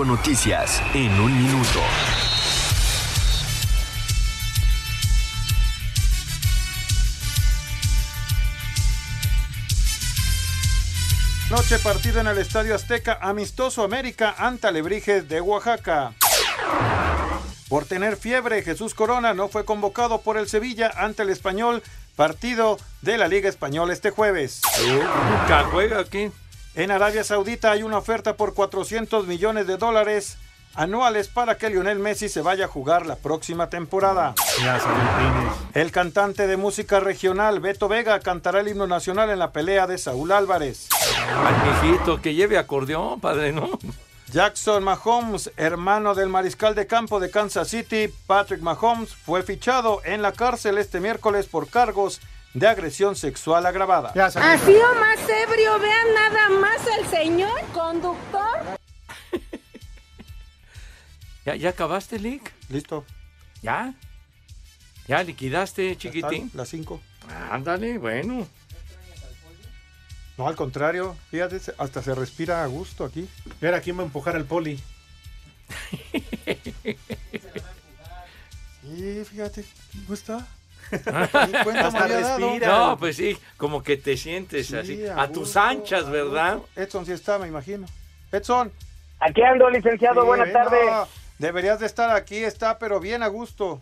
Cinco 0.00 0.16
noticias 0.16 0.82
en 0.94 1.12
un 1.20 1.42
minuto. 1.42 1.80
Noche 11.50 11.78
partido 11.80 12.20
en 12.20 12.28
el 12.28 12.38
Estadio 12.38 12.74
Azteca, 12.74 13.18
amistoso 13.20 13.82
América 13.82 14.34
ante 14.38 14.68
Alebrijes 14.68 15.28
de 15.28 15.42
Oaxaca. 15.42 16.14
Por 17.68 17.84
tener 17.84 18.16
fiebre, 18.16 18.62
Jesús 18.62 18.94
Corona 18.94 19.34
no 19.34 19.48
fue 19.48 19.66
convocado 19.66 20.22
por 20.22 20.38
el 20.38 20.48
Sevilla 20.48 20.90
ante 20.96 21.24
el 21.24 21.28
Español, 21.28 21.82
partido 22.16 22.78
de 23.02 23.18
la 23.18 23.28
Liga 23.28 23.50
Española 23.50 23.92
este 23.92 24.10
jueves. 24.10 24.62
¿Nunca 24.82 25.64
juega 25.70 26.00
aquí? 26.00 26.30
En 26.74 26.92
Arabia 26.92 27.24
Saudita 27.24 27.72
hay 27.72 27.82
una 27.82 27.98
oferta 27.98 28.36
por 28.36 28.54
400 28.54 29.26
millones 29.26 29.66
de 29.66 29.76
dólares 29.76 30.38
anuales 30.74 31.26
para 31.26 31.56
que 31.56 31.68
Lionel 31.68 31.98
Messi 31.98 32.28
se 32.28 32.42
vaya 32.42 32.66
a 32.66 32.68
jugar 32.68 33.06
la 33.06 33.16
próxima 33.16 33.68
temporada. 33.68 34.34
El 35.74 35.90
cantante 35.90 36.46
de 36.46 36.56
música 36.56 37.00
regional 37.00 37.58
Beto 37.58 37.88
Vega 37.88 38.20
cantará 38.20 38.60
el 38.60 38.68
himno 38.68 38.86
nacional 38.86 39.30
en 39.30 39.40
la 39.40 39.50
pelea 39.50 39.88
de 39.88 39.98
Saúl 39.98 40.30
Álvarez. 40.30 40.88
Magnífico, 41.42 42.20
que 42.20 42.34
lleve 42.34 42.56
acordeón, 42.56 43.20
padre, 43.20 43.52
¿no? 43.52 43.68
Jackson 44.32 44.84
Mahomes, 44.84 45.50
hermano 45.56 46.14
del 46.14 46.28
mariscal 46.28 46.76
de 46.76 46.86
campo 46.86 47.18
de 47.18 47.32
Kansas 47.32 47.66
City, 47.66 48.14
Patrick 48.28 48.60
Mahomes, 48.60 49.12
fue 49.12 49.42
fichado 49.42 50.02
en 50.04 50.22
la 50.22 50.30
cárcel 50.30 50.78
este 50.78 51.00
miércoles 51.00 51.46
por 51.46 51.68
cargos 51.68 52.20
de 52.54 52.66
agresión 52.66 53.16
sexual 53.16 53.66
agravada. 53.66 54.10
¿Ha 54.10 54.58
sido 54.58 54.94
más 54.94 55.18
ebrio? 55.28 55.78
Vean 55.78 56.14
nada 56.14 56.48
más 56.48 56.80
al 56.98 57.06
señor 57.08 57.60
conductor. 57.72 58.78
¿Ya, 61.46 61.56
ya 61.56 61.70
acabaste, 61.70 62.18
Lick? 62.18 62.52
Listo. 62.68 63.04
¿Ya? 63.62 63.94
¿Ya 65.06 65.22
liquidaste, 65.22 65.96
chiquitín? 65.96 66.50
Las 66.54 66.68
5. 66.68 67.00
Ándale, 67.50 67.98
bueno. 67.98 68.46
No, 70.36 70.48
al 70.48 70.56
contrario, 70.56 71.16
fíjate, 71.30 71.60
hasta 71.78 72.02
se 72.02 72.14
respira 72.14 72.62
a 72.62 72.66
gusto 72.66 73.04
aquí. 73.04 73.28
Mira, 73.60 73.80
¿quién 73.80 73.98
va 73.98 74.02
a 74.02 74.06
empujar 74.06 74.36
al 74.36 74.44
poli? 74.44 74.80
Sí, 78.82 79.24
fíjate, 79.24 79.64
¿cómo 80.04 80.14
está? 80.14 80.46
Hasta 81.84 82.06
respira. 82.06 82.66
No, 82.68 82.98
pues 82.98 83.16
sí, 83.16 83.36
como 83.56 83.82
que 83.82 83.96
te 83.96 84.16
sientes 84.16 84.66
Sí, 84.68 84.76
así, 84.76 85.06
a 85.06 85.22
a 85.22 85.28
tus 85.30 85.56
anchas, 85.56 86.06
a 86.06 86.10
¿verdad? 86.10 86.58
Edson 86.76 87.06
sí 87.06 87.12
está, 87.12 87.38
me 87.38 87.48
imagino. 87.48 87.86
Edson. 88.32 88.72
Aquí 89.20 89.42
ando, 89.42 89.68
licenciado, 89.70 90.22
Sí, 90.22 90.26
buenas 90.26 90.52
tardes. 90.52 90.86
no, 90.86 91.06
deberías 91.38 91.78
de 91.80 91.86
estar 91.86 92.10
aquí, 92.14 92.38
está, 92.38 92.78
pero 92.78 93.00
bien 93.00 93.22
a 93.22 93.28
gusto. 93.28 93.80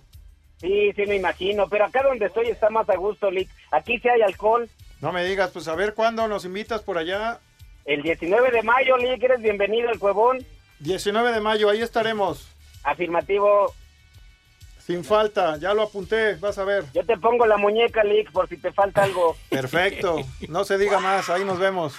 Sí, 0.60 0.92
sí, 0.96 1.02
me 1.06 1.16
imagino, 1.16 1.68
pero 1.68 1.84
acá 1.84 2.02
donde 2.02 2.26
estoy 2.26 2.48
está 2.48 2.68
más 2.70 2.88
a 2.90 2.96
gusto, 2.96 3.30
Lick. 3.30 3.48
Aquí 3.70 3.98
sí 4.00 4.08
hay 4.08 4.22
alcohol. 4.22 4.68
No 5.00 5.12
me 5.12 5.24
digas, 5.24 5.50
pues 5.52 5.68
a 5.68 5.76
ver 5.76 5.94
cuándo 5.94 6.26
nos 6.26 6.44
invitas 6.44 6.82
por 6.82 6.98
allá. 6.98 7.38
El 7.84 8.02
19 8.02 8.50
de 8.50 8.62
mayo, 8.62 8.96
Lick, 8.96 9.22
eres 9.22 9.40
bienvenido 9.40 9.88
al 9.88 9.98
Cuevón. 10.00 10.44
19 10.80 11.32
de 11.32 11.40
mayo, 11.40 11.70
ahí 11.70 11.80
estaremos. 11.80 12.48
Afirmativo. 12.82 13.72
Sin 14.88 15.04
falta, 15.04 15.58
ya 15.58 15.74
lo 15.74 15.82
apunté, 15.82 16.36
vas 16.36 16.56
a 16.56 16.64
ver. 16.64 16.82
Yo 16.94 17.04
te 17.04 17.18
pongo 17.18 17.44
la 17.44 17.58
muñeca, 17.58 18.02
Lick, 18.02 18.32
por 18.32 18.48
si 18.48 18.56
te 18.56 18.72
falta 18.72 19.02
algo. 19.02 19.36
Perfecto, 19.50 20.16
no 20.48 20.64
se 20.64 20.78
diga 20.78 20.98
más, 20.98 21.28
ahí 21.28 21.44
nos 21.44 21.58
vemos. 21.58 21.92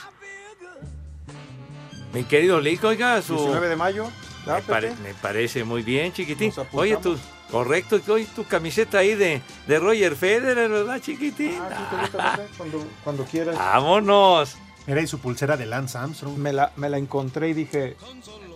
Mi 2.14 2.24
querido 2.24 2.60
Lick, 2.60 2.84
oiga, 2.84 3.22
su... 3.22 3.36
19 3.36 3.70
de 3.70 3.76
mayo. 3.76 4.08
¿ya, 4.48 4.56
Me, 4.56 4.62
pare- 4.64 4.88
Pepe? 4.90 5.02
me 5.04 5.14
parece 5.14 5.64
muy 5.64 5.84
bien, 5.84 6.12
chiquitín. 6.14 6.52
Oye, 6.72 6.98
tu, 6.98 7.16
correcto, 7.52 8.00
oye, 8.12 8.26
tu 8.36 8.44
camiseta 8.46 8.98
ahí 8.98 9.14
de, 9.14 9.40
de 9.68 9.80
Roger 9.80 10.16
Federer, 10.16 10.68
¿verdad, 10.72 11.00
chiquitín? 11.00 11.60
Ah, 11.62 11.70
sí, 11.70 11.96
te 11.96 12.02
gusta, 12.02 12.36
Pepe, 12.38 12.50
cuando, 12.58 12.88
cuando 13.04 13.24
quieras. 13.26 13.56
Vámonos. 13.56 14.58
Era 14.88 15.02
y 15.02 15.08
su 15.08 15.20
pulsera 15.20 15.56
de 15.58 15.66
Lance 15.66 15.98
Armstrong. 15.98 16.38
Me 16.38 16.52
la, 16.54 16.72
me 16.76 16.90
la 16.90 16.98
encontré 16.98 17.50
y 17.50 17.54
dije, 17.54 17.96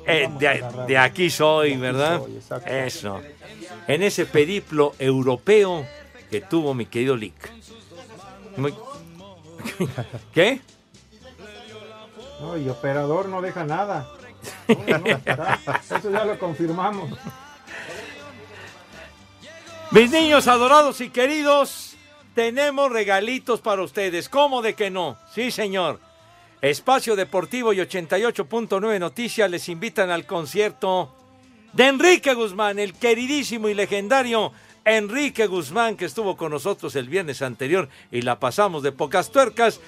Eh, 0.05 0.29
de, 0.87 0.97
aquí 0.97 1.29
soy, 1.29 1.69
De 1.69 1.75
aquí 1.75 1.81
¿verdad? 1.81 2.21
soy. 2.21 2.61
Eso. 2.65 3.21
En 3.87 4.03
ese 4.03 4.25
periplo 4.25 4.93
europeo 4.99 5.85
que 6.29 6.41
tuvo 6.41 6.73
mi 6.73 6.85
querido 6.87 7.15
Lick. 7.15 7.51
¿Qué? 10.33 10.61
no, 12.41 12.57
y 12.57 12.67
operador 12.69 13.29
no 13.29 13.41
deja 13.41 13.63
nada. 13.63 14.07
No, 14.67 14.97
no, 14.97 15.05
está- 15.07 15.59
eso 15.97 16.11
ya 16.11 16.25
lo 16.25 16.37
confirmamos. 16.37 17.11
Mis 19.91 20.09
niños 20.11 20.47
adorados 20.47 20.99
y 21.01 21.09
queridos, 21.09 21.95
tenemos 22.33 22.91
regalitos 22.91 23.61
para 23.61 23.83
ustedes. 23.83 24.27
¿Cómo 24.27 24.61
de 24.61 24.73
que 24.73 24.89
no? 24.89 25.17
Sí, 25.33 25.51
señor. 25.51 25.99
Espacio 26.63 27.17
Deportivo 27.17 27.73
y 27.73 27.79
88.9 27.79 28.97
Noticias 28.97 29.51
les 29.51 29.67
invitan 29.67 30.09
al 30.09 30.25
concierto 30.25 31.13
de 31.73 31.87
Enrique 31.87 32.33
Guzmán, 32.33 32.79
el 32.79 32.93
queridísimo 32.93 33.67
y 33.67 33.73
legendario 33.73 34.53
Enrique 34.85 35.47
Guzmán, 35.47 35.97
que 35.97 36.05
estuvo 36.05 36.37
con 36.37 36.51
nosotros 36.51 36.95
el 36.95 37.09
viernes 37.09 37.41
anterior 37.41 37.89
y 38.13 38.21
la 38.21 38.39
pasamos 38.39 38.81
de 38.81 38.93
pocas 38.93 39.29
tuercas. 39.29 39.81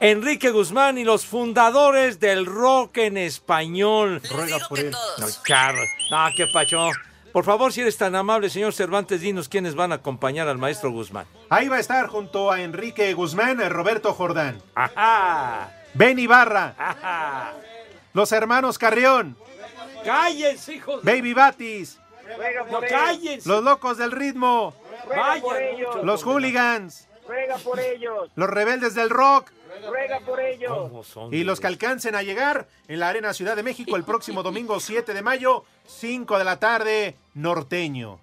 Enrique 0.00 0.50
Guzmán 0.50 0.96
y 0.96 1.04
los 1.04 1.26
fundadores 1.26 2.18
del 2.18 2.46
rock 2.46 2.96
en 2.96 3.18
español. 3.18 4.22
Ruega 4.30 4.58
por 4.70 4.78
él. 4.78 4.90
No, 4.90 6.28
qué 6.34 6.46
pacho. 6.46 6.88
Por 7.34 7.44
favor, 7.44 7.74
si 7.74 7.82
eres 7.82 7.98
tan 7.98 8.14
amable, 8.14 8.48
señor 8.48 8.72
Cervantes, 8.72 9.20
dinos 9.20 9.50
quiénes 9.50 9.74
van 9.74 9.92
a 9.92 9.96
acompañar 9.96 10.48
al 10.48 10.56
maestro 10.56 10.90
Guzmán. 10.92 11.26
Ahí 11.50 11.68
va 11.68 11.76
a 11.76 11.80
estar 11.80 12.06
junto 12.06 12.50
a 12.50 12.62
Enrique 12.62 13.12
Guzmán, 13.12 13.60
eh, 13.60 13.68
Roberto 13.68 14.14
Jordán, 14.14 14.62
¡Ajá! 14.74 15.81
Ben 15.94 16.18
Ibarra, 16.18 16.74
los 18.14 18.32
hermanos 18.32 18.78
Carrión, 18.78 19.36
¡Cállense, 20.04 20.74
hijos! 20.74 21.02
de- 21.04 21.12
Baby 21.12 21.34
Batis, 21.34 21.98
¡No, 22.70 22.80
cállense! 22.80 23.48
los 23.48 23.62
locos 23.62 23.98
del 23.98 24.10
ritmo, 24.10 24.74
Ruega 25.06 25.22
Vayan 25.22 25.42
por 25.42 25.52
mucho. 25.54 25.64
ellos. 25.76 26.04
los 26.04 26.22
hooligans, 26.24 27.08
Ruega 27.28 27.56
por 27.58 27.78
ellos. 27.80 28.30
los 28.34 28.48
rebeldes 28.50 28.94
del 28.94 29.10
rock 29.10 29.50
Ruega 29.88 30.20
por 30.20 30.38
ellos. 30.38 31.18
Y 31.32 31.44
los 31.44 31.58
que 31.58 31.66
alcancen 31.66 32.14
a 32.14 32.22
llegar 32.22 32.66
en 32.88 33.00
la 33.00 33.08
Arena 33.08 33.32
Ciudad 33.32 33.56
de 33.56 33.62
México 33.62 33.96
el 33.96 34.04
próximo 34.04 34.42
domingo 34.44 34.78
7 34.80 35.14
de 35.14 35.22
mayo, 35.22 35.64
5 35.86 36.38
de 36.38 36.44
la 36.44 36.58
tarde, 36.60 37.16
norteño. 37.34 38.18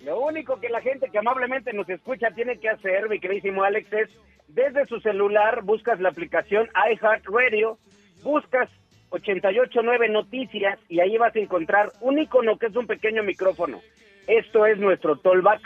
Lo 0.00 0.18
único 0.20 0.58
que 0.58 0.68
la 0.70 0.80
gente 0.80 1.10
que 1.10 1.18
amablemente 1.18 1.72
nos 1.74 1.88
escucha 1.90 2.28
tiene 2.34 2.58
que 2.58 2.70
hacer, 2.70 3.08
mi 3.08 3.20
queridísimo 3.20 3.64
Alex, 3.64 3.92
es 3.92 4.08
desde 4.48 4.86
su 4.86 5.00
celular 5.00 5.62
buscas 5.62 6.00
la 6.00 6.10
aplicación 6.10 6.68
iHeartRadio, 6.74 7.78
buscas 8.22 8.68
889 9.10 10.08
Noticias 10.08 10.78
y 10.88 11.00
ahí 11.00 11.16
vas 11.16 11.34
a 11.34 11.38
encontrar 11.38 11.92
un 12.00 12.18
icono 12.18 12.58
que 12.58 12.66
es 12.66 12.76
un 12.76 12.86
pequeño 12.86 13.22
micrófono. 13.22 13.80
Esto 14.26 14.66
es 14.66 14.78
nuestro 14.78 15.16
tollback. 15.16 15.60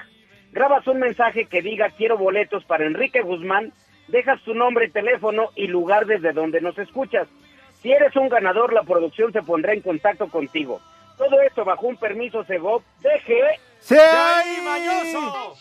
Grabas 0.53 0.87
un 0.87 0.99
mensaje 0.99 1.47
que 1.47 1.63
diga 1.63 1.91
quiero 1.91 2.19
boletos 2.19 2.65
para 2.65 2.85
Enrique 2.85 3.23
Guzmán, 3.23 3.73
dejas 4.09 4.43
tu 4.43 4.55
nombre, 4.55 4.91
teléfono 4.91 5.51
y 5.55 5.67
lugar 5.69 6.07
desde 6.07 6.33
donde 6.33 6.61
nos 6.61 6.77
escuchas. 6.79 7.29
Si 7.81 7.91
eres 7.91 8.15
un 8.17 8.29
ganador, 8.29 8.73
la 8.73 8.83
producción 8.83 9.33
se 9.33 9.43
pondrá 9.43 9.73
en 9.73 9.81
contacto 9.81 10.29
contigo. 10.29 10.81
Todo 11.17 11.41
esto 11.41 11.65
bajo 11.65 11.87
un 11.87 11.97
permiso 11.97 12.45
Segov 12.45 12.83
DG 13.01 13.59
¡Sí! 13.81 13.97
¡Ahí, 13.97 14.61
mañoso! 14.63 15.55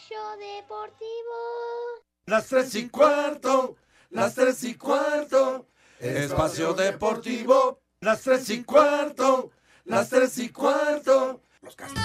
Las 2.29 2.45
tres 2.45 2.75
y 2.75 2.87
cuarto, 2.89 3.75
las 4.11 4.35
tres 4.35 4.63
y 4.63 4.75
cuarto, 4.75 5.65
espacio 5.99 6.73
deportivo, 6.75 7.81
las 8.01 8.21
tres 8.21 8.47
y 8.51 8.63
cuarto, 8.63 9.49
las 9.85 10.09
tres 10.09 10.37
y 10.37 10.49
cuarto. 10.49 11.41
Los 11.63 11.75
cast- 11.75 11.97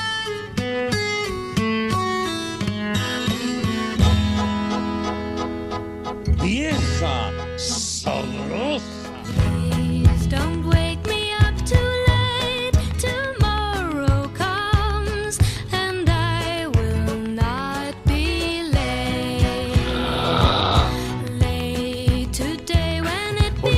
Vieja 6.43 7.31
sabrosa. 7.59 8.94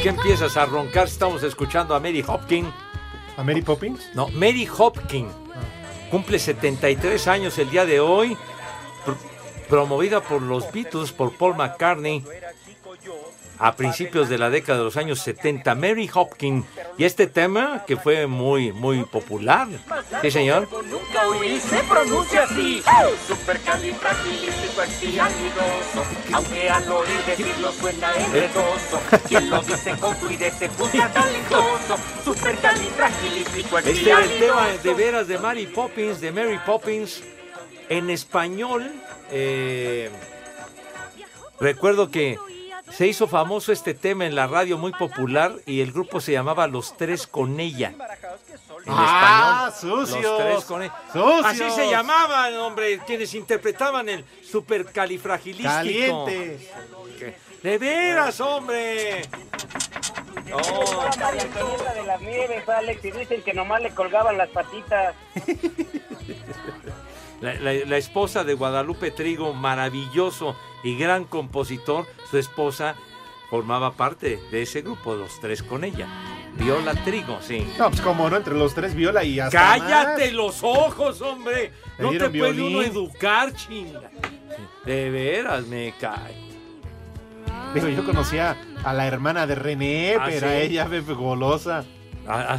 Qué 0.06 0.10
empiezas 0.10 0.56
a 0.56 0.66
roncar? 0.66 1.08
Estamos 1.08 1.42
escuchando 1.42 1.92
a 1.92 1.98
Mary 1.98 2.24
Hopkins. 2.24 2.72
¿A 3.36 3.42
Mary 3.42 3.60
Poppins? 3.60 4.08
No, 4.14 4.28
Mary 4.28 4.68
Hopkins. 4.78 5.32
Cumple 6.12 6.38
73 6.38 7.26
años 7.26 7.58
el 7.58 7.68
día 7.70 7.84
de 7.84 7.98
hoy. 7.98 8.36
Pro- 9.04 9.16
promovida 9.68 10.20
por 10.20 10.42
los 10.42 10.70
Beatles, 10.70 11.10
por 11.10 11.32
Paul 11.36 11.56
McCartney. 11.56 12.22
A 13.58 13.74
principios 13.74 14.28
de 14.28 14.38
la 14.38 14.50
década 14.50 14.78
de 14.78 14.84
los 14.84 14.96
años 14.96 15.20
70, 15.20 15.74
Mary 15.74 16.10
Hopkins. 16.12 16.66
Y 16.98 17.04
este 17.04 17.26
tema 17.26 17.84
que 17.86 17.96
fue 17.96 18.26
muy, 18.26 18.72
muy 18.72 19.04
popular. 19.04 19.68
Sí, 20.22 20.30
señor. 20.30 20.68
Nunca 20.90 21.28
oí, 21.28 21.58
se 21.60 21.78
pronuncia 21.84 22.44
así. 22.44 22.82
Aunque 26.32 26.70
al 26.70 26.92
oír 26.92 27.24
decirlo 27.26 27.72
suena 27.72 28.14
enredoso. 28.14 29.00
Quien 29.28 29.50
lo 29.50 29.62
dice 29.62 29.96
con 29.98 30.16
fluidez 30.16 30.54
se 30.54 30.68
talentoso. 30.68 31.96
Este 33.84 34.10
era 34.10 34.24
el 34.24 34.38
tema 34.38 34.68
de 34.82 34.94
veras 34.94 35.28
de 35.28 35.38
Mary 35.38 35.66
Poppins, 35.66 36.20
de 36.20 36.32
Mary 36.32 36.58
Poppins. 36.64 37.22
En 37.88 38.10
español, 38.10 38.90
eh, 39.30 40.10
recuerdo 41.60 42.10
que 42.10 42.36
se 42.90 43.06
hizo 43.06 43.26
famoso 43.28 43.72
este 43.72 43.94
tema 43.94 44.26
en 44.26 44.34
la 44.34 44.46
radio 44.46 44.78
muy 44.78 44.92
popular 44.92 45.52
y 45.66 45.80
el 45.80 45.92
grupo 45.92 46.20
se 46.20 46.32
llamaba 46.32 46.66
Los 46.66 46.96
Tres 46.96 47.26
con 47.26 47.58
ella. 47.60 47.88
en 47.88 48.02
Ah, 48.88 49.70
español. 49.74 50.06
sucios. 50.06 50.22
Los 50.22 50.38
tres 50.38 50.64
con 50.64 50.82
E. 50.84 50.90
Sucios. 51.12 51.44
Así 51.44 51.70
se 51.70 51.90
llamaban, 51.90 52.54
hombre, 52.56 52.98
quienes 53.06 53.34
interpretaban 53.34 54.08
el 54.08 54.24
supercalifragilístico. 54.48 55.68
Caliente. 56.24 56.70
De 57.62 57.78
veras, 57.78 58.40
hombre. 58.40 59.22
No. 60.48 60.58
María 61.18 61.42
Antonieta 61.42 61.94
de 61.94 62.02
las 62.04 62.20
Nieves, 62.20 62.68
Alex, 62.68 63.04
y 63.04 63.10
dicen 63.10 63.42
que 63.42 63.52
nomás 63.52 63.82
le 63.82 63.90
colgaban 63.90 64.38
las 64.38 64.48
patitas. 64.50 65.14
La, 67.40 67.54
la- 67.54 67.72
la 67.86 67.96
esposa 67.96 68.44
de 68.44 68.54
Guadalupe 68.54 69.10
Trigo, 69.10 69.52
maravilloso 69.52 70.56
y 70.82 70.96
gran 70.96 71.24
compositor, 71.24 72.06
su 72.30 72.38
esposa 72.38 72.94
formaba 73.50 73.92
parte 73.92 74.40
de 74.50 74.62
ese 74.62 74.82
grupo, 74.82 75.14
los 75.14 75.38
tres 75.40 75.62
con 75.62 75.84
ella. 75.84 76.06
Viola 76.58 76.94
Trigo, 77.04 77.38
sí. 77.42 77.66
No, 77.78 77.90
pues 77.90 78.00
como 78.00 78.28
no, 78.30 78.36
entre 78.36 78.54
los 78.54 78.74
tres 78.74 78.94
viola 78.94 79.22
y 79.22 79.38
hasta 79.38 79.58
¡Cállate 79.78 80.24
más. 80.26 80.32
los 80.32 80.62
ojos, 80.62 81.20
hombre! 81.20 81.70
Le 81.98 82.04
No 82.04 82.10
te 82.12 82.18
puede 82.30 82.30
violín. 82.52 82.76
uno 82.76 82.82
educar, 82.82 83.52
chinga. 83.54 84.10
De 84.86 85.10
veras, 85.10 85.66
me 85.66 85.92
cae. 86.00 86.34
Digo, 87.74 87.88
yo 87.88 88.04
conocía 88.06 88.56
a 88.84 88.94
la 88.94 89.06
hermana 89.06 89.46
de 89.46 89.54
René, 89.54 90.16
¿Ah, 90.18 90.24
pero 90.26 90.48
sí? 90.48 90.54
ella 90.54 90.88
golosa. 91.14 91.84
¿Ah, 92.26 92.46
ah, 92.48 92.58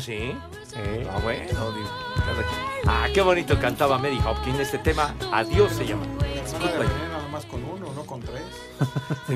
sí? 0.78 1.08
Ah, 1.12 1.20
bueno. 1.24 1.42
digo, 1.72 1.90
cada 2.20 2.34
quien. 2.44 2.60
Ah, 2.88 3.08
qué 3.14 3.22
bonito 3.22 3.60
cantaba 3.60 3.98
Mary 3.98 4.20
Hopkins. 4.26 4.60
Este 4.60 4.78
tema, 4.78 5.14
Adiós 5.32 5.74
se 5.74 5.86
llama. 5.86 6.06
Nada 6.08 7.28
más 7.30 7.46
con 7.46 7.64
uno, 7.64 7.92
no 7.94 8.04
con 8.06 8.22
tres. 8.22 8.44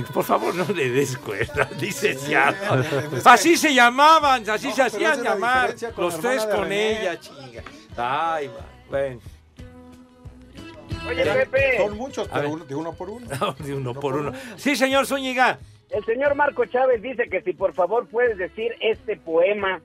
Por 0.13 0.23
favor, 0.23 0.55
no 0.55 0.65
le 0.73 0.89
des 0.89 1.17
cuerda, 1.17 1.69
licenciado. 1.79 2.55
Eh, 2.83 3.21
Así 3.25 3.57
se 3.57 3.73
llamaban, 3.73 4.49
así 4.49 4.67
No, 4.69 4.75
se 4.75 4.81
hacían 4.83 5.21
llamar. 5.23 5.75
Los 5.97 6.19
tres 6.19 6.45
con 6.45 6.63
René. 6.63 7.01
ella, 7.01 7.19
chinga. 7.19 7.63
Ay, 7.97 8.47
ma, 8.47 8.65
bueno. 8.89 9.19
Oye, 11.07 11.23
Pepe. 11.25 11.77
Son 11.77 11.97
muchos, 11.97 12.27
pero 12.31 12.49
uno- 12.49 12.65
de 12.65 12.75
uno 12.75 12.93
por 12.93 13.09
uno. 13.09 13.27
De 13.59 13.73
uno 13.73 13.93
por 13.93 14.15
uno. 14.15 14.31
Sí, 14.55 14.75
señor 14.75 15.05
Zúñiga. 15.07 15.57
El 15.89 16.05
señor 16.05 16.35
Marco 16.35 16.63
Chávez 16.65 17.01
dice 17.01 17.27
que 17.29 17.41
si 17.41 17.53
por 17.53 17.73
favor 17.73 18.07
puedes 18.07 18.37
decir 18.37 18.71
este 18.79 19.17
poema, 19.17 19.81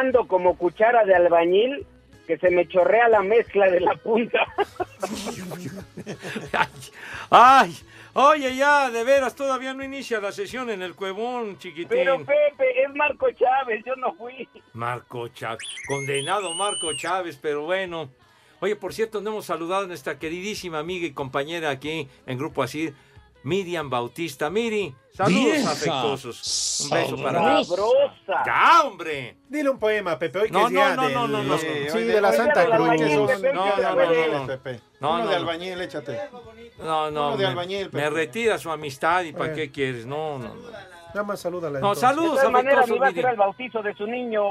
ando 0.00 0.26
como 0.26 0.56
cuchara 0.56 1.04
de 1.04 1.14
albañil, 1.14 1.86
que 2.26 2.38
se 2.38 2.50
me 2.50 2.66
chorrea 2.68 3.08
la 3.08 3.22
mezcla 3.22 3.70
de 3.70 3.80
la 3.80 3.94
punta. 3.96 4.46
Ay, 7.30 7.76
oye, 8.14 8.56
ya, 8.56 8.90
de 8.90 9.04
veras, 9.04 9.34
todavía 9.34 9.74
no 9.74 9.82
inicia 9.82 10.20
la 10.20 10.32
sesión 10.32 10.70
en 10.70 10.82
el 10.82 10.94
cuevón, 10.94 11.58
chiquitín. 11.58 11.88
Pero 11.88 12.18
Pepe, 12.18 12.84
es 12.84 12.94
Marco 12.94 13.30
Chávez, 13.32 13.82
yo 13.84 13.96
no 13.96 14.14
fui. 14.14 14.48
Marco 14.72 15.28
Chávez, 15.28 15.68
condenado 15.86 16.54
Marco 16.54 16.94
Chávez, 16.94 17.38
pero 17.40 17.62
bueno. 17.62 18.10
Oye, 18.60 18.76
por 18.76 18.94
cierto, 18.94 19.20
no 19.20 19.30
hemos 19.30 19.46
saludado 19.46 19.84
a 19.84 19.88
nuestra 19.88 20.20
queridísima 20.20 20.78
amiga 20.78 21.04
y 21.04 21.12
compañera 21.12 21.70
aquí 21.70 22.08
en 22.26 22.38
Grupo 22.38 22.62
Asir, 22.62 22.94
Miriam 23.44 23.90
Bautista. 23.90 24.48
Miri, 24.50 24.94
saludos 25.14 25.44
Vieja 25.44 25.70
afectuosos. 25.72 26.80
Un 26.84 26.90
beso 26.90 27.16
para 27.22 27.56
ti. 27.58 27.64
Sabrosa. 27.64 28.42
¡Ya, 28.46 28.82
hombre! 28.84 29.36
Dile 29.48 29.70
un 29.70 29.78
poema, 29.78 30.18
Pepe, 30.18 30.38
hoy 30.40 30.46
que 30.46 30.52
No, 30.52 30.66
es 30.66 30.70
día 30.70 30.94
no, 30.94 31.02
no, 31.02 31.08
del- 31.08 31.14
no, 31.14 31.28
no, 31.28 31.42
no. 31.42 31.58
Sí, 31.58 31.66
de 32.04 32.20
la 32.20 32.32
Santa 32.32 32.64
Cruz. 32.66 32.78
No, 32.78 32.86
no, 32.86 33.94
no, 33.94 34.26
no, 34.26 34.38
no. 34.38 34.46
Pepe. 34.46 34.80
No, 35.00 35.10
uno 35.14 35.18
no, 35.18 35.24
de 35.30 35.30
no. 35.34 35.40
albañil, 35.40 35.80
échate. 35.80 36.20
No, 36.78 37.10
no, 37.10 37.28
Uno 37.28 37.36
de 37.36 37.44
me, 37.44 37.50
albañil, 37.50 37.84
me 37.86 37.90
Pepe. 37.90 38.10
retira 38.10 38.58
su 38.58 38.70
amistad 38.70 39.22
y 39.24 39.32
¿para 39.32 39.52
qué 39.54 39.70
quieres? 39.70 40.06
No, 40.06 40.38
no, 40.38 40.54
no. 40.54 40.70
Nada 41.08 41.24
más 41.24 41.40
salúdala. 41.40 41.78
No, 41.80 41.88
entonces. 41.92 42.02
De 42.02 42.08
saludos 42.08 42.36
todas 42.38 42.50
maneras, 42.52 42.78
afectuosos, 42.84 42.94
me 42.94 43.00
va 43.00 43.06
a 43.08 43.10
Miri. 43.12 43.28
el 43.28 43.36
bautizo 43.36 43.82
de 43.82 43.94
su 43.94 44.06
niño. 44.06 44.42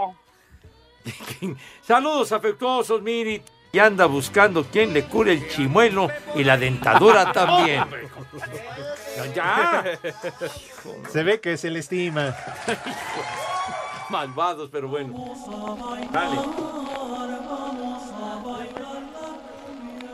Saludos 1.81 2.31
afectuosos, 2.31 3.01
Miri. 3.01 3.41
Y 3.73 3.79
anda 3.79 4.05
buscando 4.05 4.65
quien 4.65 4.93
le 4.93 5.03
cure 5.05 5.33
el 5.33 5.47
chimuelo 5.49 6.09
y 6.35 6.43
la 6.43 6.57
dentadura 6.57 7.31
también. 7.33 7.83
ya. 9.33 9.83
Se 11.09 11.23
ve 11.23 11.39
que 11.39 11.55
se 11.57 11.69
le 11.69 11.79
estima. 11.79 12.35
Malvados, 14.09 14.69
pero 14.71 14.89
bueno. 14.89 15.13
Dale. 16.11 16.37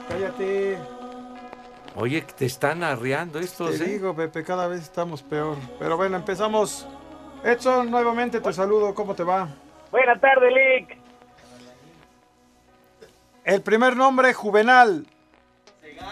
Cállate. 0.08 0.78
Oye, 1.96 2.22
te 2.22 2.46
están 2.46 2.84
arreando 2.84 3.40
estos, 3.40 3.80
Te 3.80 3.86
¿eh? 3.86 3.88
digo, 3.88 4.16
Pepe, 4.16 4.44
cada 4.44 4.68
vez 4.68 4.82
estamos 4.82 5.24
peor. 5.24 5.58
Pero 5.80 5.98
bueno, 5.98 6.16
empezamos. 6.18 6.88
Edson, 7.44 7.90
nuevamente 7.90 8.40
te 8.40 8.54
saludo. 8.54 8.94
¿Cómo 8.94 9.16
te 9.16 9.24
va? 9.24 9.50
Buenas 9.92 10.22
tardes, 10.22 10.54
Lick. 10.54 11.07
El 13.48 13.62
primer 13.62 13.96
nombre, 13.96 14.34
Juvenal. 14.34 15.08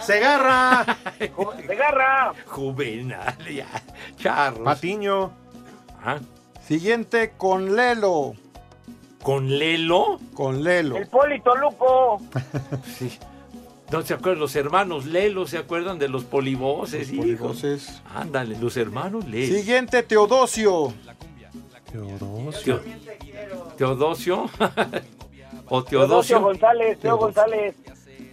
¡Segarra! 0.01 0.85
¡Segarra! 1.67 2.33
Juvenal, 2.45 3.35
ya. 3.53 3.67
Charros. 4.17 4.63
Patiño. 4.63 5.31
Ah, 6.01 6.19
Siguiente, 6.65 7.33
con 7.37 7.75
Lelo. 7.75 8.33
¿Con 9.21 9.49
Lelo? 9.59 10.19
Con 10.33 10.63
Lelo. 10.63 10.95
El 10.95 11.07
Polito 11.07 11.53
Luco. 11.57 12.21
Sí. 12.97 13.19
¿No 13.91 14.01
se 14.01 14.13
acuerdan? 14.13 14.39
Los 14.39 14.55
hermanos 14.55 15.05
Lelo, 15.05 15.45
¿se 15.45 15.57
acuerdan 15.57 15.99
de 15.99 16.07
los 16.07 16.23
polivoces? 16.23 17.11
hijos? 17.11 17.25
Polivoces. 17.25 18.01
Ándale, 18.15 18.57
los 18.57 18.77
hermanos 18.77 19.27
Lelo. 19.27 19.53
Siguiente, 19.57 20.03
Teodosio. 20.03 20.93
Teo- 21.91 22.81
Teodosio. 23.77 24.49
o 25.67 25.83
Teodosio 25.83 26.37
Teodosio. 26.37 26.41
González, 26.41 26.99
Teo 26.99 27.17
González. 27.17 27.75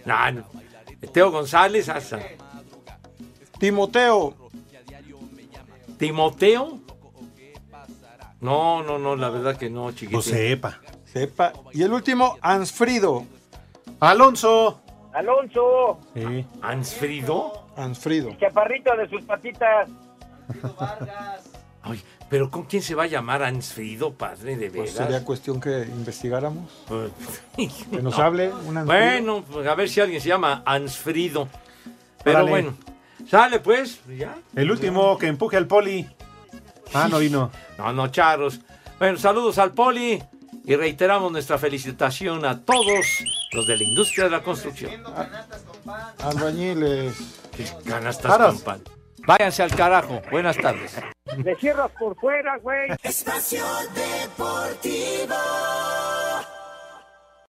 No, 0.05 0.31
no. 0.31 0.43
Teo 1.11 1.31
González, 1.31 1.89
hasta. 1.89 2.19
Timoteo. 3.59 4.35
Timoteo. 5.97 6.79
No, 8.41 8.83
no, 8.83 8.99
no, 8.99 9.15
la 9.15 9.29
verdad 9.29 9.55
que 9.55 9.69
no, 9.69 9.91
chiquitín. 9.91 10.11
Pues 10.13 10.25
sepa. 10.25 10.79
Sepa. 11.05 11.53
Y 11.71 11.83
el 11.83 11.93
último, 11.93 12.37
Ansfrido. 12.41 13.25
Alonso. 13.99 14.81
Alonso. 15.13 15.99
Sí. 16.13 16.45
¿Ansfrido? 16.61 17.67
Ansfrido. 17.77 18.35
Chaparrito 18.37 18.95
de 18.97 19.07
sus 19.09 19.21
patitas. 19.23 19.89
Ay, 21.83 22.01
pero 22.29 22.49
¿con 22.49 22.63
quién 22.63 22.81
se 22.81 22.95
va 22.95 23.03
a 23.03 23.07
llamar 23.07 23.43
Ansfrido, 23.43 24.13
padre, 24.13 24.55
de 24.55 24.69
Pues 24.71 24.93
veras? 24.93 25.07
sería 25.07 25.25
cuestión 25.25 25.59
que 25.59 25.81
investigáramos. 25.83 26.71
Pues, 26.87 27.11
Que 27.91 28.01
nos 28.01 28.17
no. 28.17 28.23
hable 28.23 28.51
un 28.51 28.77
Ansfrido. 28.77 28.85
Bueno, 28.85 29.43
pues 29.51 29.67
a 29.67 29.75
ver 29.75 29.89
si 29.89 29.99
alguien 30.01 30.21
se 30.21 30.29
llama 30.29 30.63
Ansfrido. 30.65 31.47
Pero 32.23 32.37
Órale. 32.39 32.51
bueno, 32.51 32.77
sale 33.29 33.59
pues, 33.59 33.99
ya. 34.17 34.35
El 34.55 34.71
último 34.71 35.17
que 35.17 35.27
empuje 35.27 35.57
al 35.57 35.67
poli. 35.67 36.07
Ah, 36.93 37.07
no 37.09 37.19
vino. 37.19 37.51
No, 37.77 37.91
no, 37.91 38.07
charros. 38.09 38.59
Bueno, 38.99 39.17
saludos 39.17 39.57
al 39.57 39.71
Poli 39.73 40.21
y 40.63 40.75
reiteramos 40.75 41.31
nuestra 41.31 41.57
felicitación 41.57 42.45
a 42.45 42.61
todos 42.61 43.03
los 43.51 43.65
de 43.67 43.75
la 43.77 43.83
industria 43.83 44.25
de 44.25 44.29
la 44.29 44.43
construcción. 44.43 44.91
Albañiles. 46.19 47.15
Canastas 47.85 48.37
con 48.37 48.59
pan. 48.61 48.81
Váyanse 49.25 49.63
al 49.63 49.75
carajo. 49.75 50.21
Buenas 50.29 50.57
tardes. 50.57 50.95
Le 51.37 51.55
cierras 51.55 51.91
por 51.97 52.15
fuera, 52.17 52.57
güey. 52.57 52.89
Espacio 53.03 53.63
Deportivo. 53.95 55.35